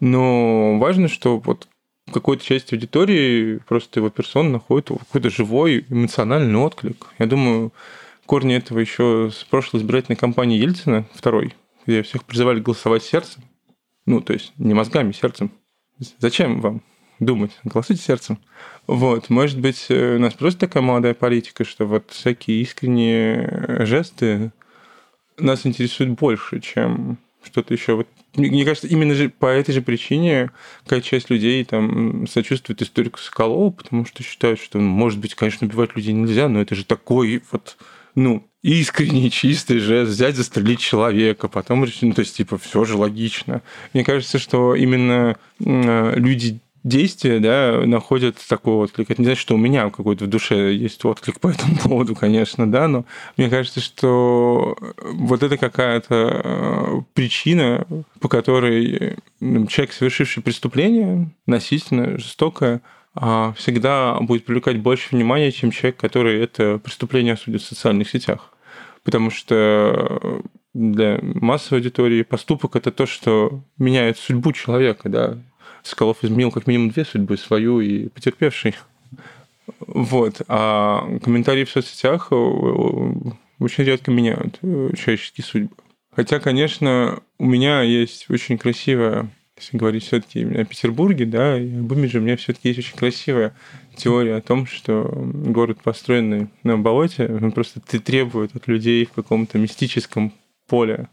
Но 0.00 0.78
важно, 0.78 1.08
что 1.08 1.38
вот 1.38 1.68
какой-то 2.12 2.44
часть 2.44 2.72
аудитории 2.72 3.58
просто 3.58 4.00
его 4.00 4.10
персона 4.10 4.50
находит 4.50 4.88
какой-то 4.88 5.30
живой 5.30 5.86
эмоциональный 5.88 6.58
отклик. 6.58 7.06
Я 7.18 7.26
думаю, 7.26 7.72
корни 8.26 8.54
этого 8.54 8.78
еще 8.78 9.30
с 9.32 9.44
прошлой 9.44 9.80
избирательной 9.80 10.16
кампании 10.16 10.58
Ельцина, 10.58 11.06
второй, 11.14 11.54
где 11.86 12.02
всех 12.02 12.24
призывали 12.24 12.60
голосовать 12.60 13.02
сердцем. 13.02 13.42
Ну, 14.06 14.20
то 14.20 14.32
есть 14.32 14.52
не 14.58 14.74
мозгами, 14.74 15.12
сердцем. 15.12 15.52
Зачем 16.18 16.60
вам 16.60 16.82
думать? 17.20 17.52
Голосуйте 17.62 18.02
сердцем. 18.02 18.38
Вот, 18.86 19.30
может 19.30 19.60
быть, 19.60 19.86
у 19.90 20.18
нас 20.18 20.34
просто 20.34 20.60
такая 20.60 20.82
молодая 20.82 21.14
политика, 21.14 21.64
что 21.64 21.86
вот 21.86 22.10
всякие 22.10 22.60
искренние 22.62 23.84
жесты 23.86 24.50
нас 25.38 25.64
интересуют 25.66 26.18
больше, 26.18 26.60
чем 26.60 27.18
что-то 27.44 27.74
еще. 27.74 27.94
Вот 27.94 28.08
мне 28.36 28.64
кажется, 28.64 28.88
именно 28.88 29.14
же 29.14 29.28
по 29.28 29.46
этой 29.46 29.72
же 29.72 29.82
причине 29.82 30.50
какая 30.84 31.00
часть 31.00 31.28
людей 31.30 31.64
там 31.64 32.26
сочувствует 32.26 32.80
историку 32.80 33.18
Соколова, 33.18 33.70
потому 33.70 34.06
что 34.06 34.22
считают, 34.22 34.60
что, 34.60 34.78
ну, 34.78 34.88
может 34.88 35.18
быть, 35.18 35.34
конечно, 35.34 35.66
убивать 35.66 35.94
людей 35.96 36.14
нельзя, 36.14 36.48
но 36.48 36.60
это 36.60 36.74
же 36.74 36.84
такой 36.84 37.42
вот, 37.50 37.76
ну, 38.14 38.46
искренний, 38.62 39.30
чистый 39.30 39.80
жест, 39.80 40.12
взять, 40.12 40.36
застрелить 40.36 40.80
человека, 40.80 41.48
потом 41.48 41.86
ну, 42.00 42.12
то 42.12 42.20
есть, 42.20 42.36
типа, 42.36 42.58
все 42.58 42.84
же 42.84 42.96
логично. 42.96 43.60
Мне 43.92 44.04
кажется, 44.04 44.38
что 44.38 44.74
именно 44.74 45.36
люди 45.58 46.60
действия, 46.84 47.38
да, 47.38 47.86
находят 47.86 48.36
такой 48.48 48.74
отклик. 48.74 49.10
Это 49.10 49.20
не 49.20 49.26
значит, 49.26 49.42
что 49.42 49.54
у 49.54 49.58
меня 49.58 49.90
какой-то 49.90 50.24
в 50.24 50.28
душе 50.28 50.72
есть 50.74 51.04
отклик 51.04 51.40
по 51.40 51.48
этому 51.48 51.76
поводу, 51.76 52.14
конечно, 52.14 52.70
да, 52.70 52.88
но 52.88 53.04
мне 53.36 53.48
кажется, 53.48 53.80
что 53.80 54.76
вот 55.02 55.42
это 55.42 55.56
какая-то 55.56 56.14
э, 56.44 57.00
причина, 57.14 57.86
по 58.20 58.28
которой 58.28 59.16
человек, 59.40 59.92
совершивший 59.92 60.42
преступление, 60.42 61.30
насильственное, 61.46 62.18
жестокое, 62.18 62.82
а, 63.14 63.52
всегда 63.56 64.18
будет 64.20 64.46
привлекать 64.46 64.80
больше 64.80 65.14
внимания, 65.14 65.52
чем 65.52 65.70
человек, 65.70 65.98
который 65.98 66.40
это 66.40 66.78
преступление 66.78 67.34
осудит 67.34 67.60
в 67.62 67.66
социальных 67.66 68.08
сетях. 68.08 68.52
Потому 69.04 69.30
что 69.30 70.42
для 70.72 71.18
массовой 71.22 71.80
аудитории 71.80 72.22
поступок 72.22 72.76
это 72.76 72.90
то, 72.90 73.04
что 73.04 73.62
меняет 73.76 74.16
судьбу 74.16 74.52
человека, 74.52 75.08
да, 75.08 75.38
Соколов 75.82 76.22
изменил 76.22 76.50
как 76.50 76.66
минимум 76.66 76.90
две 76.90 77.04
судьбы, 77.04 77.36
свою 77.36 77.80
и 77.80 78.08
потерпевший. 78.08 78.74
Вот. 79.80 80.42
А 80.48 81.06
комментарии 81.22 81.64
в 81.64 81.70
соцсетях 81.70 82.28
э, 82.30 82.34
очень 82.34 83.84
редко 83.84 84.10
меняют 84.10 84.58
э, 84.62 84.90
человеческие 84.96 85.44
судьбы. 85.44 85.74
Хотя, 86.14 86.40
конечно, 86.40 87.20
у 87.38 87.46
меня 87.46 87.82
есть 87.82 88.28
очень 88.28 88.58
красивая, 88.58 89.30
если 89.56 89.78
говорить 89.78 90.04
все-таки 90.04 90.44
о 90.44 90.64
Петербурге, 90.64 91.24
да, 91.24 91.58
и 91.58 91.78
об 91.78 91.92
имидже, 91.92 92.18
у 92.18 92.22
меня 92.22 92.36
все-таки 92.36 92.68
есть 92.68 92.80
очень 92.80 92.96
красивая 92.96 93.54
теория 93.96 94.36
о 94.36 94.42
том, 94.42 94.66
что 94.66 95.10
город, 95.14 95.78
построенный 95.82 96.48
на 96.64 96.76
болоте, 96.76 97.26
он 97.26 97.52
просто 97.52 97.80
требует 97.80 98.54
от 98.54 98.66
людей 98.66 99.06
в 99.06 99.12
каком-то 99.12 99.58
мистическом 99.58 100.32
поле 100.66 101.08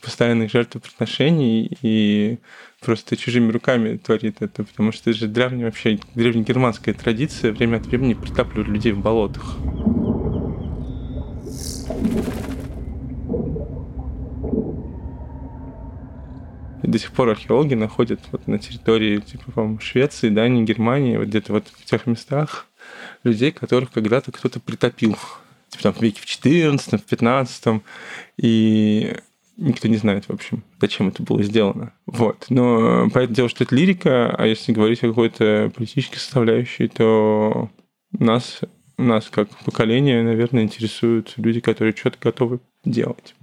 постоянных 0.00 0.50
жертвоприношений 0.50 1.76
и 1.82 2.38
просто 2.86 3.16
чужими 3.16 3.50
руками 3.50 3.96
творит 3.96 4.36
это, 4.40 4.62
потому 4.62 4.92
что 4.92 5.10
это 5.10 5.18
же 5.18 5.26
древняя 5.26 5.66
вообще 5.66 5.98
древнегерманская 6.14 6.94
традиция 6.94 7.50
время 7.52 7.78
от 7.78 7.86
времени 7.86 8.14
притапливать 8.14 8.68
людей 8.68 8.92
в 8.92 9.00
болотах. 9.00 9.56
До 16.84 16.98
сих 17.00 17.10
пор 17.10 17.30
археологи 17.30 17.74
находят 17.74 18.20
вот 18.30 18.46
на 18.46 18.60
территории 18.60 19.18
типа, 19.18 19.50
по 19.50 19.78
Швеции, 19.80 20.28
Дании, 20.28 20.62
Германии, 20.62 21.16
вот 21.16 21.26
где-то 21.26 21.54
вот 21.54 21.66
в 21.66 21.84
тех 21.86 22.06
местах 22.06 22.68
людей, 23.24 23.50
которых 23.50 23.90
когда-то 23.90 24.30
кто-то 24.30 24.60
притопил. 24.60 25.18
Типа 25.70 25.82
там 25.82 25.92
в 25.94 26.02
веке 26.02 26.20
в 26.20 26.26
14 26.26 27.02
в 27.02 27.04
15 27.04 27.82
И 28.36 29.16
никто 29.56 29.88
не 29.88 29.96
знает, 29.96 30.26
в 30.26 30.32
общем, 30.32 30.62
зачем 30.80 31.08
это 31.08 31.22
было 31.22 31.42
сделано. 31.42 31.92
Вот. 32.06 32.46
Но 32.48 33.08
понятное 33.10 33.36
дело, 33.36 33.48
что 33.48 33.64
это 33.64 33.74
лирика, 33.74 34.34
а 34.36 34.46
если 34.46 34.72
говорить 34.72 35.02
о 35.02 35.08
какой-то 35.08 35.72
политической 35.74 36.18
составляющей, 36.18 36.88
то 36.88 37.70
нас, 38.12 38.60
нас 38.98 39.28
как 39.30 39.48
поколение, 39.64 40.22
наверное, 40.22 40.62
интересуют 40.62 41.34
люди, 41.36 41.60
которые 41.60 41.94
что-то 41.94 42.18
готовы 42.20 42.60
делать. 42.84 43.34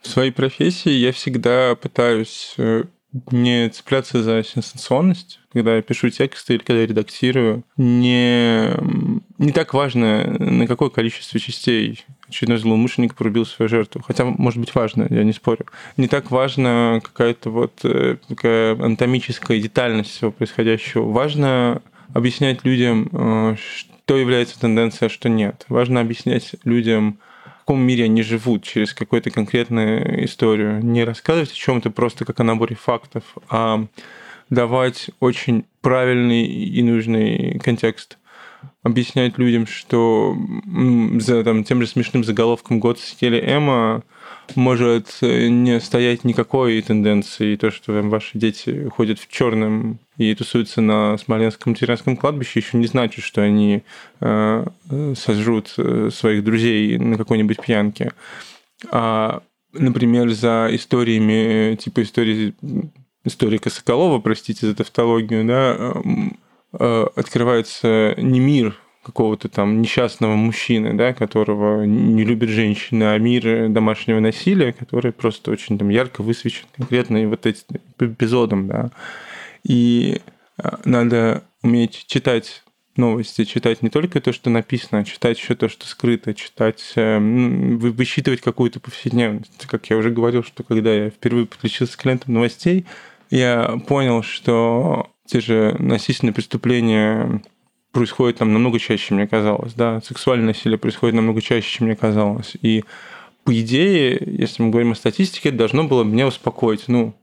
В 0.00 0.08
своей 0.08 0.32
профессии 0.32 0.90
я 0.90 1.12
всегда 1.12 1.76
пытаюсь 1.76 2.54
э, 2.58 2.84
не 3.30 3.68
цепляться 3.68 4.22
за 4.22 4.42
сенсационность, 4.42 5.38
когда 5.52 5.76
я 5.76 5.82
пишу 5.82 6.10
тексты 6.10 6.54
или 6.54 6.62
когда 6.62 6.80
я 6.80 6.86
редактирую. 6.86 7.64
Не, 7.76 8.74
не 9.38 9.52
так 9.52 9.74
важно, 9.74 10.24
на 10.38 10.66
какое 10.66 10.90
количество 10.90 11.38
частей 11.38 12.04
очередной 12.32 12.58
злоумышленник 12.58 13.14
порубил 13.14 13.46
свою 13.46 13.68
жертву. 13.68 14.02
Хотя, 14.04 14.24
может 14.24 14.58
быть, 14.58 14.74
важно, 14.74 15.06
я 15.10 15.22
не 15.22 15.32
спорю. 15.32 15.66
Не 15.96 16.08
так 16.08 16.30
важно 16.30 17.00
какая-то 17.02 17.50
вот 17.50 17.80
э, 17.84 18.16
такая 18.28 18.72
анатомическая 18.74 19.60
детальность 19.60 20.10
всего 20.10 20.32
происходящего. 20.32 21.10
Важно 21.10 21.82
объяснять 22.14 22.64
людям, 22.64 23.08
э, 23.12 23.56
что 23.56 24.16
является 24.16 24.58
тенденцией, 24.58 25.06
а 25.06 25.10
что 25.10 25.28
нет. 25.28 25.64
Важно 25.68 26.00
объяснять 26.00 26.54
людям, 26.64 27.18
в 27.44 27.58
каком 27.60 27.80
мире 27.80 28.04
они 28.04 28.22
живут 28.22 28.64
через 28.64 28.92
какую-то 28.92 29.30
конкретную 29.30 30.24
историю. 30.24 30.84
Не 30.84 31.04
рассказывать 31.04 31.52
о 31.52 31.54
чем-то 31.54 31.90
просто 31.90 32.24
как 32.24 32.40
о 32.40 32.44
наборе 32.44 32.74
фактов, 32.76 33.22
а 33.48 33.86
давать 34.50 35.10
очень 35.20 35.64
правильный 35.80 36.44
и 36.44 36.82
нужный 36.82 37.58
контекст 37.58 38.18
объяснять 38.82 39.38
людям, 39.38 39.66
что 39.66 40.36
за 41.18 41.44
там, 41.44 41.64
тем 41.64 41.80
же 41.80 41.86
смешным 41.86 42.24
заголовком 42.24 42.80
«Год 42.80 42.98
в 42.98 43.06
стиле 43.06 43.40
Эма» 43.40 44.02
может 44.56 45.18
э, 45.22 45.48
не 45.48 45.80
стоять 45.80 46.24
никакой 46.24 46.82
тенденции. 46.82 47.56
То, 47.56 47.70
что 47.70 47.94
там, 47.94 48.10
ваши 48.10 48.38
дети 48.38 48.88
ходят 48.88 49.18
в 49.18 49.28
черном 49.28 49.98
и 50.16 50.34
тусуются 50.34 50.80
на 50.80 51.16
Смоленском 51.16 51.72
материнском 51.72 52.16
кладбище, 52.16 52.60
еще 52.60 52.76
не 52.76 52.86
значит, 52.86 53.24
что 53.24 53.42
они 53.42 53.82
э, 54.20 54.66
сожрут 55.16 55.72
э, 55.78 56.10
своих 56.12 56.44
друзей 56.44 56.98
на 56.98 57.16
какой-нибудь 57.16 57.60
пьянке. 57.60 58.12
А, 58.90 59.42
например, 59.72 60.30
за 60.30 60.68
историями, 60.72 61.76
типа 61.76 62.02
истории 62.02 62.54
историка 63.24 63.70
Соколова, 63.70 64.18
простите 64.18 64.66
за 64.66 64.74
тавтологию, 64.74 65.46
да, 65.46 65.76
Э, 65.78 66.02
открывается 66.72 68.14
не 68.16 68.40
мир 68.40 68.78
какого-то 69.02 69.48
там 69.48 69.82
несчастного 69.82 70.34
мужчины, 70.34 70.94
да, 70.94 71.12
которого 71.12 71.84
не 71.84 72.24
любит 72.24 72.50
женщины, 72.50 73.04
а 73.04 73.18
мир 73.18 73.68
домашнего 73.68 74.20
насилия, 74.20 74.72
который 74.72 75.12
просто 75.12 75.50
очень 75.50 75.78
там 75.78 75.88
ярко 75.88 76.22
высвечен 76.22 76.66
конкретно 76.76 77.26
вот 77.28 77.46
этим 77.46 77.64
эпизодом, 77.98 78.68
да. 78.68 78.90
И 79.64 80.20
э, 80.58 80.68
надо 80.84 81.42
уметь 81.62 82.04
читать 82.06 82.62
новости, 82.96 83.44
читать 83.44 83.82
не 83.82 83.88
только 83.88 84.20
то, 84.20 84.32
что 84.32 84.50
написано, 84.50 85.00
а 85.00 85.04
читать 85.04 85.38
еще 85.38 85.54
то, 85.54 85.68
что 85.68 85.86
скрыто, 85.86 86.34
читать, 86.34 86.92
э, 86.94 87.18
высчитывать 87.18 88.40
какую-то 88.40 88.78
повседневность. 88.80 89.66
Как 89.66 89.86
я 89.90 89.96
уже 89.96 90.10
говорил, 90.10 90.44
что 90.44 90.62
когда 90.62 90.92
я 90.92 91.10
впервые 91.10 91.46
подключился 91.46 91.98
к 91.98 92.04
лентам 92.04 92.34
новостей, 92.34 92.86
я 93.30 93.80
понял, 93.88 94.22
что 94.22 95.10
те 95.32 95.40
же 95.40 95.74
насильственные 95.78 96.34
преступления 96.34 97.42
происходят 97.90 98.38
там 98.38 98.52
намного 98.52 98.78
чаще, 98.78 99.14
мне 99.14 99.26
казалось, 99.26 99.72
да, 99.74 100.00
сексуальное 100.02 100.48
насилие 100.48 100.78
происходит 100.78 101.14
намного 101.14 101.40
чаще, 101.40 101.68
чем 101.68 101.86
мне 101.86 101.96
казалось. 101.96 102.56
И 102.60 102.84
по 103.44 103.58
идее, 103.58 104.22
если 104.26 104.62
мы 104.62 104.70
говорим 104.70 104.92
о 104.92 104.94
статистике, 104.94 105.48
это 105.48 105.58
должно 105.58 105.84
было 105.84 106.04
меня 106.04 106.26
успокоить. 106.26 106.84
Ну, 106.88 107.14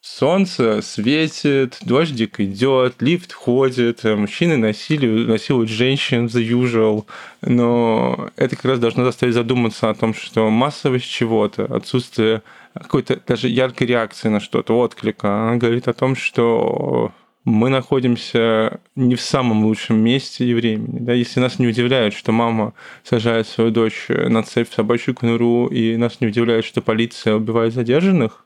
Солнце 0.00 0.80
светит, 0.80 1.76
дождик 1.82 2.40
идет, 2.40 3.02
лифт 3.02 3.34
ходит, 3.34 4.02
э, 4.06 4.16
мужчины 4.16 4.56
насилуют, 4.56 5.28
насилуют 5.28 5.68
женщин, 5.68 6.24
the 6.24 6.42
usual. 6.42 7.04
Но 7.42 8.30
это 8.36 8.56
как 8.56 8.64
раз 8.64 8.78
должно 8.78 9.04
заставить 9.04 9.34
задуматься 9.34 9.90
о 9.90 9.94
том, 9.94 10.14
что 10.14 10.48
массовость 10.48 11.10
чего-то, 11.10 11.66
отсутствие 11.66 12.40
какой-то 12.72 13.20
даже 13.26 13.48
яркой 13.48 13.88
реакции 13.88 14.30
на 14.30 14.40
что-то, 14.40 14.78
отклика, 14.78 15.48
она 15.48 15.56
говорит 15.56 15.86
о 15.86 15.92
том, 15.92 16.16
что 16.16 17.12
мы 17.44 17.70
находимся 17.70 18.80
не 18.96 19.14
в 19.14 19.20
самом 19.20 19.64
лучшем 19.64 19.98
месте 19.98 20.44
и 20.44 20.54
времени. 20.54 20.98
Да? 21.00 21.12
Если 21.12 21.40
нас 21.40 21.58
не 21.58 21.66
удивляет, 21.66 22.12
что 22.12 22.32
мама 22.32 22.74
сажает 23.02 23.46
свою 23.46 23.70
дочь 23.70 24.06
на 24.08 24.42
цепь 24.42 24.70
в 24.70 24.74
собачью 24.74 25.14
конуру, 25.14 25.66
и 25.66 25.96
нас 25.96 26.20
не 26.20 26.26
удивляет, 26.26 26.64
что 26.64 26.82
полиция 26.82 27.34
убивает 27.34 27.72
задержанных, 27.72 28.44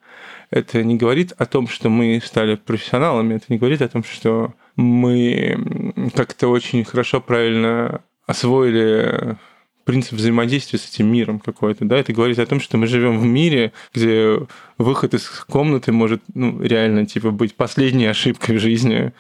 это 0.51 0.85
не 0.85 0.97
говорит 0.97 1.33
о 1.37 1.47
том, 1.47 1.67
что 1.67 1.89
мы 1.89 2.21
стали 2.25 2.55
профессионалами, 2.55 3.35
это 3.35 3.47
не 3.49 3.59
говорит 3.59 3.83
о 3.83 3.89
том, 3.89 4.05
что 4.05 4.55
мы 4.77 5.59
как-то 6.15 6.49
очень 6.49 6.85
хорошо, 6.85 7.21
правильно 7.21 8.03
освоили 8.27 9.37
принцип 9.85 10.15
взаимодействия 10.15 10.79
с 10.79 10.89
этим 10.89 11.07
миром 11.07 11.39
какой-то, 11.39 11.85
да, 11.85 11.97
это 11.97 12.13
говорит 12.13 12.39
о 12.39 12.47
том, 12.47 12.61
что 12.61 12.77
мы 12.77 12.87
живем 12.87 13.19
в 13.19 13.25
мире, 13.25 13.73
где 13.95 14.39
выход 14.79 15.15
из 15.15 15.29
комнаты 15.49 15.93
может, 15.93 16.23
ну, 16.35 16.61
реально, 16.63 17.07
типа, 17.07 17.31
быть 17.31 17.55
последней 17.55 18.07
ошибкой 18.07 18.57
в 18.57 18.61
жизни. 18.61 19.13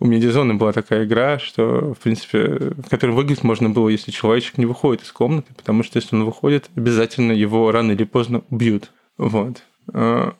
У 0.00 0.06
Медизона 0.06 0.54
была 0.54 0.72
такая 0.72 1.04
игра, 1.04 1.38
что, 1.38 1.94
в 1.94 1.98
принципе, 2.02 2.72
в 2.76 2.88
которой 2.88 3.10
выиграть 3.10 3.42
можно 3.42 3.68
было, 3.68 3.88
если 3.88 4.10
человечек 4.10 4.58
не 4.58 4.66
выходит 4.66 5.04
из 5.04 5.12
комнаты, 5.12 5.52
потому 5.56 5.82
что 5.82 5.98
если 5.98 6.16
он 6.16 6.24
выходит, 6.24 6.70
обязательно 6.76 7.32
его 7.32 7.70
рано 7.70 7.92
или 7.92 8.04
поздно 8.04 8.42
убьют. 8.50 8.90
Вот. 9.18 9.62
А, 9.92 10.34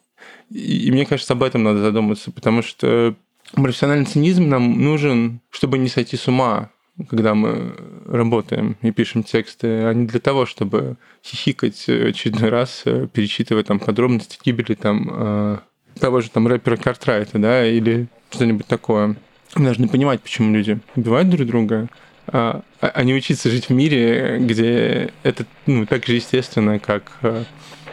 и, 0.51 0.91
мне 0.91 1.07
кажется, 1.07 1.33
об 1.35 1.43
этом 1.43 1.63
надо 1.63 1.81
задуматься, 1.81 2.31
потому 2.31 2.63
что 2.63 3.15
профессиональный 3.53 4.07
цинизм 4.07 4.49
нам 4.49 4.83
нужен, 4.83 5.41
чтобы 5.51 5.79
не 5.79 5.89
сойти 5.89 6.17
с 6.17 6.29
ума, 6.29 6.71
когда 7.09 7.35
мы 7.35 7.75
работаем 8.07 8.77
и 8.83 8.91
пишем 8.91 9.23
тексты, 9.23 9.67
а 9.85 9.93
не 9.93 10.07
для 10.07 10.21
того, 10.21 10.47
чтобы 10.47 10.97
хихикать 11.25 11.89
очередной 11.89 12.51
раз, 12.51 12.85
перечитывая 13.13 13.65
там 13.65 13.79
подробности 13.79 14.39
гибели 14.45 14.75
там 14.75 15.09
э, 15.11 15.59
того 15.99 16.21
же 16.21 16.31
там 16.31 16.47
рэпера 16.47 16.77
Картрайта, 16.77 17.39
да, 17.39 17.67
или 17.67 18.09
что-нибудь 18.31 18.67
такое. 18.67 19.17
Мы 19.55 19.65
должны 19.65 19.89
понимать, 19.89 20.21
почему 20.21 20.55
люди 20.55 20.79
убивают 20.97 21.29
друг 21.31 21.47
друга, 21.47 21.89
а, 22.27 22.63
а 22.81 23.05
не 23.05 23.15
учиться 23.15 23.51
жить 23.51 23.69
в 23.69 23.73
мире, 23.73 24.39
где 24.41 25.13
это 25.23 25.45
ну, 25.67 25.87
так 25.87 26.07
же 26.07 26.15
естественно, 26.15 26.79
как, 26.79 27.13
э, 27.23 27.45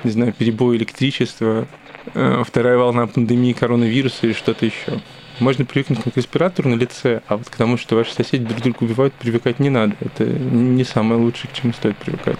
не 0.03 0.11
знаю, 0.11 0.33
перебой 0.33 0.77
электричества, 0.77 1.67
Э, 2.13 2.43
вторая 2.45 2.77
волна 2.77 3.07
пандемии 3.07 3.53
коронавируса 3.53 4.27
или 4.27 4.33
что-то 4.33 4.65
еще. 4.65 5.01
Можно 5.39 5.63
привыкнуть 5.63 6.01
к 6.01 6.17
респиратору 6.17 6.69
на 6.69 6.75
лице, 6.75 7.21
а 7.27 7.37
вот 7.37 7.49
к 7.49 7.55
тому, 7.55 7.77
что 7.77 7.95
ваши 7.95 8.13
соседи 8.13 8.43
друг 8.43 8.61
друга 8.61 8.77
убивают, 8.81 9.13
привыкать 9.13 9.59
не 9.59 9.69
надо. 9.69 9.95
Это 10.01 10.25
не 10.25 10.83
самое 10.83 11.19
лучшее, 11.19 11.49
к 11.49 11.53
чему 11.53 11.71
стоит 11.71 11.95
привыкать. 11.97 12.39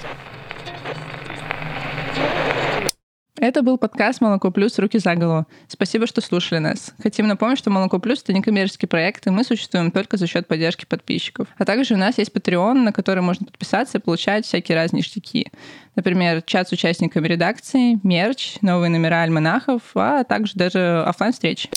Это 3.38 3.62
был 3.62 3.78
подкаст 3.78 4.20
«Молоко 4.20 4.52
плюс. 4.52 4.78
Руки 4.80 5.00
за 5.00 5.16
голову». 5.16 5.46
Спасибо, 5.70 6.08
что 6.08 6.20
слушали 6.20 6.60
нас. 6.60 6.94
Хотим 7.02 7.26
напомнить, 7.26 7.58
что 7.58 7.70
«Молоко 7.70 7.98
плюс»— 8.00 8.22
это 8.24 8.34
некоммерческий 8.34 8.86
проект, 8.86 9.28
и 9.28 9.30
мы 9.30 9.46
существуем 9.46 9.92
только 9.92 10.18
за 10.18 10.28
счет 10.28 10.46
поддержки 10.46 10.84
подписчиков. 10.84 11.48
А 11.58 11.64
также 11.64 11.94
у 11.94 11.98
нас 11.98 12.18
есть 12.18 12.34
Patreon, 12.34 12.74
на 12.74 12.92
который 12.92 13.24
можно 13.24 13.46
подписаться 13.46 13.98
и 13.98 14.02
получать 14.02 14.46
всякие 14.46 14.76
разные 14.76 15.00
ништяки. 15.00 15.54
Например, 15.96 16.42
чат 16.42 16.68
с 16.68 16.74
участниками 16.74 17.30
редакции, 17.30 17.98
мерч, 18.04 18.58
новые 18.62 18.90
номера 18.90 19.24
альманахов, 19.24 19.84
а 19.96 20.26
также 20.26 20.56
даже 20.56 21.02
офлайн 21.04 21.32
встречи 21.32 21.70